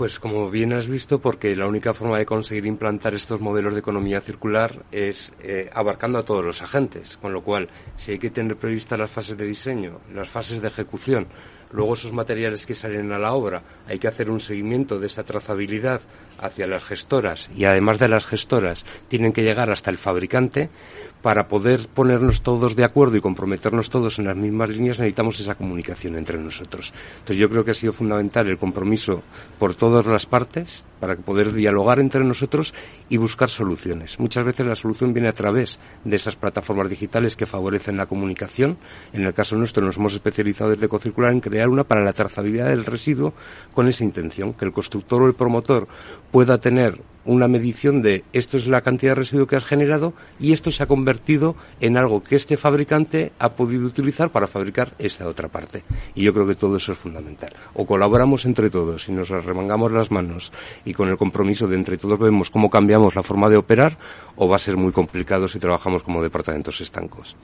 Pues 0.03 0.19
como 0.19 0.51
bien 0.51 0.73
has 0.73 0.89
visto, 0.89 1.21
porque 1.21 1.55
la 1.55 1.69
única 1.69 1.95
forma 1.95 2.19
de 2.19 2.27
conseguir 2.27 2.67
implantar 2.67 3.15
estos 3.15 3.41
modelos 3.41 3.75
de 3.75 3.79
economía 3.79 4.21
circular 4.21 4.85
es 4.91 5.33
eh, 5.39 5.71
abarcando 5.73 6.19
a 6.19 6.25
todos 6.25 6.45
los 6.45 6.61
agentes, 6.61 7.17
con 7.19 7.33
lo 7.33 7.45
cual 7.45 7.69
si 7.95 8.11
hay 8.11 8.19
que 8.19 8.31
tener 8.31 8.57
previstas 8.57 8.99
las 8.99 9.13
fases 9.13 9.37
de 9.37 9.47
diseño, 9.47 10.01
las 10.13 10.29
fases 10.29 10.61
de 10.61 10.67
ejecución, 10.67 11.29
luego 11.71 11.95
esos 11.95 12.13
materiales 12.13 12.67
que 12.67 12.75
salen 12.75 13.13
a 13.13 13.19
la 13.21 13.33
obra, 13.33 13.63
hay 13.87 14.01
que 14.01 14.09
hacer 14.09 14.29
un 14.29 14.41
seguimiento 14.41 14.99
de 14.99 15.07
esa 15.07 15.23
trazabilidad 15.23 16.01
hacia 16.41 16.67
las 16.67 16.83
gestoras 16.83 17.49
y 17.57 17.65
además 17.65 18.01
de 18.01 18.09
las 18.09 18.27
gestoras 18.27 18.85
tienen 19.07 19.33
que 19.33 19.45
llegar 19.45 19.71
hasta 19.71 19.91
el 19.93 19.99
fabricante, 19.99 20.69
para 21.23 21.49
poder 21.49 21.89
ponernos 21.89 22.43
todos 22.43 22.75
de 22.75 22.85
acuerdo 22.85 23.17
y 23.17 23.21
comprometernos 23.21 23.89
todos 23.89 24.19
en 24.19 24.27
las 24.27 24.37
mismas 24.37 24.69
líneas 24.71 24.99
necesitamos 24.99 25.39
esa 25.41 25.55
comunicación 25.55 26.17
entre 26.17 26.39
nosotros. 26.39 26.93
Entonces 27.15 27.37
yo 27.37 27.49
creo 27.49 27.65
que 27.65 27.71
ha 27.71 27.75
sido 27.75 27.93
fundamental 27.93 28.49
el 28.49 28.59
compromiso 28.59 29.23
por 29.59 29.75
todas 29.75 30.05
las 30.07 30.27
partes 30.27 30.85
para 30.99 31.17
poder 31.17 31.53
dialogar 31.53 32.01
entre 32.01 32.25
nosotros 32.25 32.75
y 33.09 33.17
buscar 33.17 33.51
soluciones. 33.51 34.19
Muchas 34.19 34.45
veces 34.45 34.67
la 34.67 34.77
solución 34.77 35.13
viene 35.13 35.29
a 35.29 35.33
través 35.33 35.79
de 36.05 36.17
esas 36.17 36.37
plataformas 36.37 36.91
digitales 36.91 37.37
que 37.37 37.47
favorecen 37.47 37.97
la 37.97 38.07
comunicación. 38.07 38.79
En 39.13 39.25
el 39.25 39.35
caso 39.35 39.57
nuestro 39.57 39.85
nos 39.85 39.97
hemos 39.97 40.15
especializado 40.15 40.71
desde 40.71 40.87
Ecocircular 40.87 41.33
en 41.33 41.41
crear 41.41 41.69
una 41.69 41.85
para 41.85 42.05
la 42.05 42.13
trazabilidad 42.13 42.69
del 42.69 42.85
residuo 42.85 43.33
con 43.75 43.89
esa 43.89 44.05
intención, 44.05 44.53
que 44.55 44.65
el 44.65 44.73
constructor 44.73 45.23
o 45.23 45.27
el 45.27 45.35
promotor 45.35 45.87
pueda 46.31 46.59
tener 46.59 47.01
una 47.25 47.49
medición 47.49 48.03
de 48.03 48.25
esto 48.33 48.57
es 48.57 48.67
la 48.67 48.81
cantidad 48.81 49.13
de 49.13 49.17
residuo 49.17 49.47
que 49.47 49.57
has 49.57 49.65
generado 49.65 50.13
y 50.41 50.53
esto 50.53 50.71
se 50.71 50.83
ha 50.83 50.87
convertido 50.87 51.55
en 51.81 51.97
algo 51.97 52.23
que 52.23 52.37
este 52.37 52.57
fabricante 52.57 53.33
ha 53.39 53.51
podido 53.51 53.87
utilizar 53.87 54.31
para 54.31 54.47
fabricar 54.47 54.95
esta 54.99 55.27
otra 55.29 55.49
parte. 55.49 55.83
Y 56.15 56.23
yo 56.23 56.33
creo 56.33 56.47
que 56.47 56.55
todo 56.55 56.77
eso 56.77 56.93
es 56.93 56.99
fundamental. 56.99 57.53
O 57.75 57.87
colaboramos 57.87 58.45
entre 58.45 58.71
todos 58.71 59.09
y 59.09 59.13
nos 59.13 59.29
remangamos 59.29 59.93
las 59.93 60.11
manos 60.11 60.53
y 60.85 60.95
con 60.95 61.09
el 61.09 61.17
compromiso 61.17 61.69
de 61.69 61.77
entre 61.77 61.97
todos 61.97 62.19
vemos 62.19 62.51
cómo 62.51 62.71
cambiamos 62.71 63.15
la 63.15 63.23
forma 63.23 63.49
de 63.49 63.57
operar 63.57 63.99
o 64.37 64.49
va 64.49 64.57
a 64.57 64.59
ser 64.59 64.77
muy 64.77 64.93
complicado 64.93 65.49
si 65.49 65.59
trabajamos 65.59 66.03
como 66.03 66.23
departamentos 66.23 66.81
estancos. 66.81 67.37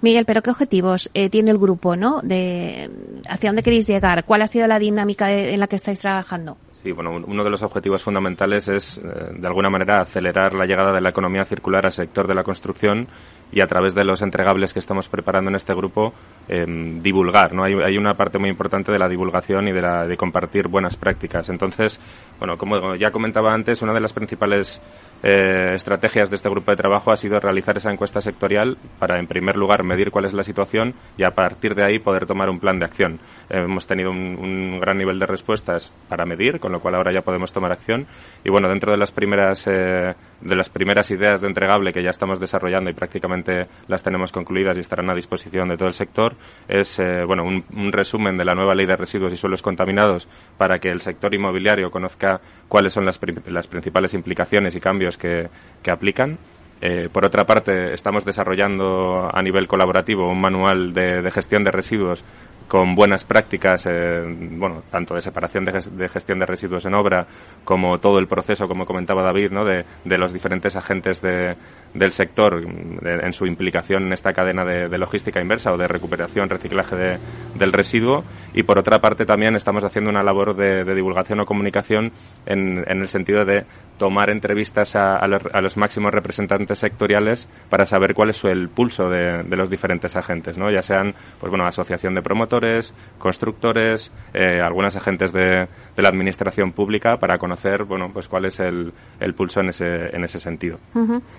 Miguel, 0.00 0.24
pero 0.24 0.42
¿qué 0.42 0.50
objetivos 0.50 1.10
eh, 1.14 1.30
tiene 1.30 1.50
el 1.50 1.58
grupo, 1.58 1.96
no? 1.96 2.20
De 2.22 2.90
hacia 3.28 3.50
dónde 3.50 3.62
queréis 3.62 3.86
llegar. 3.86 4.24
¿Cuál 4.24 4.42
ha 4.42 4.46
sido 4.46 4.66
la 4.66 4.78
dinámica 4.78 5.32
en 5.32 5.60
la 5.60 5.66
que 5.66 5.76
estáis 5.76 6.00
trabajando? 6.00 6.56
Sí, 6.84 6.92
bueno, 6.92 7.12
uno 7.12 7.42
de 7.42 7.48
los 7.48 7.62
objetivos 7.62 8.02
fundamentales 8.02 8.68
es, 8.68 8.98
eh, 8.98 9.30
de 9.32 9.46
alguna 9.46 9.70
manera, 9.70 10.02
acelerar 10.02 10.52
la 10.52 10.66
llegada 10.66 10.92
de 10.92 11.00
la 11.00 11.08
economía 11.08 11.46
circular 11.46 11.86
al 11.86 11.92
sector 11.92 12.28
de 12.28 12.34
la 12.34 12.44
construcción 12.44 13.08
y 13.50 13.62
a 13.62 13.66
través 13.66 13.94
de 13.94 14.04
los 14.04 14.20
entregables 14.20 14.74
que 14.74 14.80
estamos 14.80 15.08
preparando 15.08 15.48
en 15.48 15.56
este 15.56 15.72
grupo, 15.72 16.12
em, 16.46 17.00
divulgar. 17.00 17.54
¿no? 17.54 17.64
Hay, 17.64 17.72
hay, 17.72 17.96
una 17.96 18.12
parte 18.18 18.38
muy 18.38 18.50
importante 18.50 18.92
de 18.92 18.98
la 18.98 19.08
divulgación 19.08 19.66
y 19.66 19.72
de, 19.72 19.80
la, 19.80 20.06
de 20.06 20.14
compartir 20.18 20.68
buenas 20.68 20.94
prácticas. 20.94 21.48
Entonces, 21.48 21.98
bueno, 22.38 22.58
como 22.58 22.96
ya 22.96 23.10
comentaba 23.10 23.54
antes, 23.54 23.80
una 23.80 23.94
de 23.94 24.00
las 24.00 24.12
principales 24.12 24.82
eh, 25.26 25.74
estrategias 25.74 26.28
de 26.28 26.36
este 26.36 26.50
grupo 26.50 26.70
de 26.70 26.76
trabajo 26.76 27.10
ha 27.10 27.16
sido 27.16 27.40
realizar 27.40 27.78
esa 27.78 27.90
encuesta 27.90 28.20
sectorial 28.20 28.76
para, 28.98 29.18
en 29.18 29.26
primer 29.26 29.56
lugar, 29.56 29.82
medir 29.82 30.10
cuál 30.10 30.26
es 30.26 30.34
la 30.34 30.42
situación 30.42 30.92
y 31.16 31.24
a 31.24 31.30
partir 31.30 31.74
de 31.74 31.82
ahí 31.82 31.98
poder 31.98 32.26
tomar 32.26 32.50
un 32.50 32.60
plan 32.60 32.78
de 32.78 32.84
acción. 32.84 33.18
hemos 33.48 33.86
tenido 33.86 34.10
un, 34.10 34.78
gran 34.80 34.98
nivel 34.98 35.18
de 35.18 35.24
respuestas 35.24 35.90
para 36.10 36.26
medir, 36.26 36.60
con 36.60 36.72
lo 36.72 36.80
cual 36.80 36.96
ahora 36.96 37.10
ya 37.10 37.22
podemos 37.22 37.54
tomar 37.54 37.72
acción. 37.72 38.06
Y 38.44 38.50
bueno, 38.50 38.68
dentro 38.68 38.92
de 38.92 38.98
las 38.98 39.12
primeras 39.12 39.66
eh, 39.66 40.14
de 40.40 40.56
las 40.56 40.68
primeras 40.68 41.10
ideas 41.10 41.40
de 41.40 41.48
entregable 41.48 41.92
que 41.92 42.02
ya 42.02 42.10
estamos 42.10 42.40
desarrollando 42.40 42.90
y 42.90 42.92
prácticamente 42.92 43.66
las 43.88 44.02
tenemos 44.02 44.32
concluidas 44.32 44.76
y 44.76 44.80
estarán 44.80 45.10
a 45.10 45.14
disposición 45.14 45.68
de 45.68 45.76
todo 45.76 45.88
el 45.88 45.94
sector 45.94 46.34
es 46.68 46.98
eh, 46.98 47.24
bueno 47.24 47.44
un, 47.44 47.92
resumen 47.92 48.36
de 48.36 48.44
la 48.44 48.54
nueva 48.54 48.74
ley 48.74 48.86
de 48.86 48.96
residuos 48.96 49.32
y 49.32 49.36
suelos 49.36 49.62
contaminados 49.62 50.28
para 50.58 50.78
que 50.78 50.90
el 50.90 51.00
sector 51.00 51.34
inmobiliario 51.34 51.90
conozca 51.90 52.40
cuáles 52.68 52.92
son 52.92 53.04
las, 53.04 53.20
las 53.46 53.66
principales 53.66 54.14
implicaciones 54.14 54.74
y 54.74 54.80
cambios 54.80 55.16
que, 55.16 55.48
que 55.82 55.90
aplican. 55.90 56.38
Eh, 56.80 57.08
por 57.10 57.24
otra 57.24 57.44
parte, 57.44 57.94
estamos 57.94 58.24
desarrollando 58.24 59.30
a 59.32 59.40
nivel 59.42 59.66
colaborativo 59.68 60.28
un 60.28 60.40
manual 60.40 60.92
de 60.92 61.30
gestión 61.30 61.62
de 61.64 61.70
residuos 61.70 62.24
con 62.68 62.94
buenas 62.94 63.24
prácticas, 63.24 63.86
eh, 63.86 64.22
bueno, 64.26 64.82
tanto 64.90 65.14
de 65.14 65.20
separación 65.20 65.64
de, 65.64 66.08
gestión 66.08 66.38
de 66.38 66.46
residuos 66.46 66.84
en 66.86 66.94
obra 66.94 67.26
como 67.64 67.98
todo 67.98 68.18
el 68.18 68.26
proceso, 68.26 68.66
como 68.68 68.86
comentaba 68.86 69.22
David, 69.22 69.50
¿no? 69.50 69.64
de, 69.64 69.84
de 70.04 70.18
los 70.18 70.32
diferentes 70.32 70.74
agentes 70.76 71.20
de, 71.20 71.56
del 71.94 72.10
sector 72.10 72.62
en 73.04 73.32
su 73.32 73.46
implicación 73.46 74.04
en 74.06 74.12
esta 74.12 74.32
cadena 74.32 74.64
de, 74.64 74.98
logística 74.98 75.40
inversa 75.40 75.72
o 75.72 75.76
de 75.76 75.86
recuperación, 75.86 76.50
reciclaje 76.50 77.18
del 77.54 77.72
residuo. 77.72 78.24
Y 78.52 78.64
por 78.64 78.78
otra 78.78 79.00
parte 79.00 79.24
también 79.24 79.54
estamos 79.54 79.84
haciendo 79.84 80.10
una 80.10 80.22
labor 80.22 80.56
de, 80.56 80.84
divulgación 80.94 81.40
o 81.40 81.46
comunicación 81.46 82.12
en, 82.46 82.84
en, 82.86 83.00
el 83.00 83.08
sentido 83.08 83.44
de 83.44 83.64
tomar 83.98 84.30
entrevistas 84.30 84.96
a, 84.96 85.16
a, 85.16 85.26
los, 85.60 85.76
máximos 85.76 86.12
representantes 86.12 86.78
sectoriales 86.78 87.48
para 87.68 87.86
saber 87.86 88.14
cuál 88.14 88.30
es 88.30 88.44
el 88.44 88.68
pulso 88.68 89.08
de, 89.08 89.44
los 89.56 89.70
diferentes 89.70 90.16
agentes, 90.16 90.58
¿no? 90.58 90.70
ya 90.70 90.82
sean 90.82 91.14
pues 91.38 91.50
bueno 91.50 91.66
asociación 91.66 92.14
de 92.14 92.22
promotores, 92.22 92.92
constructores, 93.18 94.12
eh, 94.32 94.60
algunos 94.60 94.96
agentes 94.96 95.32
de, 95.32 95.68
la 95.96 96.08
administración 96.08 96.72
pública 96.72 97.18
para 97.18 97.38
conocer 97.38 97.84
bueno 97.84 98.10
pues 98.12 98.28
cuál 98.28 98.46
es 98.46 98.58
el, 98.60 98.92
el 99.20 99.34
pulso 99.34 99.60
en 99.60 99.68
ese, 99.68 100.14
en 100.14 100.24
ese 100.24 100.40
sentido. 100.40 100.78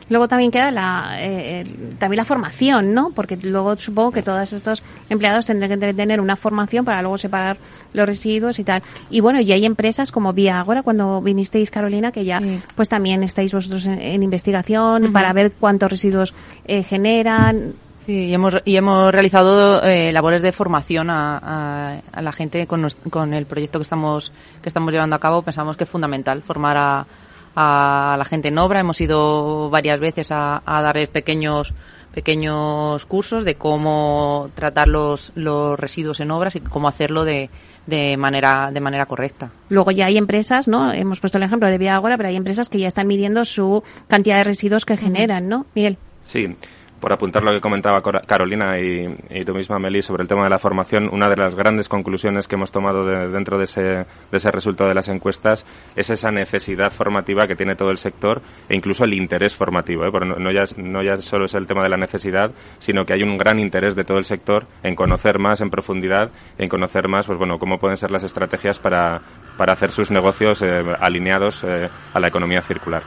Luego 0.09 0.27
también 0.27 0.44
queda 0.51 0.71
la, 0.71 1.15
eh, 1.19 1.65
también 1.99 2.17
la 2.17 2.25
formación, 2.25 2.93
¿no? 2.93 3.11
Porque 3.11 3.37
luego 3.37 3.77
supongo 3.77 4.11
que 4.11 4.21
todos 4.21 4.53
estos 4.53 4.83
empleados 5.09 5.45
tendrán 5.45 5.79
que 5.79 5.93
tener 5.93 6.19
una 6.21 6.35
formación 6.35 6.85
para 6.85 7.01
luego 7.01 7.17
separar 7.17 7.57
los 7.93 8.07
residuos 8.07 8.59
y 8.59 8.63
tal. 8.63 8.83
Y 9.09 9.21
bueno, 9.21 9.39
y 9.39 9.51
hay 9.51 9.65
empresas 9.65 10.11
como 10.11 10.33
Vía 10.33 10.59
Agora, 10.59 10.83
cuando 10.83 11.21
vinisteis, 11.21 11.71
Carolina, 11.71 12.11
que 12.11 12.25
ya 12.25 12.41
pues 12.75 12.89
también 12.89 13.23
estáis 13.23 13.53
vosotros 13.53 13.85
en, 13.85 14.23
investigación 14.23 15.11
para 15.13 15.33
ver 15.33 15.53
cuántos 15.53 15.91
residuos 15.91 16.33
eh, 16.65 16.83
generan. 16.83 17.73
Sí, 18.05 18.27
y 18.27 18.33
hemos, 18.33 18.55
y 18.65 18.75
hemos 18.75 19.11
realizado 19.11 19.83
eh, 19.83 20.11
labores 20.11 20.43
de 20.43 20.51
formación 20.51 21.09
a, 21.09 22.01
a, 22.11 22.21
la 22.21 22.31
gente 22.31 22.67
con, 22.67 22.87
con 23.09 23.33
el 23.33 23.47
proyecto 23.47 23.79
que 23.79 23.83
estamos, 23.83 24.31
que 24.61 24.69
estamos 24.69 24.91
llevando 24.93 25.15
a 25.15 25.19
cabo. 25.19 25.41
Pensamos 25.41 25.75
que 25.75 25.85
es 25.85 25.89
fundamental 25.89 26.43
formar 26.43 26.77
a, 26.77 27.07
a 27.55 28.15
la 28.17 28.25
gente 28.25 28.49
en 28.49 28.57
obra. 28.57 28.79
Hemos 28.79 28.99
ido 29.01 29.69
varias 29.69 29.99
veces 29.99 30.31
a, 30.31 30.61
a 30.65 30.81
darles 30.81 31.09
pequeños 31.09 31.73
pequeños 32.13 33.05
cursos 33.05 33.43
de 33.43 33.55
cómo 33.55 34.49
tratar 34.55 34.87
los, 34.87 35.33
los 35.35 35.77
residuos 35.77 36.21
en 36.21 36.31
obras 36.31 36.55
y 36.55 36.61
cómo 36.61 36.87
hacerlo 36.87 37.25
de, 37.25 37.49
de 37.87 38.15
manera 38.15 38.71
de 38.71 38.79
manera 38.79 39.05
correcta. 39.05 39.51
Luego 39.67 39.91
ya 39.91 40.05
hay 40.05 40.17
empresas, 40.17 40.69
¿no? 40.69 40.93
Hemos 40.93 41.19
puesto 41.19 41.37
el 41.37 41.43
ejemplo 41.43 41.67
de 41.67 41.77
Vía 41.77 41.95
Agora, 41.95 42.15
pero 42.15 42.29
hay 42.29 42.37
empresas 42.37 42.69
que 42.69 42.79
ya 42.79 42.87
están 42.87 43.07
midiendo 43.07 43.43
su 43.43 43.83
cantidad 44.07 44.37
de 44.37 44.45
residuos 44.45 44.85
que 44.85 44.95
generan, 44.95 45.49
¿no? 45.49 45.65
Miguel. 45.75 45.97
Sí 46.23 46.55
por 46.99 47.11
apuntar 47.13 47.43
lo 47.43 47.51
que 47.51 47.61
comentaba 47.61 48.01
Carolina 48.01 48.79
y, 48.79 49.43
tú 49.45 49.53
misma, 49.53 49.79
Meli, 49.79 50.01
sobre 50.01 50.23
el 50.23 50.27
tema 50.27 50.43
de 50.43 50.49
la 50.49 50.59
formación, 50.59 51.09
una 51.11 51.27
de 51.27 51.35
las 51.35 51.55
grandes 51.55 51.89
conclusiones 51.89 52.47
que 52.47 52.55
hemos 52.55 52.71
tomado 52.71 53.05
dentro 53.05 53.57
de 53.57 53.65
ese, 53.65 53.81
de 53.81 54.05
ese 54.31 54.51
resultado 54.51 54.89
de 54.89 54.95
las 54.95 55.07
encuestas 55.09 55.65
es 55.95 56.09
esa 56.09 56.31
necesidad 56.31 56.91
formativa 56.91 57.47
que 57.47 57.55
tiene 57.55 57.75
todo 57.75 57.91
el 57.91 57.97
sector 57.97 58.41
e 58.69 58.75
incluso 58.75 59.03
el 59.03 59.13
interés 59.13 59.55
formativo. 59.55 60.05
¿eh? 60.05 60.11
Porque 60.11 60.27
no, 60.27 60.51
ya, 60.51 60.63
no 60.77 61.03
ya 61.03 61.17
solo 61.17 61.45
es 61.45 61.53
el 61.53 61.67
tema 61.67 61.83
de 61.83 61.89
la 61.89 61.97
necesidad, 61.97 62.51
sino 62.79 63.05
que 63.05 63.13
hay 63.13 63.23
un 63.23 63.37
gran 63.37 63.59
interés 63.59 63.95
de 63.95 64.03
todo 64.03 64.17
el 64.17 64.25
sector 64.25 64.65
en 64.83 64.95
conocer 64.95 65.39
más 65.39 65.61
en 65.61 65.69
profundidad, 65.69 66.31
en 66.57 66.69
conocer 66.69 67.07
más, 67.07 67.25
pues 67.25 67.37
bueno, 67.37 67.59
cómo 67.59 67.77
pueden 67.77 67.97
ser 67.97 68.11
las 68.11 68.23
estrategias 68.23 68.79
para, 68.79 69.21
para 69.57 69.73
hacer 69.73 69.91
sus 69.91 70.11
negocios 70.11 70.61
eh, 70.61 70.83
alineados 70.99 71.63
eh, 71.63 71.89
a 72.13 72.19
la 72.19 72.27
economía 72.27 72.61
circular. 72.61 73.03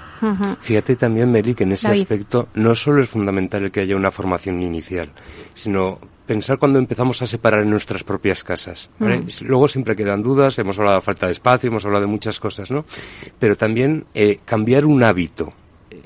Fíjate 0.60 0.96
también, 0.96 1.30
Meli, 1.30 1.54
que 1.54 1.64
en 1.64 1.72
ese 1.72 1.88
aspecto 1.88 2.48
no 2.54 2.74
solo 2.74 3.02
es 3.02 3.10
fundamental 3.10 3.64
el 3.64 3.70
que 3.70 3.80
haya 3.80 3.96
una 3.96 4.10
formación 4.10 4.62
inicial, 4.62 5.10
sino 5.54 5.98
pensar 6.26 6.58
cuando 6.58 6.78
empezamos 6.78 7.22
a 7.22 7.26
separar 7.26 7.60
en 7.60 7.70
nuestras 7.70 8.04
propias 8.04 8.44
casas. 8.44 8.90
¿vale? 8.98 9.24
Luego 9.40 9.66
siempre 9.66 9.96
quedan 9.96 10.22
dudas, 10.22 10.58
hemos 10.58 10.78
hablado 10.78 10.96
de 10.96 11.02
falta 11.02 11.26
de 11.26 11.32
espacio, 11.32 11.68
hemos 11.68 11.84
hablado 11.84 12.02
de 12.02 12.10
muchas 12.10 12.38
cosas, 12.38 12.70
¿no? 12.70 12.84
Pero 13.38 13.56
también 13.56 14.04
eh, 14.14 14.40
cambiar 14.44 14.84
un 14.84 15.02
hábito 15.02 15.54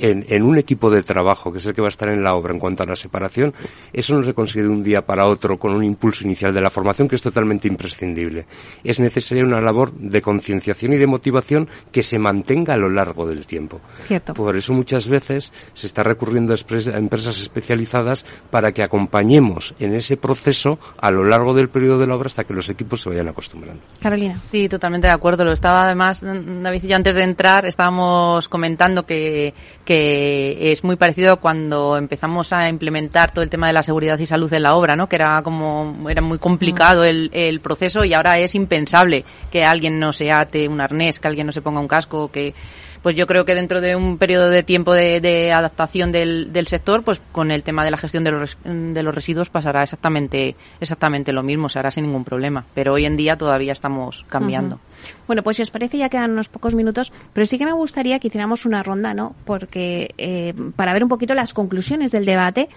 en, 0.03 0.27
en 0.29 0.43
un 0.43 0.59
equipo 0.59 0.91
de 0.91 1.03
trabajo, 1.03 1.53
que 1.53 1.59
es 1.59 1.67
el 1.67 1.75
que 1.75 1.81
va 1.81 1.87
a 1.87 1.89
estar 1.89 2.09
en 2.09 2.23
la 2.23 2.35
obra 2.35 2.53
en 2.53 2.59
cuanto 2.59 2.83
a 2.83 2.87
la 2.87 2.97
separación, 2.97 3.55
eso 3.93 4.17
no 4.17 4.25
se 4.25 4.35
consigue 4.35 4.65
de 4.65 4.69
un 4.69 4.83
día 4.83 5.07
para 5.07 5.27
otro 5.27 5.59
con 5.59 5.73
un 5.73 5.85
impulso 5.85 6.25
inicial 6.25 6.53
de 6.53 6.61
la 6.61 6.71
formación 6.71 7.07
que 7.07 7.15
es 7.15 7.23
totalmente 7.23 7.69
imprescindible. 7.69 8.47
Es 8.83 8.99
necesaria 8.99 9.45
una 9.45 9.61
labor 9.61 9.93
de 9.93 10.21
concienciación 10.21 10.93
y 10.93 10.97
de 10.97 11.07
motivación 11.07 11.69
que 11.93 12.03
se 12.03 12.19
mantenga 12.19 12.75
a 12.75 12.77
lo 12.77 12.89
largo 12.89 13.27
del 13.27 13.47
tiempo. 13.47 13.81
Cierto. 14.09 14.35
Por 14.35 14.57
eso 14.57 14.73
muchas 14.73 15.07
veces 15.07 15.53
se 15.73 15.87
está 15.87 16.03
recurriendo 16.03 16.53
a 16.53 16.99
empresas 16.99 17.41
especializadas 17.41 18.27
para 18.51 18.73
que 18.73 18.83
acompañemos 18.83 19.75
en 19.79 19.95
ese 19.95 20.17
proceso 20.17 20.81
a 20.99 21.13
lo 21.13 21.25
largo 21.25 21.55
del 21.55 21.69
periodo 21.69 21.99
de 21.99 22.09
la 22.09 22.17
obra 22.17 22.27
hasta 22.27 22.43
que 22.43 22.55
los 22.55 22.69
equipos 22.69 23.03
se 23.03 23.09
vayan 23.09 23.29
acostumbrando. 23.29 23.83
Carolina. 24.01 24.37
Sí, 24.51 24.69
totalmente 24.69 25.07
de 25.07 25.13
acuerdo. 25.13 25.45
Lo 25.45 25.53
estaba 25.53 25.85
además, 25.85 26.23
David 26.23 26.83
y 26.83 26.89
yo 26.89 26.97
antes 26.97 27.15
de 27.15 27.23
entrar 27.23 27.67
estábamos 27.67 28.49
comentando 28.49 29.07
que, 29.07 29.55
que 29.85 29.92
es 29.93 30.85
muy 30.85 30.97
parecido 30.97 31.39
cuando 31.39 31.97
empezamos 31.97 32.53
a 32.53 32.69
implementar 32.69 33.31
todo 33.31 33.43
el 33.43 33.51
tema 33.51 33.67
de 33.67 33.73
la 33.73 33.83
seguridad 33.83 34.19
y 34.19 34.27
salud 34.27 34.53
en 34.53 34.63
la 34.63 34.75
obra, 34.75 34.97
¿no? 34.97 35.09
Que 35.09 35.17
era 35.17 35.43
como, 35.43 36.09
era 36.09 36.23
muy 36.23 36.39
complicado 36.39 37.05
el, 37.05 37.31
el 37.33 37.61
proceso 37.61 38.05
y 38.05 38.15
ahora 38.15 38.39
es 38.39 38.55
impensable 38.55 39.25
que 39.51 39.65
alguien 39.65 39.99
no 39.99 40.13
se 40.13 40.33
ate 40.33 40.69
un 40.69 40.81
arnés, 40.81 41.21
que 41.21 41.29
alguien 41.29 41.47
no 41.47 41.53
se 41.53 41.63
ponga 41.63 41.81
un 41.81 41.89
casco, 41.89 42.31
que, 42.31 42.55
pues 43.03 43.17
yo 43.17 43.27
creo 43.27 43.45
que 43.45 43.55
dentro 43.55 43.81
de 43.81 43.97
un 43.97 44.17
periodo 44.17 44.49
de 44.49 44.63
tiempo 44.63 44.93
de, 44.95 45.21
de 45.21 45.53
adaptación 45.53 46.13
del, 46.13 46.67
sector, 46.67 47.03
pues 47.03 47.21
con 47.33 47.51
el 47.51 47.63
tema 47.63 47.85
de 47.85 47.91
la 47.91 47.97
gestión 47.97 48.25
de 48.25 48.31
los, 48.31 48.57
de 48.65 49.03
los 49.03 49.15
residuos 49.15 49.51
pasará 49.51 49.83
exactamente, 49.83 50.55
exactamente 50.81 51.33
lo 51.33 51.43
mismo, 51.43 51.69
se 51.69 51.79
hará 51.79 51.91
sin 51.91 52.05
ningún 52.05 52.25
problema. 52.25 52.65
Pero 52.75 52.93
hoy 52.93 53.05
en 53.05 53.17
día 53.17 53.37
todavía 53.37 53.73
estamos 53.73 54.25
cambiando. 54.29 54.79
Bueno, 55.27 55.43
pues 55.43 55.57
si 55.57 55.63
os 55.63 55.71
parece 55.71 55.99
ya 55.99 56.09
quedan 56.09 56.31
unos 56.31 56.49
pocos 56.49 56.75
minutos, 56.75 57.13
pero 57.33 57.45
sí 57.47 57.59
que 57.59 57.67
me 57.67 57.73
gustaría 57.73 58.21
que 58.21 58.29
hiciéramos 58.29 58.65
una 58.67 58.83
ronda, 58.83 59.15
¿no? 59.15 59.35
Porque 59.45 60.15
eh, 60.19 60.55
para 60.77 60.93
ver 60.93 61.03
un 61.03 61.09
poquito 61.09 61.35
las 61.35 61.53
conclusiones 61.53 62.13
del 62.13 62.25
debate, 62.25 62.69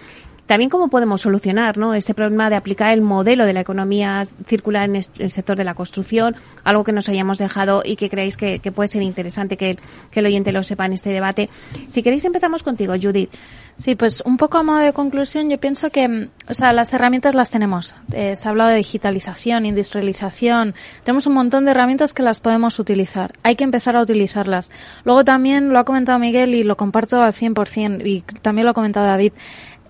también 0.46 0.70
cómo 0.70 0.88
podemos 0.88 1.20
solucionar, 1.20 1.76
¿no? 1.76 1.94
Este 1.94 2.14
problema 2.14 2.48
de 2.50 2.56
aplicar 2.56 2.92
el 2.92 3.02
modelo 3.02 3.46
de 3.46 3.52
la 3.52 3.60
economía 3.60 4.24
circular 4.46 4.88
en 4.88 4.96
el 4.96 5.30
sector 5.30 5.56
de 5.56 5.64
la 5.64 5.74
construcción, 5.74 6.36
algo 6.64 6.84
que 6.84 6.92
nos 6.92 7.08
hayamos 7.08 7.38
dejado 7.38 7.82
y 7.84 7.96
que 7.96 8.08
creéis 8.08 8.36
que, 8.36 8.60
puede 8.74 8.88
ser 8.88 9.02
interesante 9.02 9.56
que, 9.56 9.78
el 10.12 10.26
oyente 10.26 10.50
lo 10.50 10.62
sepa 10.62 10.86
en 10.86 10.94
este 10.94 11.10
debate. 11.10 11.50
Si 11.90 12.02
queréis 12.02 12.24
empezamos 12.24 12.62
contigo, 12.62 12.94
Judith. 13.00 13.30
Sí, 13.76 13.94
pues 13.94 14.22
un 14.24 14.38
poco 14.38 14.56
a 14.56 14.62
modo 14.62 14.78
de 14.78 14.94
conclusión, 14.94 15.50
yo 15.50 15.60
pienso 15.60 15.90
que, 15.90 16.30
o 16.48 16.54
sea, 16.54 16.72
las 16.72 16.94
herramientas 16.94 17.34
las 17.34 17.50
tenemos. 17.50 17.94
Eh, 18.14 18.34
se 18.34 18.48
ha 18.48 18.50
hablado 18.50 18.70
de 18.70 18.76
digitalización, 18.76 19.66
industrialización. 19.66 20.74
Tenemos 21.04 21.26
un 21.26 21.34
montón 21.34 21.66
de 21.66 21.72
herramientas 21.72 22.14
que 22.14 22.22
las 22.22 22.40
podemos 22.40 22.78
utilizar. 22.78 23.34
Hay 23.42 23.54
que 23.56 23.64
empezar 23.64 23.94
a 23.94 24.00
utilizarlas. 24.00 24.70
Luego 25.04 25.24
también 25.24 25.68
lo 25.68 25.78
ha 25.78 25.84
comentado 25.84 26.18
Miguel 26.18 26.54
y 26.54 26.62
lo 26.62 26.78
comparto 26.78 27.20
al 27.20 27.34
100% 27.34 28.06
y 28.06 28.22
también 28.40 28.64
lo 28.64 28.70
ha 28.70 28.74
comentado 28.74 29.06
David. 29.06 29.34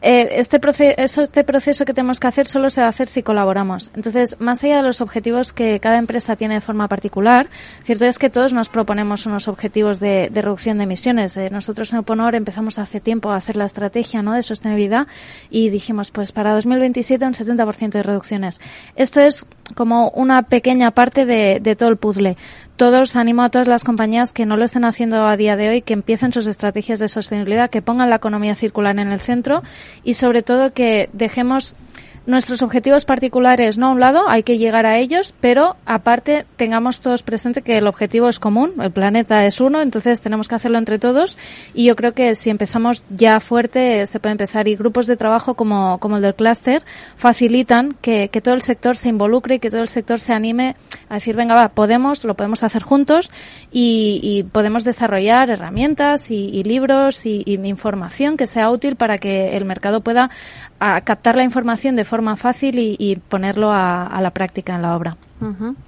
Eh, 0.09 0.38
este, 0.38 0.61
proceso, 0.61 1.22
este 1.24 1.42
proceso 1.42 1.84
que 1.84 1.92
tenemos 1.92 2.20
que 2.20 2.28
hacer 2.28 2.46
solo 2.46 2.70
se 2.70 2.80
va 2.80 2.86
a 2.86 2.90
hacer 2.90 3.09
si 3.09 3.24
colaboramos. 3.24 3.90
Entonces, 3.96 4.36
más 4.38 4.62
allá 4.62 4.76
de 4.76 4.84
los 4.84 5.00
objetivos 5.00 5.52
que 5.52 5.80
cada 5.80 5.98
empresa 5.98 6.36
tiene 6.36 6.54
de 6.54 6.61
forma 6.61 6.86
particular, 6.86 7.48
cierto 7.82 8.04
es 8.04 8.20
que 8.20 8.30
todos 8.30 8.52
nos 8.52 8.68
proponemos 8.68 9.26
unos 9.26 9.48
objetivos 9.48 9.98
de, 9.98 10.28
de 10.30 10.42
reducción 10.42 10.78
de 10.78 10.84
emisiones. 10.84 11.36
Eh, 11.36 11.50
nosotros 11.50 11.92
en 11.92 11.98
Oponor 11.98 12.36
empezamos 12.36 12.78
hace 12.78 13.00
tiempo 13.00 13.30
a 13.30 13.36
hacer 13.36 13.57
la 13.57 13.64
estrategia 13.64 14.22
¿no? 14.22 14.34
de 14.34 14.44
sostenibilidad 14.44 15.09
y 15.50 15.70
dijimos, 15.70 16.12
pues 16.12 16.30
para 16.30 16.54
2027 16.54 17.26
un 17.26 17.34
70% 17.34 17.90
de 17.90 18.02
reducciones. 18.04 18.61
Esto 18.94 19.20
es 19.20 19.44
como 19.74 20.11
una 20.11 20.42
pequeña 20.44 20.92
parte 20.92 21.26
de, 21.26 21.59
de 21.61 21.74
todo 21.74 21.88
el 21.88 21.96
puzzle. 21.96 22.36
Todos 22.77 23.16
animo 23.16 23.43
a 23.43 23.49
todas 23.49 23.68
las 23.68 23.85
compañías 23.85 24.33
que 24.33 24.45
no 24.45 24.59
lo 24.59 24.64
estén 24.64 24.85
haciendo 24.85 25.27
a 25.27 25.39
día 25.39 25.57
de 25.57 25.70
hoy, 25.70 25.81
que 25.81 25.95
empiecen 25.95 26.35
sus 26.35 26.47
estrategias 26.47 26.99
de 26.99 27.09
sostenibilidad, 27.09 27.70
que 27.70 27.81
pongan 27.81 28.11
la 28.11 28.16
economía 28.16 28.55
circular 28.55 28.99
en 28.99 29.09
el 29.09 29.18
centro 29.20 29.62
y 30.05 30.14
sobre 30.14 30.43
todo 30.43 30.74
que 30.74 31.09
dejemos 31.14 31.74
nuestros 32.27 32.62
objetivos 32.62 33.05
particulares 33.05 33.79
no 33.79 33.87
a 33.87 33.91
un 33.91 34.01
lado, 34.01 34.29
hay 34.29 34.43
que 34.43 34.59
llegar 34.59 34.87
a 34.87 34.99
ellos, 34.99 35.35
pero 35.41 35.77
aparte 35.87 36.47
tengamos 36.57 37.01
todos 37.01 37.22
presente 37.22 37.62
que 37.62 37.79
el 37.79 37.87
objetivo 37.87 38.29
es 38.29 38.39
común, 38.39 38.74
el 38.81 38.91
planeta 38.91 39.47
es 39.47 39.61
uno, 39.61 39.81
entonces 39.81 40.20
tenemos 40.20 40.49
que 40.49 40.55
hacerlo 40.55 40.79
entre 40.79 40.99
todos 40.99 41.39
y 41.74 41.85
yo 41.85 41.97
creo 41.97 42.12
que 42.12 42.35
si 42.35 42.51
empezamos 42.51 43.05
ya 43.11 43.41
fuerte 43.41 44.07
se 44.07 44.20
puede 44.20 44.33
empezar 44.33 44.68
y 44.68 44.77
grupos 44.77 45.07
de 45.07 45.16
trabajo 45.16 45.55
como, 45.55 45.99
como 45.99 46.16
el 46.16 46.22
del 46.22 46.35
clúster 46.35 46.83
facilitan 47.16 47.97
que, 48.01 48.29
que 48.29 48.41
todo 48.41 48.55
el 48.55 48.62
sector 48.62 48.97
se 48.97 49.09
involucre 49.09 49.57
y 49.57 49.59
que 49.59 49.70
todo 49.70 49.83
el 49.83 49.89
sector 49.89 50.20
se 50.20 50.33
anime 50.33 50.77
a 51.09 51.14
decir, 51.14 51.37
venga, 51.37 51.55
va, 51.55 51.68
podemos, 51.68 52.24
lo 52.24 52.35
podemos 52.35 52.62
hacer 52.62 52.83
juntos 52.83 53.31
y, 53.70 54.20
y 54.22 54.43
podemos 54.43 54.85
desarrollar 54.85 55.51
herramientas 55.51 56.31
y, 56.31 56.64
libros 56.64 57.27
y 57.27 57.45
información 57.47 58.37
que 58.37 58.47
sea 58.47 58.70
útil 58.70 58.97
para 58.97 59.18
que 59.18 59.57
el 59.57 59.64
mercado 59.64 60.01
pueda 60.01 60.31
a, 60.81 61.01
captar 61.01 61.37
la 61.37 61.45
información 61.45 61.97
de 61.97 62.05
forma 62.05 62.37
fácil 62.37 62.79
y, 62.79 62.97
y 62.99 63.16
ponerlo 63.16 63.70
a, 63.70 64.07
a, 64.07 64.20
la 64.20 64.31
práctica 64.31 64.74
en 64.74 64.83
la 64.83 64.97
obra. 64.97 65.16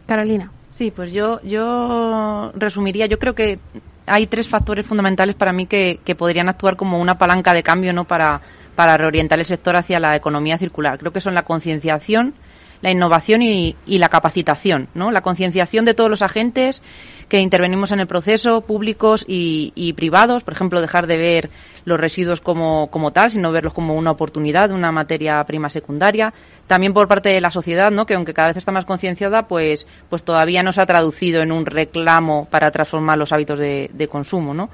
Carolina. 0.06 0.50
Sí, 0.72 0.90
pues 0.90 1.12
yo, 1.12 1.40
yo 1.42 2.52
resumiría, 2.54 3.06
yo 3.06 3.18
creo 3.18 3.34
que 3.34 3.58
hay 4.06 4.26
tres 4.26 4.48
factores 4.48 4.86
fundamentales 4.86 5.34
para 5.34 5.52
mí 5.52 5.66
que, 5.66 6.00
que 6.04 6.14
podrían 6.14 6.48
actuar 6.48 6.76
como 6.76 7.00
una 7.00 7.18
palanca 7.18 7.52
de 7.52 7.62
cambio 7.62 7.92
no 7.92 8.04
para, 8.04 8.40
para 8.74 8.96
reorientar 8.96 9.38
el 9.38 9.44
sector 9.44 9.76
hacia 9.76 10.00
la 10.00 10.16
economía 10.16 10.58
circular. 10.58 10.98
Creo 10.98 11.12
que 11.12 11.20
son 11.20 11.34
la 11.34 11.42
concienciación, 11.44 12.34
la 12.80 12.90
innovación 12.90 13.42
y, 13.42 13.76
y, 13.86 13.98
la 13.98 14.08
capacitación, 14.08 14.88
¿no? 14.94 15.10
La 15.10 15.22
concienciación 15.22 15.84
de 15.84 15.94
todos 15.94 16.10
los 16.10 16.22
agentes 16.22 16.82
que 17.28 17.40
intervenimos 17.40 17.92
en 17.92 18.00
el 18.00 18.06
proceso, 18.06 18.62
públicos 18.62 19.24
y, 19.28 19.72
y, 19.74 19.92
privados, 19.92 20.44
por 20.44 20.54
ejemplo, 20.54 20.80
dejar 20.80 21.06
de 21.06 21.16
ver 21.16 21.50
los 21.84 22.00
residuos 22.00 22.40
como, 22.40 22.88
como 22.90 23.12
tal, 23.12 23.30
sino 23.30 23.52
verlos 23.52 23.74
como 23.74 23.94
una 23.94 24.10
oportunidad, 24.10 24.70
una 24.70 24.92
materia 24.92 25.42
prima 25.44 25.68
secundaria. 25.68 26.32
También 26.66 26.92
por 26.92 27.08
parte 27.08 27.30
de 27.30 27.40
la 27.40 27.50
sociedad, 27.50 27.90
¿no? 27.90 28.06
Que 28.06 28.14
aunque 28.14 28.34
cada 28.34 28.48
vez 28.48 28.56
está 28.56 28.72
más 28.72 28.84
concienciada, 28.84 29.46
pues, 29.46 29.86
pues 30.08 30.24
todavía 30.24 30.62
no 30.62 30.72
se 30.72 30.80
ha 30.80 30.86
traducido 30.86 31.42
en 31.42 31.52
un 31.52 31.66
reclamo 31.66 32.46
para 32.50 32.70
transformar 32.70 33.18
los 33.18 33.32
hábitos 33.32 33.58
de, 33.58 33.90
de 33.92 34.08
consumo, 34.08 34.54
¿no? 34.54 34.70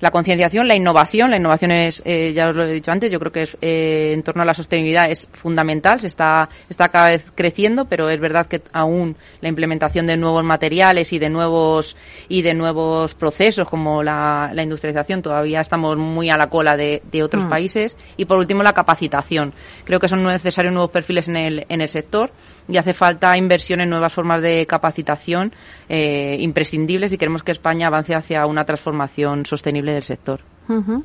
La 0.00 0.10
concienciación, 0.10 0.68
la 0.68 0.74
innovación. 0.74 1.30
La 1.30 1.36
innovación 1.36 1.70
es, 1.70 2.02
eh, 2.04 2.32
ya 2.34 2.48
os 2.48 2.56
lo 2.56 2.64
he 2.64 2.72
dicho 2.72 2.92
antes, 2.92 3.10
yo 3.10 3.18
creo 3.18 3.32
que 3.32 3.42
es, 3.42 3.56
eh, 3.60 4.12
en 4.12 4.22
torno 4.22 4.42
a 4.42 4.44
la 4.44 4.54
sostenibilidad 4.54 5.10
es 5.10 5.28
fundamental, 5.32 6.00
se 6.00 6.06
está, 6.06 6.48
está 6.68 6.88
cada 6.88 7.08
vez 7.08 7.32
creciendo, 7.34 7.86
pero 7.86 8.10
es 8.10 8.20
verdad 8.20 8.46
que 8.46 8.62
aún 8.72 9.16
la 9.40 9.48
implementación 9.48 10.06
de 10.06 10.16
nuevos 10.16 10.44
materiales 10.44 11.12
y 11.12 11.18
de 11.18 11.30
nuevos, 11.30 11.96
y 12.28 12.42
de 12.42 12.54
nuevos 12.54 13.14
procesos 13.14 13.68
como 13.68 14.02
la, 14.02 14.50
la 14.52 14.62
industrialización 14.62 15.22
todavía 15.22 15.60
estamos 15.60 15.96
muy 15.96 16.30
a 16.30 16.36
la 16.36 16.48
cola 16.48 16.76
de, 16.76 17.02
de 17.10 17.22
otros 17.22 17.44
mm. 17.44 17.48
países. 17.48 17.96
Y 18.16 18.24
por 18.24 18.38
último, 18.38 18.62
la 18.62 18.72
capacitación. 18.72 19.52
Creo 19.84 20.00
que 20.00 20.08
son 20.08 20.22
necesarios 20.24 20.72
nuevos 20.72 20.90
perfiles 20.90 21.28
en 21.28 21.36
el, 21.36 21.66
en 21.68 21.80
el 21.80 21.88
sector 21.88 22.30
y 22.68 22.76
hace 22.76 22.94
falta 22.94 23.36
inversión 23.36 23.80
en 23.80 23.90
nuevas 23.90 24.12
formas 24.12 24.42
de 24.42 24.66
capacitación 24.66 25.52
eh, 25.88 26.36
imprescindibles 26.40 27.10
si 27.10 27.18
queremos 27.18 27.42
que 27.42 27.52
España 27.52 27.86
avance 27.86 28.14
hacia 28.14 28.46
una 28.46 28.64
transformación 28.64 29.46
sostenible 29.46 29.92
del 29.92 30.02
sector. 30.02 30.40
Uh 30.68 30.82
-huh. 30.82 31.04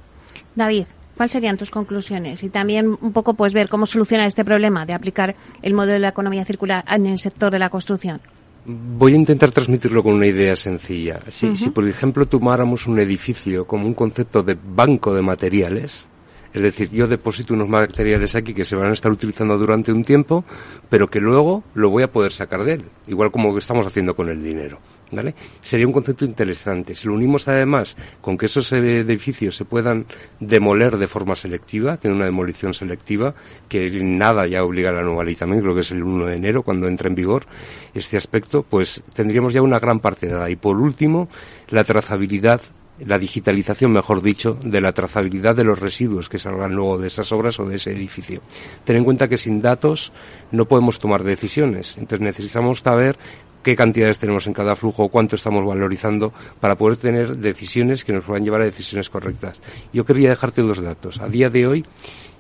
David, 0.56 0.86
¿cuáles 1.16 1.32
serían 1.32 1.58
tus 1.58 1.70
conclusiones? 1.70 2.44
Y 2.44 2.50
también 2.50 2.98
un 3.00 3.14
poco 3.14 3.34
pues 3.34 3.54
ver 3.54 3.70
cómo 3.70 3.86
solucionar 3.86 4.28
este 4.28 4.44
problema 4.44 4.86
de 4.86 4.94
aplicar 4.94 5.36
el 5.62 5.74
modelo 5.74 5.94
de 5.94 6.00
la 6.00 6.10
economía 6.10 6.46
circular 6.46 6.84
en 6.88 7.06
el 7.06 7.20
sector 7.20 7.52
de 7.52 7.60
la 7.60 7.70
construcción. 7.70 8.22
Voy 8.64 9.14
a 9.14 9.16
intentar 9.16 9.50
transmitirlo 9.52 10.04
con 10.04 10.14
una 10.14 10.28
idea 10.28 10.56
sencilla. 10.56 11.20
Si, 11.30 11.48
uh 11.48 11.52
-huh. 11.52 11.56
si 11.56 11.70
por 11.72 11.88
ejemplo, 11.88 12.28
tomáramos 12.28 12.86
un 12.86 13.00
edificio 13.00 13.66
como 13.66 13.88
un 13.88 13.96
concepto 13.96 14.44
de 14.44 14.56
banco 14.56 15.14
de 15.16 15.22
materiales, 15.24 16.08
es 16.54 16.62
decir, 16.62 16.90
yo 16.92 17.08
deposito 17.08 17.54
unos 17.54 17.70
materiales 17.70 18.36
aquí 18.36 18.54
que 18.54 18.66
se 18.66 18.76
van 18.76 18.90
a 18.90 18.94
estar 18.94 19.12
utilizando 19.12 19.58
durante 19.58 19.92
un 19.92 20.04
tiempo, 20.04 20.44
pero 20.90 21.08
que 21.08 21.20
luego 21.20 21.64
lo 21.74 21.90
voy 21.90 22.04
a 22.04 22.12
poder 22.12 22.32
sacar 22.32 22.64
de 22.64 22.74
él, 22.74 22.86
igual 23.08 23.32
como 23.32 23.58
estamos 23.58 23.86
haciendo 23.88 24.16
con 24.16 24.30
el 24.30 24.44
dinero. 24.44 24.80
¿Vale? 25.14 25.36
Sería 25.62 25.86
un 25.86 25.92
concepto 25.92 26.24
interesante. 26.24 26.96
Si 26.96 27.06
lo 27.06 27.14
unimos 27.14 27.46
además 27.50 27.98
con 28.22 28.38
que 28.38 28.46
esos 28.46 28.72
edificios 28.72 29.58
se 29.58 29.66
puedan 29.66 30.06
demoler 30.40 30.96
de 30.96 31.08
forma 31.08 31.36
selectiva, 31.36 31.98
tener 31.98 32.16
una 32.16 32.24
demolición 32.24 32.74
selectiva, 32.74 33.36
que 33.68 33.90
nada 34.02 34.48
ya 34.48 34.64
obliga 34.64 34.90
a 34.90 34.94
la 34.94 35.02
nueva 35.02 35.26
ley 35.26 35.36
también, 35.36 35.62
creo 35.62 35.76
que 35.76 35.82
es 35.82 35.92
el 35.92 36.02
1 36.02 36.28
de 36.28 36.36
enero 36.38 36.64
cuando 36.64 36.88
entra 36.88 37.10
en 37.10 37.16
vigor 37.16 37.46
este 37.94 38.16
aspecto, 38.16 38.64
pues 38.64 39.02
tendríamos 39.14 39.52
ya 39.52 39.62
una 39.62 39.80
gran 39.80 40.00
parte 40.00 40.28
dada. 40.28 40.50
Y 40.50 40.56
por 40.56 40.78
último, 40.78 41.28
la 41.68 41.84
trazabilidad 41.84 42.62
la 43.06 43.18
digitalización, 43.18 43.92
mejor 43.92 44.22
dicho, 44.22 44.58
de 44.64 44.82
la 44.82 44.92
trazabilidad 44.92 45.56
de 45.56 45.64
los 45.64 45.80
residuos 45.80 46.30
que 46.30 46.40
salgan 46.40 46.74
luego 46.74 46.98
de 46.98 47.08
esas 47.08 47.32
obras 47.32 47.60
o 47.60 47.66
de 47.66 47.76
ese 47.76 47.92
edificio. 47.92 48.42
Ten 48.84 48.98
en 48.98 49.04
cuenta 49.04 49.28
que 49.28 49.38
sin 49.38 49.62
datos 49.62 50.12
no 50.52 50.66
podemos 50.66 51.00
tomar 51.00 51.24
decisiones. 51.24 51.98
Entonces 51.98 52.22
necesitamos 52.22 52.80
saber 52.80 53.18
qué 53.64 53.76
cantidades 53.76 54.20
tenemos 54.20 54.48
en 54.48 54.54
cada 54.54 54.76
flujo, 54.76 55.10
cuánto 55.10 55.36
estamos 55.36 55.66
valorizando 55.66 56.34
para 56.60 56.76
poder 56.76 56.98
tener 56.98 57.38
decisiones 57.38 58.04
que 58.04 58.14
nos 58.14 58.24
puedan 58.24 58.44
llevar 58.44 58.62
a 58.62 58.66
decisiones 58.66 59.10
correctas. 59.10 59.62
Yo 59.94 60.06
quería 60.06 60.30
dejarte 60.30 60.62
dos 60.62 60.82
datos. 60.82 61.20
A 61.20 61.28
día 61.28 61.50
de 61.50 61.68
hoy, 61.68 61.86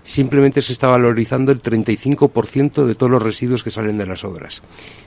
simplemente 0.03 0.61
se 0.61 0.73
está 0.73 0.87
valorizando 0.87 1.51
el 1.51 1.61
35% 1.61 2.85
de 2.85 2.95
todos 2.95 3.11
los 3.11 3.21
residuos 3.21 3.63
que 3.63 3.71
salen 3.71 3.97
de 3.97 4.05
las 4.05 4.23
obras, 4.23 4.61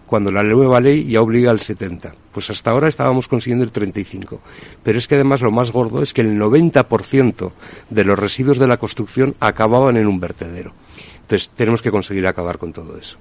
cuando 0.07 0.31
la 0.31 0.43
nueva 0.43 0.81
ley 0.81 1.05
ya 1.07 1.21
obliga 1.21 1.51
al 1.51 1.59
70%. 1.59 2.13
Pues 2.33 2.51
hasta 2.51 2.71
ahora 2.71 2.89
estábamos 2.89 3.29
consiguiendo 3.29 3.65
el 3.65 3.73
35%. 3.73 4.39
Pero 4.83 4.99
es 4.99 5.09
que 5.09 5.15
además 5.15 5.41
lo 5.41 5.51
más 5.51 5.71
gordo 5.71 6.03
es 6.03 6.13
que 6.13 6.21
el 6.21 6.39
90% 6.39 7.53
de 7.91 8.05
los 8.05 8.19
residuos 8.19 8.59
de 8.59 8.67
la 8.67 8.77
construcción 8.77 9.35
acababan 9.41 9.97
en 9.97 10.07
un 10.07 10.21
vertedero. 10.21 10.73
Entonces 11.23 11.51
tenemos 11.55 11.83
que 11.83 11.91
conseguir 11.91 12.27
acabar 12.27 12.59
con 12.59 12.73
todo 12.73 12.99
eso. 12.99 13.17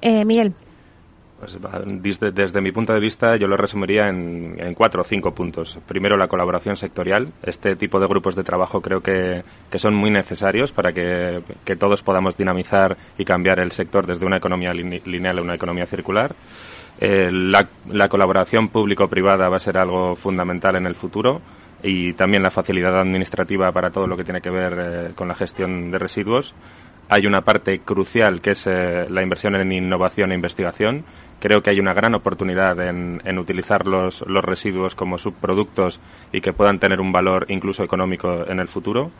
eh, 0.00 0.24
Miguel. 0.24 0.54
Pues, 1.38 1.58
desde, 2.34 2.60
mi 2.62 2.72
punto 2.72 2.94
de 2.94 3.00
vista, 3.00 3.36
yo 3.36 3.46
lo 3.46 3.58
resumiría 3.58 4.08
en, 4.08 4.74
cuatro 4.74 5.02
o 5.02 5.04
cinco 5.04 5.34
puntos. 5.34 5.78
Primero, 5.86 6.16
la 6.16 6.28
colaboración 6.28 6.76
sectorial. 6.76 7.30
Este 7.42 7.76
tipo 7.76 8.00
de 8.00 8.06
grupos 8.06 8.34
de 8.34 8.42
trabajo 8.42 8.80
creo 8.80 9.02
que, 9.02 9.42
que 9.70 9.78
son 9.78 9.94
muy 9.94 10.10
necesarios 10.10 10.72
para 10.72 10.92
que, 10.92 11.42
que, 11.64 11.76
todos 11.76 12.02
podamos 12.02 12.38
dinamizar 12.38 12.96
y 13.18 13.24
cambiar 13.24 13.60
el 13.60 13.70
sector 13.70 14.06
desde 14.06 14.24
una 14.24 14.38
economía 14.38 14.72
lineal 14.72 15.38
a 15.38 15.42
una 15.42 15.54
economía 15.54 15.84
circular. 15.84 16.34
Eh, 16.98 17.30
la, 17.30 17.68
la 17.90 18.08
colaboración 18.08 18.68
público-privada 18.68 19.50
va 19.50 19.56
a 19.56 19.60
ser 19.60 19.76
algo 19.76 20.16
fundamental 20.16 20.76
en 20.76 20.86
el 20.86 20.94
futuro 20.94 21.42
y 21.82 22.14
también 22.14 22.42
la 22.42 22.50
facilidad 22.50 22.98
administrativa 22.98 23.70
para 23.72 23.90
todo 23.90 24.06
lo 24.06 24.16
que 24.16 24.24
tiene 24.24 24.40
que 24.40 24.50
ver 24.50 24.74
eh, 24.78 25.12
con 25.14 25.28
la 25.28 25.34
gestión 25.34 25.90
de 25.90 25.98
residuos. 25.98 26.54
Hay 27.08 27.26
una 27.26 27.42
parte 27.42 27.80
crucial 27.80 28.40
que 28.40 28.50
es 28.50 28.66
eh, 28.66 29.06
la 29.08 29.22
inversión 29.22 29.54
en 29.54 29.70
innovación 29.70 30.32
e 30.32 30.34
investigación. 30.34 31.04
Creo 31.38 31.62
que 31.62 31.70
hay 31.70 31.78
una 31.78 31.94
gran 31.94 32.14
oportunidad 32.14 32.80
en, 32.80 33.22
en 33.24 33.38
utilizar 33.38 33.86
los, 33.86 34.24
los, 34.26 34.44
residuos 34.44 34.96
como 34.96 35.16
subproductos 35.16 36.00
y 36.32 36.40
que 36.40 36.52
puedan 36.52 36.80
tener 36.80 37.00
un 37.00 37.12
valor 37.12 37.46
incluso 37.48 37.84
económico 37.84 38.44
en 38.48 38.58
el 38.58 38.66
futuro. 38.66 39.12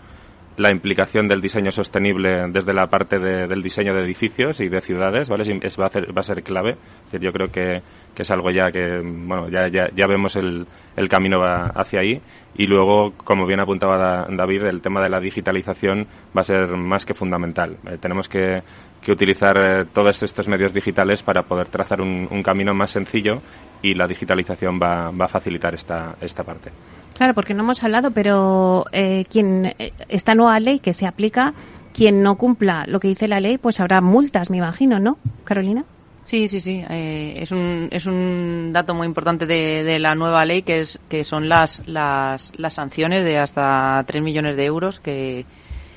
La 0.57 0.71
implicación 0.71 1.29
del 1.29 1.43
diseño 1.43 1.71
sostenible 1.71 2.47
desde 2.49 2.73
la 2.73 2.87
parte 2.87 3.19
de, 3.19 3.47
del 3.47 3.63
diseño 3.63 3.95
de 3.95 4.03
edificios 4.03 4.59
y 4.61 4.69
de 4.69 4.81
ciudades 4.81 5.29
¿vale? 5.29 5.43
es, 5.63 5.79
va, 5.79 5.87
a 5.87 6.23
ser, 6.23 6.43
clave. 6.43 6.77
Yo 7.13 7.31
creo 7.31 7.49
que, 7.49 7.83
que, 8.15 8.23
es 8.23 8.31
algo 8.31 8.51
ya 8.51 8.73
que, 8.73 9.01
bueno, 9.03 9.51
ya, 9.51 9.69
ya, 9.69 9.91
ya 9.95 10.07
vemos 10.07 10.35
el, 10.37 10.67
el 10.97 11.09
camino 11.11 11.39
va 11.39 11.67
hacia 11.75 12.01
ahí. 12.01 12.23
Y 12.57 12.67
luego, 12.67 13.13
como 13.19 13.47
bien 13.47 13.61
apuntaba 13.61 14.27
David, 14.31 14.63
el 14.63 14.81
tema 14.81 15.03
de 15.03 15.11
la 15.11 15.21
digitalización 15.21 16.07
va 16.35 16.41
a 16.41 16.45
ser 16.45 16.69
más 16.69 17.05
que 17.05 17.13
fundamental. 17.13 17.77
Eh, 17.87 17.99
tenemos 18.01 18.27
que, 18.27 18.63
que 19.03 19.13
utilizar 19.13 19.59
eh, 19.59 19.85
todos 19.93 20.23
estos 20.23 20.49
medios 20.49 20.73
digitales 20.73 21.23
para 21.23 21.43
poder 21.43 21.69
trazar 21.69 22.01
un 22.01 22.43
camino 22.43 22.73
más 22.73 22.91
sencillo 22.91 23.43
y 23.83 23.95
la 23.95 24.07
digitalización 24.07 24.81
va, 24.81 25.11
va, 25.11 25.25
a 25.27 25.29
facilitar 25.29 25.75
esta, 25.75 26.17
esta 26.21 26.43
parte. 26.43 26.71
Claro, 27.15 27.35
porque 27.35 27.55
no 27.55 27.63
hemos 27.63 27.83
hablado, 27.83 28.11
pero 28.11 28.85
eh, 28.93 29.25
quien 29.31 29.75
esta 30.09 30.35
nueva 30.35 30.61
ley 30.61 30.81
que 30.81 30.93
se 30.93 31.07
aplica, 31.07 31.55
quien 31.95 32.23
no 32.23 32.37
cumpla 32.37 32.85
lo 32.87 33.01
que 33.01 33.09
dice 33.09 33.29
la 33.29 33.41
ley, 33.41 33.59
pues 33.59 33.81
habrá 33.81 34.01
multas, 34.01 34.51
me 34.51 34.59
imagino, 34.59 34.99
¿no, 34.99 35.17
Carolina? 35.45 35.85
Sí, 36.25 36.49
sí, 36.49 36.59
sí. 36.59 36.85
Eh, 36.91 37.35
es, 37.39 37.53
un, 37.53 37.89
es 37.93 38.05
un 38.07 38.71
dato 38.73 38.95
muy 38.95 39.07
importante 39.07 39.47
de, 39.47 39.85
de, 39.85 40.01
la 40.01 40.17
nueva 40.17 40.45
ley 40.45 40.63
que 40.63 40.81
es 40.81 40.99
que 41.09 41.23
son 41.23 41.49
las, 41.49 41.87
las, 41.87 42.53
las 42.57 42.75
sanciones 42.75 43.25
de 43.25 43.39
hasta 43.39 44.03
3 44.05 44.23
millones 44.23 44.57
de 44.57 44.65
euros 44.65 44.99
que, 44.99 45.47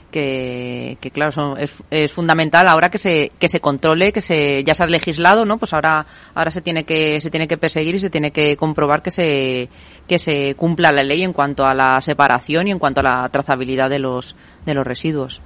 que, 0.10 0.98
que 1.00 1.12
claro, 1.12 1.32
son, 1.32 1.58
es, 1.60 2.12
fundamental 2.12 2.68
ahora 2.68 2.90
que 2.90 2.98
se, 2.98 3.32
que 3.40 3.48
se 3.48 3.60
controle, 3.60 4.12
que 4.12 4.22
se, 4.22 4.64
ya 4.64 4.74
se 4.74 4.84
ha 4.84 4.88
legislado, 4.88 5.46
¿no? 5.46 5.58
Pues 5.58 5.74
ahora, 5.74 6.06
ahora 6.34 6.52
se 6.52 6.62
tiene 6.62 6.84
que, 6.84 7.22
se 7.22 7.30
tiene 7.30 7.48
que 7.48 7.58
perseguir 7.58 7.96
y 7.96 8.00
se 8.00 8.10
tiene 8.10 8.32
que 8.32 8.58
comprobar 8.58 9.02
que 9.02 9.12
se, 9.12 9.70
que 10.08 10.20
se 10.20 10.56
cumpla 10.56 10.92
la 10.92 11.04
ley 11.04 11.24
en 11.24 11.34
cuanto 11.34 11.66
a 11.66 11.74
la 11.74 12.02
separación 12.02 12.68
y 12.68 12.72
en 12.72 12.80
cuanto 12.80 13.02
a 13.02 13.04
la 13.04 13.30
trazabilidad 13.30 13.90
de 13.90 14.00
los, 14.00 14.36
de 14.66 14.74
los 14.74 14.86
residuos. 14.86 15.42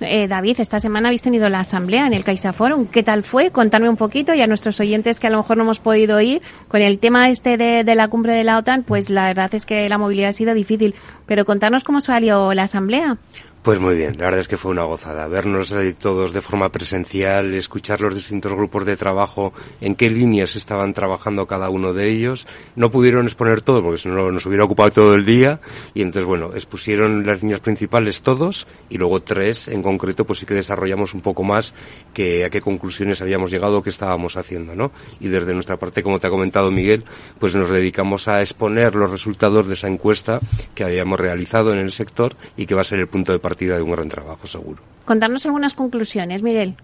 Eh, 0.00 0.28
David, 0.28 0.60
esta 0.60 0.80
semana 0.80 1.08
habéis 1.08 1.22
tenido 1.22 1.48
la 1.50 1.60
asamblea 1.60 2.06
en 2.06 2.14
el 2.14 2.24
Caixa 2.24 2.54
Forum. 2.54 2.86
¿Qué 2.86 3.02
tal 3.02 3.22
fue? 3.22 3.50
Contadme 3.50 3.88
un 3.88 3.96
poquito 3.96 4.34
y 4.34 4.40
a 4.40 4.46
nuestros 4.46 4.80
oyentes 4.80 5.20
que 5.20 5.26
a 5.26 5.30
lo 5.30 5.38
mejor 5.38 5.58
no 5.58 5.64
hemos 5.64 5.80
podido 5.80 6.20
ir 6.22 6.40
con 6.68 6.80
el 6.80 6.98
tema 6.98 7.28
este 7.28 7.58
de, 7.58 7.84
de, 7.84 7.94
la 7.94 8.08
cumbre 8.08 8.34
de 8.34 8.44
la 8.44 8.56
OTAN, 8.56 8.82
pues 8.82 9.10
la 9.10 9.26
verdad 9.26 9.54
es 9.54 9.66
que 9.66 9.88
la 9.90 9.98
movilidad 9.98 10.30
ha 10.30 10.32
sido 10.32 10.54
difícil. 10.54 10.94
Pero 11.26 11.44
contarnos 11.44 11.84
cómo 11.84 12.00
salió 12.00 12.54
la 12.54 12.62
asamblea. 12.62 13.18
Pues 13.62 13.78
muy 13.78 13.94
bien, 13.94 14.16
la 14.16 14.24
verdad 14.24 14.40
es 14.40 14.48
que 14.48 14.56
fue 14.56 14.70
una 14.70 14.84
gozada 14.84 15.28
vernos 15.28 15.70
ahí 15.72 15.92
todos 15.92 16.32
de 16.32 16.40
forma 16.40 16.70
presencial, 16.70 17.52
escuchar 17.52 18.00
los 18.00 18.14
distintos 18.14 18.54
grupos 18.54 18.86
de 18.86 18.96
trabajo, 18.96 19.52
en 19.82 19.96
qué 19.96 20.08
líneas 20.08 20.56
estaban 20.56 20.94
trabajando 20.94 21.46
cada 21.46 21.68
uno 21.68 21.92
de 21.92 22.08
ellos. 22.08 22.46
No 22.74 22.90
pudieron 22.90 23.26
exponer 23.26 23.60
todo 23.60 23.82
porque 23.82 23.98
si 23.98 24.08
no 24.08 24.32
nos 24.32 24.46
hubiera 24.46 24.64
ocupado 24.64 24.90
todo 24.90 25.14
el 25.14 25.26
día 25.26 25.60
y 25.92 26.00
entonces 26.00 26.24
bueno, 26.24 26.52
expusieron 26.54 27.26
las 27.26 27.42
líneas 27.42 27.60
principales 27.60 28.22
todos 28.22 28.66
y 28.88 28.96
luego 28.96 29.20
tres 29.20 29.68
en 29.68 29.82
concreto 29.82 30.24
pues 30.24 30.38
sí 30.38 30.46
que 30.46 30.54
desarrollamos 30.54 31.12
un 31.12 31.20
poco 31.20 31.42
más 31.42 31.74
que 32.14 32.46
a 32.46 32.48
qué 32.48 32.62
conclusiones 32.62 33.20
habíamos 33.20 33.50
llegado, 33.50 33.82
qué 33.82 33.90
estábamos 33.90 34.38
haciendo, 34.38 34.74
¿no? 34.74 34.90
Y 35.20 35.28
desde 35.28 35.52
nuestra 35.52 35.76
parte, 35.76 36.02
como 36.02 36.18
te 36.18 36.28
ha 36.28 36.30
comentado 36.30 36.70
Miguel, 36.70 37.04
pues 37.38 37.54
nos 37.54 37.68
dedicamos 37.68 38.26
a 38.26 38.40
exponer 38.40 38.94
los 38.94 39.10
resultados 39.10 39.66
de 39.66 39.74
esa 39.74 39.88
encuesta 39.88 40.40
que 40.74 40.84
habíamos 40.84 41.20
realizado 41.20 41.74
en 41.74 41.78
el 41.78 41.92
sector 41.92 42.36
y 42.56 42.64
que 42.64 42.74
va 42.74 42.80
a 42.80 42.84
ser 42.84 43.00
el 43.00 43.08
punto 43.08 43.32
de 43.32 43.38
partida 43.38 43.49
partida 43.50 43.74
de 43.74 43.82
un 43.82 43.90
gran 43.90 44.08
trabajo, 44.08 44.46
seguro. 44.46 44.80
Contarnos 45.04 45.44
algunas 45.44 45.74
conclusiones, 45.74 46.40
Miguel. 46.40 46.76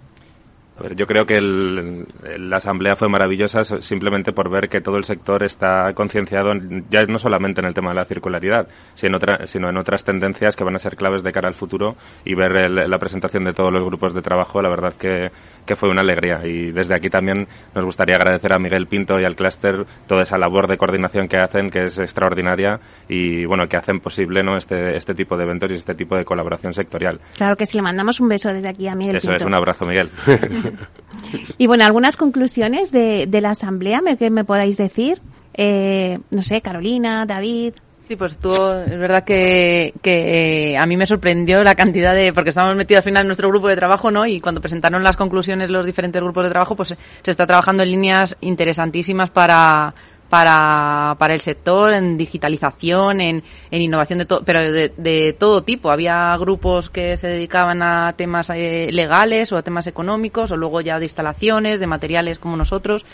Ver, 0.81 0.95
yo 0.95 1.07
creo 1.07 1.25
que 1.25 1.37
el, 1.37 2.07
la 2.39 2.57
asamblea 2.57 2.97
fue 2.97 3.09
maravillosa 3.09 3.65
simplemente 3.81 4.33
por 4.33 4.51
ver 4.51 4.69
que 4.69 4.81
todo 4.81 4.97
el 4.97 5.05
sector 5.05 5.43
está 5.43 5.93
concienciado 5.95 6.53
ya 6.91 7.03
no 7.05 7.19
solamente 7.19 7.61
en 7.61 7.67
el 7.67 7.75
tema 7.75 7.91
de 7.91 7.97
la 7.97 8.05
circularidad, 8.05 8.69
sino 8.95 9.11
en, 9.11 9.15
otra, 9.17 9.47
sino 9.47 9.69
en 9.69 9.77
otras 9.77 10.05
tendencias 10.05 10.57
que 10.57 10.65
van 10.65 10.77
a 10.77 10.79
ser 10.79 10.97
claves 10.97 11.23
de 11.23 11.33
cara 11.33 11.49
al 11.49 11.55
futuro 11.55 11.97
y 12.25 12.35
ver 12.35 12.57
el, 12.57 12.91
la 12.91 12.99
presentación 12.99 13.45
de 13.45 13.53
todos 13.53 13.73
los 13.73 13.83
grupos 13.85 14.15
de 14.15 14.23
trabajo, 14.23 14.61
la 14.61 14.69
verdad 14.69 14.95
que, 14.95 15.31
que 15.65 15.77
fue 15.77 15.89
una 15.89 16.03
alegría. 16.03 16.41
Y 16.45 16.73
desde 16.73 16.95
aquí 16.95 17.09
también 17.09 17.47
nos 17.75 17.85
gustaría 17.85 18.17
agradecer 18.17 18.53
a 18.53 18.59
Miguel 18.59 18.87
Pinto 18.87 19.19
y 19.19 19.25
al 19.25 19.35
clúster 19.37 19.87
toda 20.07 20.23
esa 20.23 20.39
labor 20.39 20.69
de 20.69 20.77
coordinación 20.77 21.29
que 21.29 21.37
hacen, 21.37 21.71
que 21.71 21.85
es 21.85 21.99
extraordinaria 21.99 22.81
y 23.09 23.45
bueno, 23.47 23.67
que 23.69 23.77
hacen 23.77 24.01
posible 24.01 24.43
¿no? 24.43 24.57
este, 24.57 24.97
este 24.97 25.15
tipo 25.15 25.37
de 25.37 25.45
eventos 25.45 25.71
y 25.71 25.75
este 25.75 25.95
tipo 25.95 26.17
de 26.17 26.25
colaboración 26.25 26.73
sectorial. 26.73 27.21
Claro 27.37 27.57
que 27.57 27.67
sí, 27.67 27.79
le 27.79 27.83
mandamos 27.83 28.21
un 28.21 28.29
beso 28.29 28.53
desde 28.53 28.69
aquí 28.69 28.89
a 28.89 28.95
Miguel 28.95 29.17
Eso 29.17 29.29
Pinto. 29.29 29.45
es, 29.45 29.47
un 29.47 29.55
abrazo, 29.55 29.87
Miguel. 29.87 30.11
y 31.59 31.67
bueno, 31.67 31.85
algunas 31.85 32.17
conclusiones 32.17 32.93
de, 32.93 33.27
de 33.27 33.41
la 33.41 33.51
asamblea 33.51 34.01
que 34.19 34.31
me 34.31 34.45
podáis 34.45 34.77
decir. 34.77 35.21
Eh, 35.55 36.19
no 36.31 36.43
sé, 36.43 36.61
Carolina, 36.61 37.25
David. 37.27 37.75
Sí, 38.07 38.15
pues 38.15 38.39
tú, 38.39 38.55
es 38.55 38.97
verdad 38.97 39.25
que, 39.25 39.93
que 40.01 40.73
eh, 40.73 40.79
a 40.79 40.87
mí 40.87 40.97
me 40.97 41.09
sorprendió 41.09 41.65
la 41.65 41.75
cantidad 41.75 42.15
de, 42.15 42.33
porque 42.33 42.51
estábamos 42.51 42.77
metidos 42.77 42.99
al 42.99 43.05
final 43.05 43.23
en 43.23 43.27
nuestro 43.27 43.49
grupo 43.49 43.67
de 43.67 43.75
trabajo, 43.75 44.13
¿no? 44.13 44.27
Y 44.27 44.41
cuando 44.41 44.61
presentaron 44.61 45.03
las 45.03 45.17
conclusiones 45.17 45.71
los 45.71 45.85
diferentes 45.85 46.23
grupos 46.23 46.45
de 46.45 46.51
trabajo, 46.51 46.77
pues 46.77 46.95
se 47.23 47.31
está 47.31 47.49
trabajando 47.49 47.83
en 47.83 47.91
líneas 47.91 48.37
interesantísimas 48.43 49.31
para, 49.31 49.93
para, 50.29 51.17
para 51.19 51.35
el 51.35 51.41
sector, 51.41 51.93
en 51.93 52.17
digitalización, 52.17 53.21
en, 53.21 53.43
en 53.71 53.83
innovación 53.83 54.19
de 54.21 54.27
todo, 54.27 54.43
pero 54.45 54.61
de, 54.61 54.93
de, 54.97 55.33
todo 55.33 55.63
tipo. 55.63 55.91
Había 55.91 56.37
grupos 56.37 56.91
que 56.91 57.17
se 57.17 57.29
dedicaban 57.29 57.83
a 57.83 58.15
temas 58.17 58.51
eh, 58.51 58.89
legales 58.93 59.53
o 59.53 59.57
a 59.57 59.63
temas 59.63 59.87
económicos, 59.87 60.51
o 60.51 60.57
luego 60.57 60.81
ya 60.81 60.99
de 60.99 61.05
instalaciones, 61.05 61.81
de 61.81 61.87
materiales 61.87 62.39
como 62.39 62.57
nosotros. 62.57 63.05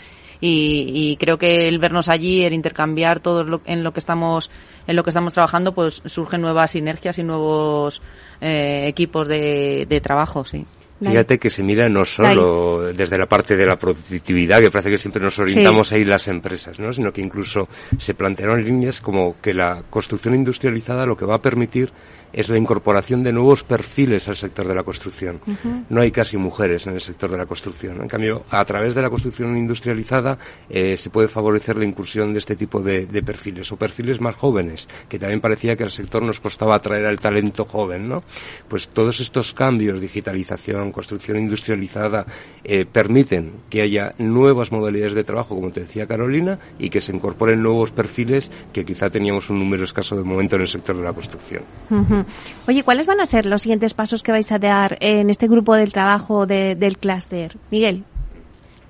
Y, 0.41 0.91
y, 0.93 1.15
creo 1.17 1.37
que 1.37 1.69
el 1.69 1.79
vernos 1.79 2.09
allí, 2.09 2.43
el 2.43 2.53
intercambiar 2.53 3.21
todo 3.21 3.45
lo, 3.45 3.61
en 3.65 3.81
lo 3.81 3.93
que 3.93 4.01
estamos 4.01 4.49
en 4.87 4.97
lo 4.97 5.03
que 5.03 5.11
estamos 5.11 5.33
trabajando, 5.33 5.73
pues 5.73 6.01
surgen 6.05 6.41
nuevas 6.41 6.71
sinergias 6.71 7.17
y 7.17 7.23
nuevos 7.23 8.01
eh, 8.41 8.85
equipos 8.87 9.29
de, 9.29 9.85
de 9.87 10.01
trabajo, 10.01 10.43
sí. 10.43 10.65
Fíjate 11.01 11.37
que 11.37 11.49
se 11.49 11.63
mira 11.63 11.89
no 11.89 12.05
solo 12.05 12.93
desde 12.93 13.17
la 13.17 13.25
parte 13.25 13.57
de 13.57 13.65
la 13.65 13.77
productividad, 13.77 14.59
que 14.59 14.71
parece 14.71 14.91
que 14.91 14.97
siempre 14.97 15.21
nos 15.21 15.37
orientamos 15.37 15.89
sí. 15.89 15.95
ahí 15.95 16.03
las 16.05 16.27
empresas, 16.27 16.79
¿no? 16.79 16.93
sino 16.93 17.11
que 17.11 17.21
incluso 17.21 17.67
se 17.97 18.13
plantearon 18.13 18.63
líneas 18.63 19.01
como 19.01 19.35
que 19.41 19.53
la 19.53 19.83
construcción 19.89 20.35
industrializada 20.35 21.05
lo 21.05 21.17
que 21.17 21.25
va 21.25 21.35
a 21.35 21.41
permitir 21.41 21.91
es 22.33 22.49
la 22.49 22.57
incorporación 22.57 23.23
de 23.23 23.31
nuevos 23.31 23.63
perfiles 23.63 24.27
al 24.27 24.35
sector 24.35 24.67
de 24.67 24.75
la 24.75 24.83
construcción. 24.83 25.39
Uh 25.45 25.51
-huh. 25.51 25.85
No 25.89 26.01
hay 26.01 26.11
casi 26.11 26.35
mujeres 26.37 26.87
en 26.87 26.95
el 26.95 27.01
sector 27.01 27.29
de 27.29 27.37
la 27.37 27.45
construcción. 27.45 28.01
En 28.01 28.07
cambio, 28.07 28.43
a 28.49 28.65
través 28.65 28.95
de 28.95 29.01
la 29.01 29.09
construcción 29.09 29.55
industrializada 29.55 30.37
eh, 30.69 30.97
se 30.97 31.09
puede 31.09 31.27
favorecer 31.27 31.77
la 31.77 31.85
incursión 31.85 32.33
de 32.33 32.39
este 32.39 32.55
tipo 32.55 32.81
de, 32.81 33.05
de, 33.05 33.21
perfiles 33.21 33.71
o 33.71 33.77
perfiles 33.77 34.19
más 34.19 34.35
jóvenes, 34.35 34.89
que 35.07 35.19
también 35.19 35.39
parecía 35.39 35.75
que 35.75 35.83
al 35.83 35.91
sector 35.91 36.23
nos 36.23 36.39
costaba 36.39 36.75
atraer 36.75 37.05
al 37.05 37.19
talento 37.19 37.65
joven, 37.65 38.09
¿no? 38.09 38.23
Pues 38.67 38.89
todos 38.89 39.19
estos 39.19 39.53
cambios, 39.53 40.01
digitalización, 40.01 40.91
construcción 40.91 41.37
industrializada, 41.37 42.25
eh, 42.63 42.85
permiten 42.85 43.51
que 43.69 43.81
haya 43.81 44.15
nuevas 44.17 44.71
modalidades 44.71 45.13
de 45.13 45.23
trabajo, 45.23 45.55
como 45.55 45.71
te 45.71 45.81
decía 45.81 46.07
Carolina, 46.07 46.59
y 46.79 46.89
que 46.89 47.01
se 47.01 47.13
incorporen 47.15 47.61
nuevos 47.61 47.91
perfiles 47.91 48.51
que 48.71 48.85
quizá 48.85 49.09
teníamos 49.09 49.49
un 49.49 49.59
número 49.59 49.83
escaso 49.83 50.15
de 50.15 50.23
momento 50.23 50.55
en 50.55 50.61
el 50.63 50.67
sector 50.67 50.95
de 50.95 51.03
la 51.03 51.13
construcción. 51.13 51.63
Uh 51.89 51.95
-huh. 51.95 52.22
Oye, 52.67 52.83
¿cuáles 52.83 53.07
van 53.07 53.19
a 53.19 53.25
ser 53.25 53.45
los 53.45 53.61
siguientes 53.61 53.93
pasos 53.93 54.23
que 54.23 54.31
vais 54.31 54.51
a 54.51 54.59
dar 54.59 54.97
en 54.99 55.29
este 55.29 55.47
grupo 55.47 55.75
del 55.75 55.91
trabajo 55.91 56.45
de, 56.45 56.75
del 56.75 56.97
clúster? 56.97 57.57
Miguel. 57.71 58.03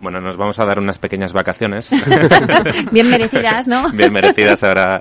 Bueno, 0.02 0.20
nos 0.20 0.36
vamos 0.36 0.60
a 0.60 0.66
dar 0.66 0.80
unas 0.80 0.98
pequeñas 0.98 1.32
vacaciones. 1.32 1.90
Bien 2.92 3.10
merecidas, 3.10 3.68
¿no? 3.68 3.90
Bien 3.92 4.12
merecidas 4.12 4.62
ahora 4.64 5.00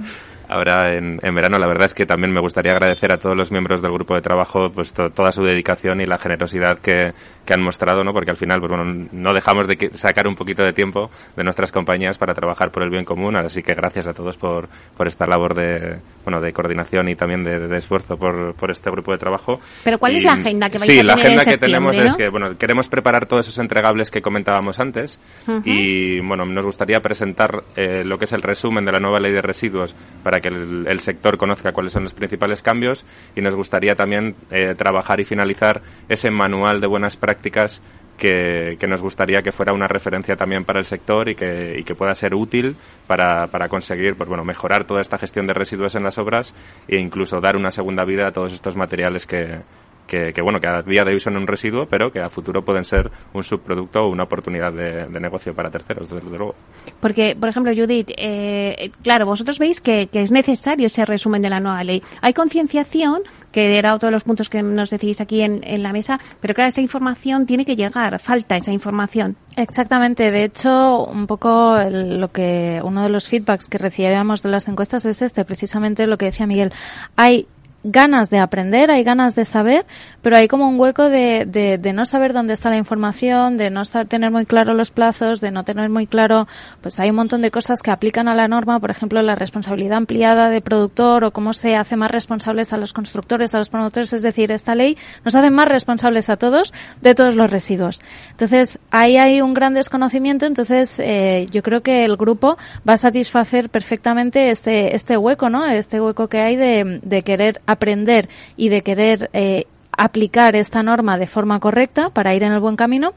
ahora 0.52 0.94
en, 0.94 1.18
verano. 1.34 1.58
La 1.58 1.66
verdad 1.66 1.86
es 1.86 1.94
que 1.94 2.06
también 2.06 2.32
me 2.32 2.40
gustaría 2.40 2.72
agradecer 2.72 3.12
a 3.12 3.18
todos 3.18 3.36
los 3.36 3.50
miembros 3.50 3.82
del 3.82 3.92
grupo 3.92 4.14
de 4.14 4.20
trabajo 4.20 4.70
pues 4.72 4.92
toda 4.92 5.32
su 5.32 5.42
dedicación 5.42 6.00
y 6.00 6.06
la 6.06 6.18
generosidad 6.18 6.78
que, 6.78 7.14
que, 7.44 7.54
han 7.54 7.62
mostrado, 7.62 8.04
¿no? 8.04 8.12
Porque 8.12 8.30
al 8.30 8.36
final, 8.36 8.60
pues 8.60 8.70
bueno, 8.70 9.08
no 9.12 9.32
dejamos 9.32 9.66
de 9.66 9.90
sacar 9.94 10.26
un 10.26 10.34
poquito 10.34 10.62
de 10.62 10.72
tiempo 10.72 11.10
de 11.36 11.44
nuestras 11.44 11.72
compañías 11.72 12.18
para 12.18 12.34
trabajar 12.34 12.70
por 12.70 12.82
el 12.82 12.90
bien 12.90 13.04
común. 13.04 13.36
Así 13.36 13.62
que 13.62 13.74
gracias 13.74 14.08
a 14.08 14.12
todos 14.12 14.36
por, 14.36 14.68
por 14.96 15.06
esta 15.06 15.26
labor 15.26 15.54
de, 15.54 15.98
bueno, 16.24 16.40
de 16.40 16.52
coordinación 16.52 17.08
y 17.08 17.16
también 17.16 17.44
de, 17.44 17.76
esfuerzo 17.76 18.16
por, 18.16 18.54
por, 18.54 18.70
este 18.70 18.90
grupo 18.90 19.12
de 19.12 19.18
trabajo. 19.18 19.60
Pero 19.84 19.98
¿cuál 19.98 20.14
es 20.16 20.24
la 20.24 20.32
agenda 20.32 20.70
que 20.70 20.78
vais 20.78 20.88
a 20.88 20.92
tener 20.92 21.04
la 21.04 21.14
agenda 21.14 21.44
que 21.44 21.58
tenemos 21.58 21.98
es 21.98 22.16
que, 22.16 22.28
bueno, 22.28 22.56
queremos 22.56 22.88
preparar 22.88 23.26
todos 23.26 23.46
esos 23.46 23.58
entregables 23.58 24.10
que 24.10 24.22
comentábamos 24.22 24.78
antes 24.78 25.20
y, 25.64 26.20
bueno, 26.20 26.44
nos 26.44 26.64
gustaría 26.64 27.00
presentar 27.00 27.64
eh, 27.76 28.04
lo 28.04 28.18
que 28.18 28.24
es 28.26 28.32
el 28.32 28.42
resumen 28.42 28.84
de 28.84 28.92
la 28.92 29.00
nueva 29.00 29.18
ley 29.18 29.32
de 29.32 29.42
residuos 29.42 29.94
para 30.22 30.40
que 30.40 30.48
el, 30.48 31.00
sector 31.00 31.36
conozca 31.36 31.72
cuáles 31.72 31.92
son 31.92 32.04
los 32.04 32.14
principales 32.14 32.62
cambios 32.62 33.04
y 33.34 33.40
nos 33.40 33.56
gustaría 33.56 33.96
también 33.96 34.36
eh, 34.52 34.76
trabajar 34.76 35.18
y 35.18 35.24
finalizar 35.24 35.82
ese 36.08 36.30
manual 36.30 36.80
de 36.80 36.86
buenas 36.86 37.16
prácticas 37.16 37.31
que, 37.38 38.86
nos 38.88 39.02
gustaría 39.02 39.42
que 39.42 39.52
fuera 39.52 39.72
una 39.72 39.88
referencia 39.88 40.36
también 40.36 40.64
para 40.64 40.78
el 40.78 40.84
sector 40.84 41.28
y 41.28 41.34
que, 41.34 41.76
y 41.78 41.84
que 41.84 41.94
pueda 41.94 42.14
ser 42.14 42.34
útil 42.34 42.76
para, 43.06 43.48
para 43.48 43.68
conseguir 43.68 44.14
pues 44.16 44.28
bueno, 44.28 44.44
mejorar 44.44 44.84
toda 44.84 45.00
esta 45.00 45.18
gestión 45.18 45.46
de 45.46 45.54
residuos 45.54 45.94
en 45.94 46.04
las 46.04 46.18
obras 46.18 46.54
e 46.86 47.00
incluso 47.00 47.40
dar 47.40 47.56
una 47.56 47.70
segunda 47.70 48.04
vida 48.04 48.28
a 48.28 48.32
todos 48.32 48.52
estos 48.52 48.76
materiales 48.76 49.26
que, 49.26 49.60
que, 50.06 50.42
bueno, 50.42 50.60
que 50.60 50.66
a 50.66 50.82
día 50.82 51.04
de 51.04 51.12
hoy 51.12 51.20
son 51.20 51.36
un 51.36 51.46
residuo, 51.46 51.86
pero 51.86 52.12
que 52.12 52.20
a 52.20 52.28
futuro 52.28 52.62
pueden 52.62 52.84
ser 52.84 53.10
un 53.32 53.42
subproducto 53.42 54.02
o 54.02 54.08
una 54.08 54.24
oportunidad 54.24 54.72
de, 54.72 55.08
negocio 55.20 55.54
para 55.54 55.70
terceros, 55.70 56.10
desde 56.10 56.28
luego. 56.28 56.54
Porque, 57.00 57.36
por 57.38 57.48
ejemplo, 57.48 57.72
Judith, 57.74 58.10
eh, 58.16 58.90
claro, 59.02 59.24
vosotros 59.24 59.58
veis 59.58 59.80
que, 59.80 60.08
que, 60.08 60.20
es 60.20 60.30
necesario 60.30 60.86
ese 60.86 61.06
resumen 61.06 61.40
de 61.40 61.50
la 61.50 61.60
nueva 61.60 61.82
ley. 61.84 62.02
Hay 62.20 62.34
concienciación, 62.34 63.22
que 63.52 63.78
era 63.78 63.94
otro 63.94 64.08
de 64.08 64.12
los 64.12 64.24
puntos 64.24 64.48
que 64.48 64.62
nos 64.62 64.90
decís 64.90 65.20
aquí 65.20 65.42
en, 65.42 65.60
en 65.62 65.82
la 65.82 65.92
mesa, 65.92 66.18
pero 66.40 66.54
claro, 66.54 66.68
esa 66.68 66.80
información 66.80 67.46
tiene 67.46 67.64
que 67.64 67.76
llegar, 67.76 68.18
falta 68.18 68.56
esa 68.56 68.72
información. 68.72 69.36
Exactamente. 69.56 70.30
De 70.30 70.44
hecho, 70.44 71.04
un 71.04 71.26
poco 71.26 71.76
lo 71.90 72.32
que 72.32 72.80
uno 72.82 73.02
de 73.02 73.08
los 73.08 73.28
feedbacks 73.28 73.68
que 73.68 73.78
recibíamos 73.78 74.42
de 74.42 74.50
las 74.50 74.68
encuestas 74.68 75.04
es 75.04 75.22
este, 75.22 75.44
precisamente 75.44 76.06
lo 76.06 76.18
que 76.18 76.26
decía 76.26 76.46
Miguel. 76.46 76.72
Hay 77.16 77.46
ganas 77.84 78.30
de 78.30 78.38
aprender, 78.38 78.90
hay 78.90 79.02
ganas 79.04 79.34
de 79.34 79.44
saber, 79.44 79.84
pero 80.22 80.36
hay 80.36 80.48
como 80.48 80.68
un 80.68 80.78
hueco 80.78 81.08
de, 81.08 81.44
de, 81.46 81.78
de 81.78 81.92
no 81.92 82.04
saber 82.04 82.32
dónde 82.32 82.52
está 82.52 82.70
la 82.70 82.76
información, 82.76 83.56
de 83.56 83.70
no 83.70 83.82
tener 84.08 84.30
muy 84.30 84.46
claro 84.46 84.74
los 84.74 84.90
plazos, 84.90 85.40
de 85.40 85.50
no 85.50 85.64
tener 85.64 85.90
muy 85.90 86.06
claro, 86.06 86.46
pues 86.80 87.00
hay 87.00 87.10
un 87.10 87.16
montón 87.16 87.42
de 87.42 87.50
cosas 87.50 87.80
que 87.82 87.90
aplican 87.90 88.28
a 88.28 88.34
la 88.34 88.48
norma, 88.48 88.78
por 88.78 88.90
ejemplo, 88.90 89.20
la 89.22 89.34
responsabilidad 89.34 89.98
ampliada 89.98 90.48
de 90.48 90.60
productor 90.60 91.24
o 91.24 91.32
cómo 91.32 91.52
se 91.52 91.76
hace 91.76 91.96
más 91.96 92.10
responsables 92.10 92.72
a 92.72 92.76
los 92.76 92.92
constructores, 92.92 93.54
a 93.54 93.58
los 93.58 93.68
promotores, 93.68 94.12
es 94.12 94.22
decir, 94.22 94.52
esta 94.52 94.74
ley 94.74 94.96
nos 95.24 95.34
hace 95.34 95.50
más 95.50 95.68
responsables 95.68 96.30
a 96.30 96.36
todos 96.36 96.72
de 97.00 97.14
todos 97.14 97.34
los 97.34 97.50
residuos. 97.50 98.00
Entonces, 98.30 98.78
ahí 98.90 99.16
hay 99.16 99.40
un 99.40 99.54
gran 99.54 99.74
desconocimiento, 99.74 100.46
entonces 100.46 101.00
eh, 101.00 101.46
yo 101.50 101.62
creo 101.62 101.82
que 101.82 102.04
el 102.04 102.16
grupo 102.16 102.56
va 102.88 102.94
a 102.94 102.96
satisfacer 102.96 103.70
perfectamente 103.70 104.50
este, 104.50 104.94
este 104.94 105.16
hueco, 105.16 105.50
¿no? 105.50 105.66
Este 105.66 106.00
hueco 106.00 106.28
que 106.28 106.38
hay 106.38 106.56
de, 106.56 107.00
de 107.02 107.22
querer 107.22 107.60
aprender 107.72 108.28
y 108.56 108.68
de 108.68 108.82
querer 108.82 109.30
eh, 109.32 109.66
aplicar 109.90 110.56
esta 110.56 110.82
norma 110.82 111.18
de 111.18 111.26
forma 111.26 111.60
correcta 111.60 112.10
para 112.10 112.34
ir 112.34 112.42
en 112.42 112.52
el 112.52 112.60
buen 112.60 112.76
camino 112.76 113.12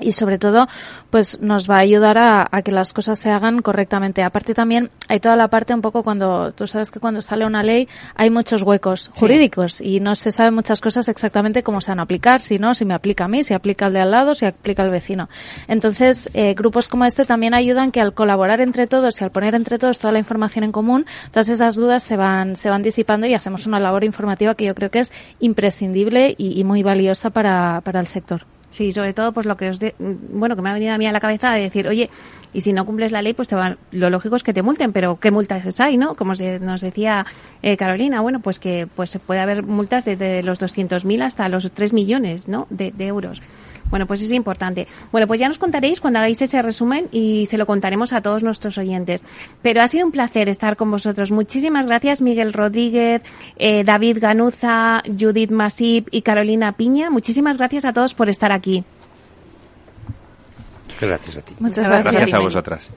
y 0.00 0.12
sobre 0.12 0.38
todo 0.38 0.66
pues 1.10 1.40
nos 1.40 1.70
va 1.70 1.76
a 1.76 1.80
ayudar 1.80 2.18
a, 2.18 2.62
que 2.62 2.72
las 2.72 2.92
cosas 2.92 3.18
se 3.18 3.30
hagan 3.30 3.62
correctamente. 3.62 4.22
Aparte 4.22 4.54
también 4.54 4.90
hay 5.08 5.20
toda 5.20 5.36
la 5.36 5.48
parte 5.48 5.74
un 5.74 5.82
poco 5.82 6.02
cuando 6.02 6.52
tú 6.52 6.66
sabes 6.66 6.90
que 6.90 6.98
cuando 6.98 7.22
sale 7.22 7.46
una 7.46 7.62
ley 7.62 7.88
hay 8.16 8.30
muchos 8.30 8.62
huecos 8.62 9.10
jurídicos 9.14 9.80
y 9.80 10.00
no 10.00 10.14
se 10.14 10.32
sabe 10.32 10.50
muchas 10.50 10.80
cosas 10.80 11.08
exactamente 11.08 11.62
cómo 11.62 11.80
se 11.80 11.90
van 11.90 12.00
a 12.00 12.02
aplicar 12.02 12.40
si 12.40 12.58
no 12.58 12.74
si 12.74 12.84
me 12.84 12.94
aplica 12.94 13.26
a 13.26 13.28
mí 13.28 13.42
si 13.42 13.54
aplica 13.54 13.86
al 13.86 13.92
de 13.92 14.00
al 14.00 14.10
lado 14.10 14.34
si 14.34 14.46
aplica 14.46 14.82
al 14.82 14.90
vecino. 14.90 15.28
Entonces 15.68 16.30
eh, 16.34 16.54
grupos 16.54 16.88
como 16.88 17.04
este 17.04 17.24
también 17.24 17.54
ayudan 17.54 17.92
que 17.92 18.00
al 18.00 18.14
colaborar 18.14 18.60
entre 18.60 18.86
todos 18.86 19.20
y 19.20 19.24
al 19.24 19.30
poner 19.30 19.54
entre 19.54 19.78
todos 19.78 19.98
toda 19.98 20.12
la 20.12 20.18
información 20.18 20.64
en 20.64 20.72
común 20.72 21.06
todas 21.30 21.48
esas 21.48 21.76
dudas 21.76 22.02
se 22.02 22.16
van 22.16 22.56
se 22.56 22.70
van 22.70 22.82
disipando 22.82 23.26
y 23.26 23.34
hacemos 23.34 23.66
una 23.66 23.78
labor 23.78 24.02
informativa 24.04 24.54
que 24.54 24.64
yo 24.64 24.74
creo 24.74 24.90
que 24.90 25.00
es 25.00 25.12
imprescindible 25.38 26.34
y, 26.36 26.58
y 26.58 26.64
muy 26.64 26.82
valiosa 26.82 27.30
para, 27.30 27.80
para 27.84 28.00
el 28.00 28.06
sector 28.06 28.53
Sí, 28.74 28.90
sobre 28.90 29.14
todo, 29.14 29.30
pues 29.30 29.46
lo 29.46 29.56
que 29.56 29.68
os 29.68 29.78
de, 29.78 29.94
bueno, 30.00 30.56
que 30.56 30.62
me 30.62 30.68
ha 30.68 30.72
venido 30.72 30.92
a 30.92 30.98
mí 30.98 31.06
a 31.06 31.12
la 31.12 31.20
cabeza 31.20 31.52
de 31.52 31.60
decir, 31.60 31.86
oye, 31.86 32.10
y 32.52 32.62
si 32.62 32.72
no 32.72 32.84
cumples 32.84 33.12
la 33.12 33.22
ley, 33.22 33.32
pues 33.32 33.46
te 33.46 33.54
van, 33.54 33.78
lo 33.92 34.10
lógico 34.10 34.34
es 34.34 34.42
que 34.42 34.52
te 34.52 34.62
multen, 34.62 34.92
pero 34.92 35.20
¿qué 35.20 35.30
multas 35.30 35.78
hay, 35.78 35.96
no? 35.96 36.16
Como 36.16 36.32
nos 36.60 36.80
decía 36.80 37.24
eh, 37.62 37.76
Carolina, 37.76 38.20
bueno, 38.20 38.40
pues 38.40 38.58
que 38.58 38.88
pues 38.96 39.16
puede 39.24 39.38
haber 39.38 39.62
multas 39.62 40.04
desde 40.04 40.42
los 40.42 40.60
200.000 40.60 41.22
hasta 41.22 41.48
los 41.48 41.70
3 41.70 41.92
millones, 41.92 42.48
¿no? 42.48 42.66
de 42.68 42.92
euros. 42.98 43.40
Bueno, 43.94 44.08
pues 44.08 44.22
es 44.22 44.32
importante. 44.32 44.88
Bueno, 45.12 45.28
pues 45.28 45.38
ya 45.38 45.46
nos 45.46 45.58
contaréis 45.58 46.00
cuando 46.00 46.18
hagáis 46.18 46.42
ese 46.42 46.60
resumen 46.62 47.06
y 47.12 47.46
se 47.46 47.56
lo 47.56 47.64
contaremos 47.64 48.12
a 48.12 48.22
todos 48.22 48.42
nuestros 48.42 48.76
oyentes. 48.76 49.24
Pero 49.62 49.82
ha 49.82 49.86
sido 49.86 50.04
un 50.04 50.10
placer 50.10 50.48
estar 50.48 50.74
con 50.76 50.90
vosotros. 50.90 51.30
Muchísimas 51.30 51.86
gracias, 51.86 52.20
Miguel 52.20 52.52
Rodríguez, 52.52 53.22
eh, 53.56 53.84
David 53.84 54.18
Ganuza, 54.20 55.00
Judith 55.06 55.52
Masip 55.52 56.08
y 56.10 56.22
Carolina 56.22 56.72
Piña. 56.72 57.08
Muchísimas 57.08 57.56
gracias 57.56 57.84
a 57.84 57.92
todos 57.92 58.14
por 58.14 58.28
estar 58.28 58.50
aquí. 58.50 58.82
Gracias 61.00 61.36
a 61.36 61.42
ti. 61.42 61.52
Muchas 61.60 61.88
gracias. 61.88 62.14
Gracias 62.14 62.34
a 62.34 62.42
vosotras. 62.42 62.90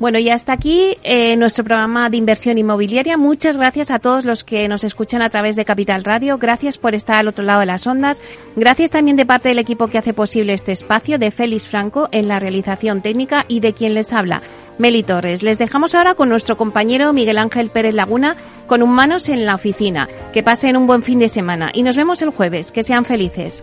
Bueno, 0.00 0.18
y 0.18 0.28
hasta 0.28 0.52
aquí 0.52 0.96
eh, 1.04 1.36
nuestro 1.36 1.62
programa 1.62 2.10
de 2.10 2.16
inversión 2.16 2.58
inmobiliaria. 2.58 3.16
Muchas 3.16 3.56
gracias 3.56 3.92
a 3.92 4.00
todos 4.00 4.24
los 4.24 4.42
que 4.42 4.66
nos 4.66 4.82
escuchan 4.82 5.22
a 5.22 5.30
través 5.30 5.54
de 5.54 5.64
Capital 5.64 6.02
Radio. 6.02 6.36
Gracias 6.36 6.78
por 6.78 6.96
estar 6.96 7.16
al 7.16 7.28
otro 7.28 7.44
lado 7.44 7.60
de 7.60 7.66
las 7.66 7.86
ondas. 7.86 8.20
Gracias 8.56 8.90
también 8.90 9.16
de 9.16 9.24
parte 9.24 9.50
del 9.50 9.60
equipo 9.60 9.86
que 9.86 9.98
hace 9.98 10.12
posible 10.12 10.52
este 10.52 10.72
espacio, 10.72 11.18
de 11.20 11.30
Félix 11.30 11.68
Franco 11.68 12.08
en 12.10 12.26
la 12.26 12.40
realización 12.40 13.02
técnica 13.02 13.44
y 13.46 13.60
de 13.60 13.72
quien 13.72 13.94
les 13.94 14.12
habla, 14.12 14.42
Meli 14.78 15.04
Torres. 15.04 15.44
Les 15.44 15.58
dejamos 15.58 15.94
ahora 15.94 16.14
con 16.14 16.28
nuestro 16.28 16.56
compañero 16.56 17.12
Miguel 17.12 17.38
Ángel 17.38 17.70
Pérez 17.70 17.94
Laguna 17.94 18.36
con 18.66 18.82
Humanos 18.82 19.28
en 19.28 19.46
la 19.46 19.54
oficina. 19.54 20.08
Que 20.32 20.42
pasen 20.42 20.76
un 20.76 20.88
buen 20.88 21.04
fin 21.04 21.20
de 21.20 21.28
semana 21.28 21.70
y 21.72 21.84
nos 21.84 21.96
vemos 21.96 22.20
el 22.20 22.30
jueves. 22.30 22.72
Que 22.72 22.82
sean 22.82 23.04
felices. 23.04 23.62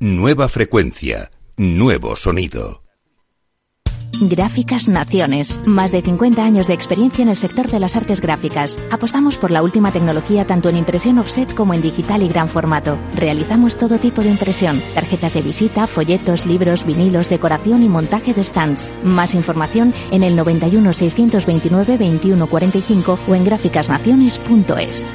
Nueva 0.00 0.48
frecuencia, 0.48 1.30
nuevo 1.56 2.16
sonido. 2.16 2.82
Gráficas 4.20 4.88
Naciones. 4.88 5.60
Más 5.66 5.92
de 5.92 6.02
50 6.02 6.44
años 6.44 6.66
de 6.66 6.74
experiencia 6.74 7.22
en 7.22 7.28
el 7.28 7.36
sector 7.36 7.70
de 7.70 7.78
las 7.78 7.94
artes 7.94 8.20
gráficas. 8.20 8.82
Apostamos 8.90 9.36
por 9.36 9.52
la 9.52 9.62
última 9.62 9.92
tecnología 9.92 10.46
tanto 10.46 10.68
en 10.68 10.78
impresión 10.78 11.20
offset 11.20 11.54
como 11.54 11.74
en 11.74 11.82
digital 11.82 12.24
y 12.24 12.28
gran 12.28 12.48
formato. 12.48 12.98
Realizamos 13.14 13.76
todo 13.76 13.98
tipo 13.98 14.22
de 14.22 14.30
impresión. 14.30 14.82
Tarjetas 14.94 15.34
de 15.34 15.42
visita, 15.42 15.86
folletos, 15.86 16.44
libros, 16.44 16.84
vinilos, 16.84 17.28
decoración 17.28 17.84
y 17.84 17.88
montaje 17.88 18.34
de 18.34 18.42
stands. 18.42 18.92
Más 19.04 19.32
información 19.32 19.94
en 20.10 20.24
el 20.24 20.34
91 20.34 20.92
629 20.92 21.98
2145 21.98 23.18
o 23.28 23.34
en 23.36 23.44
gráficasnaciones.es. 23.44 25.14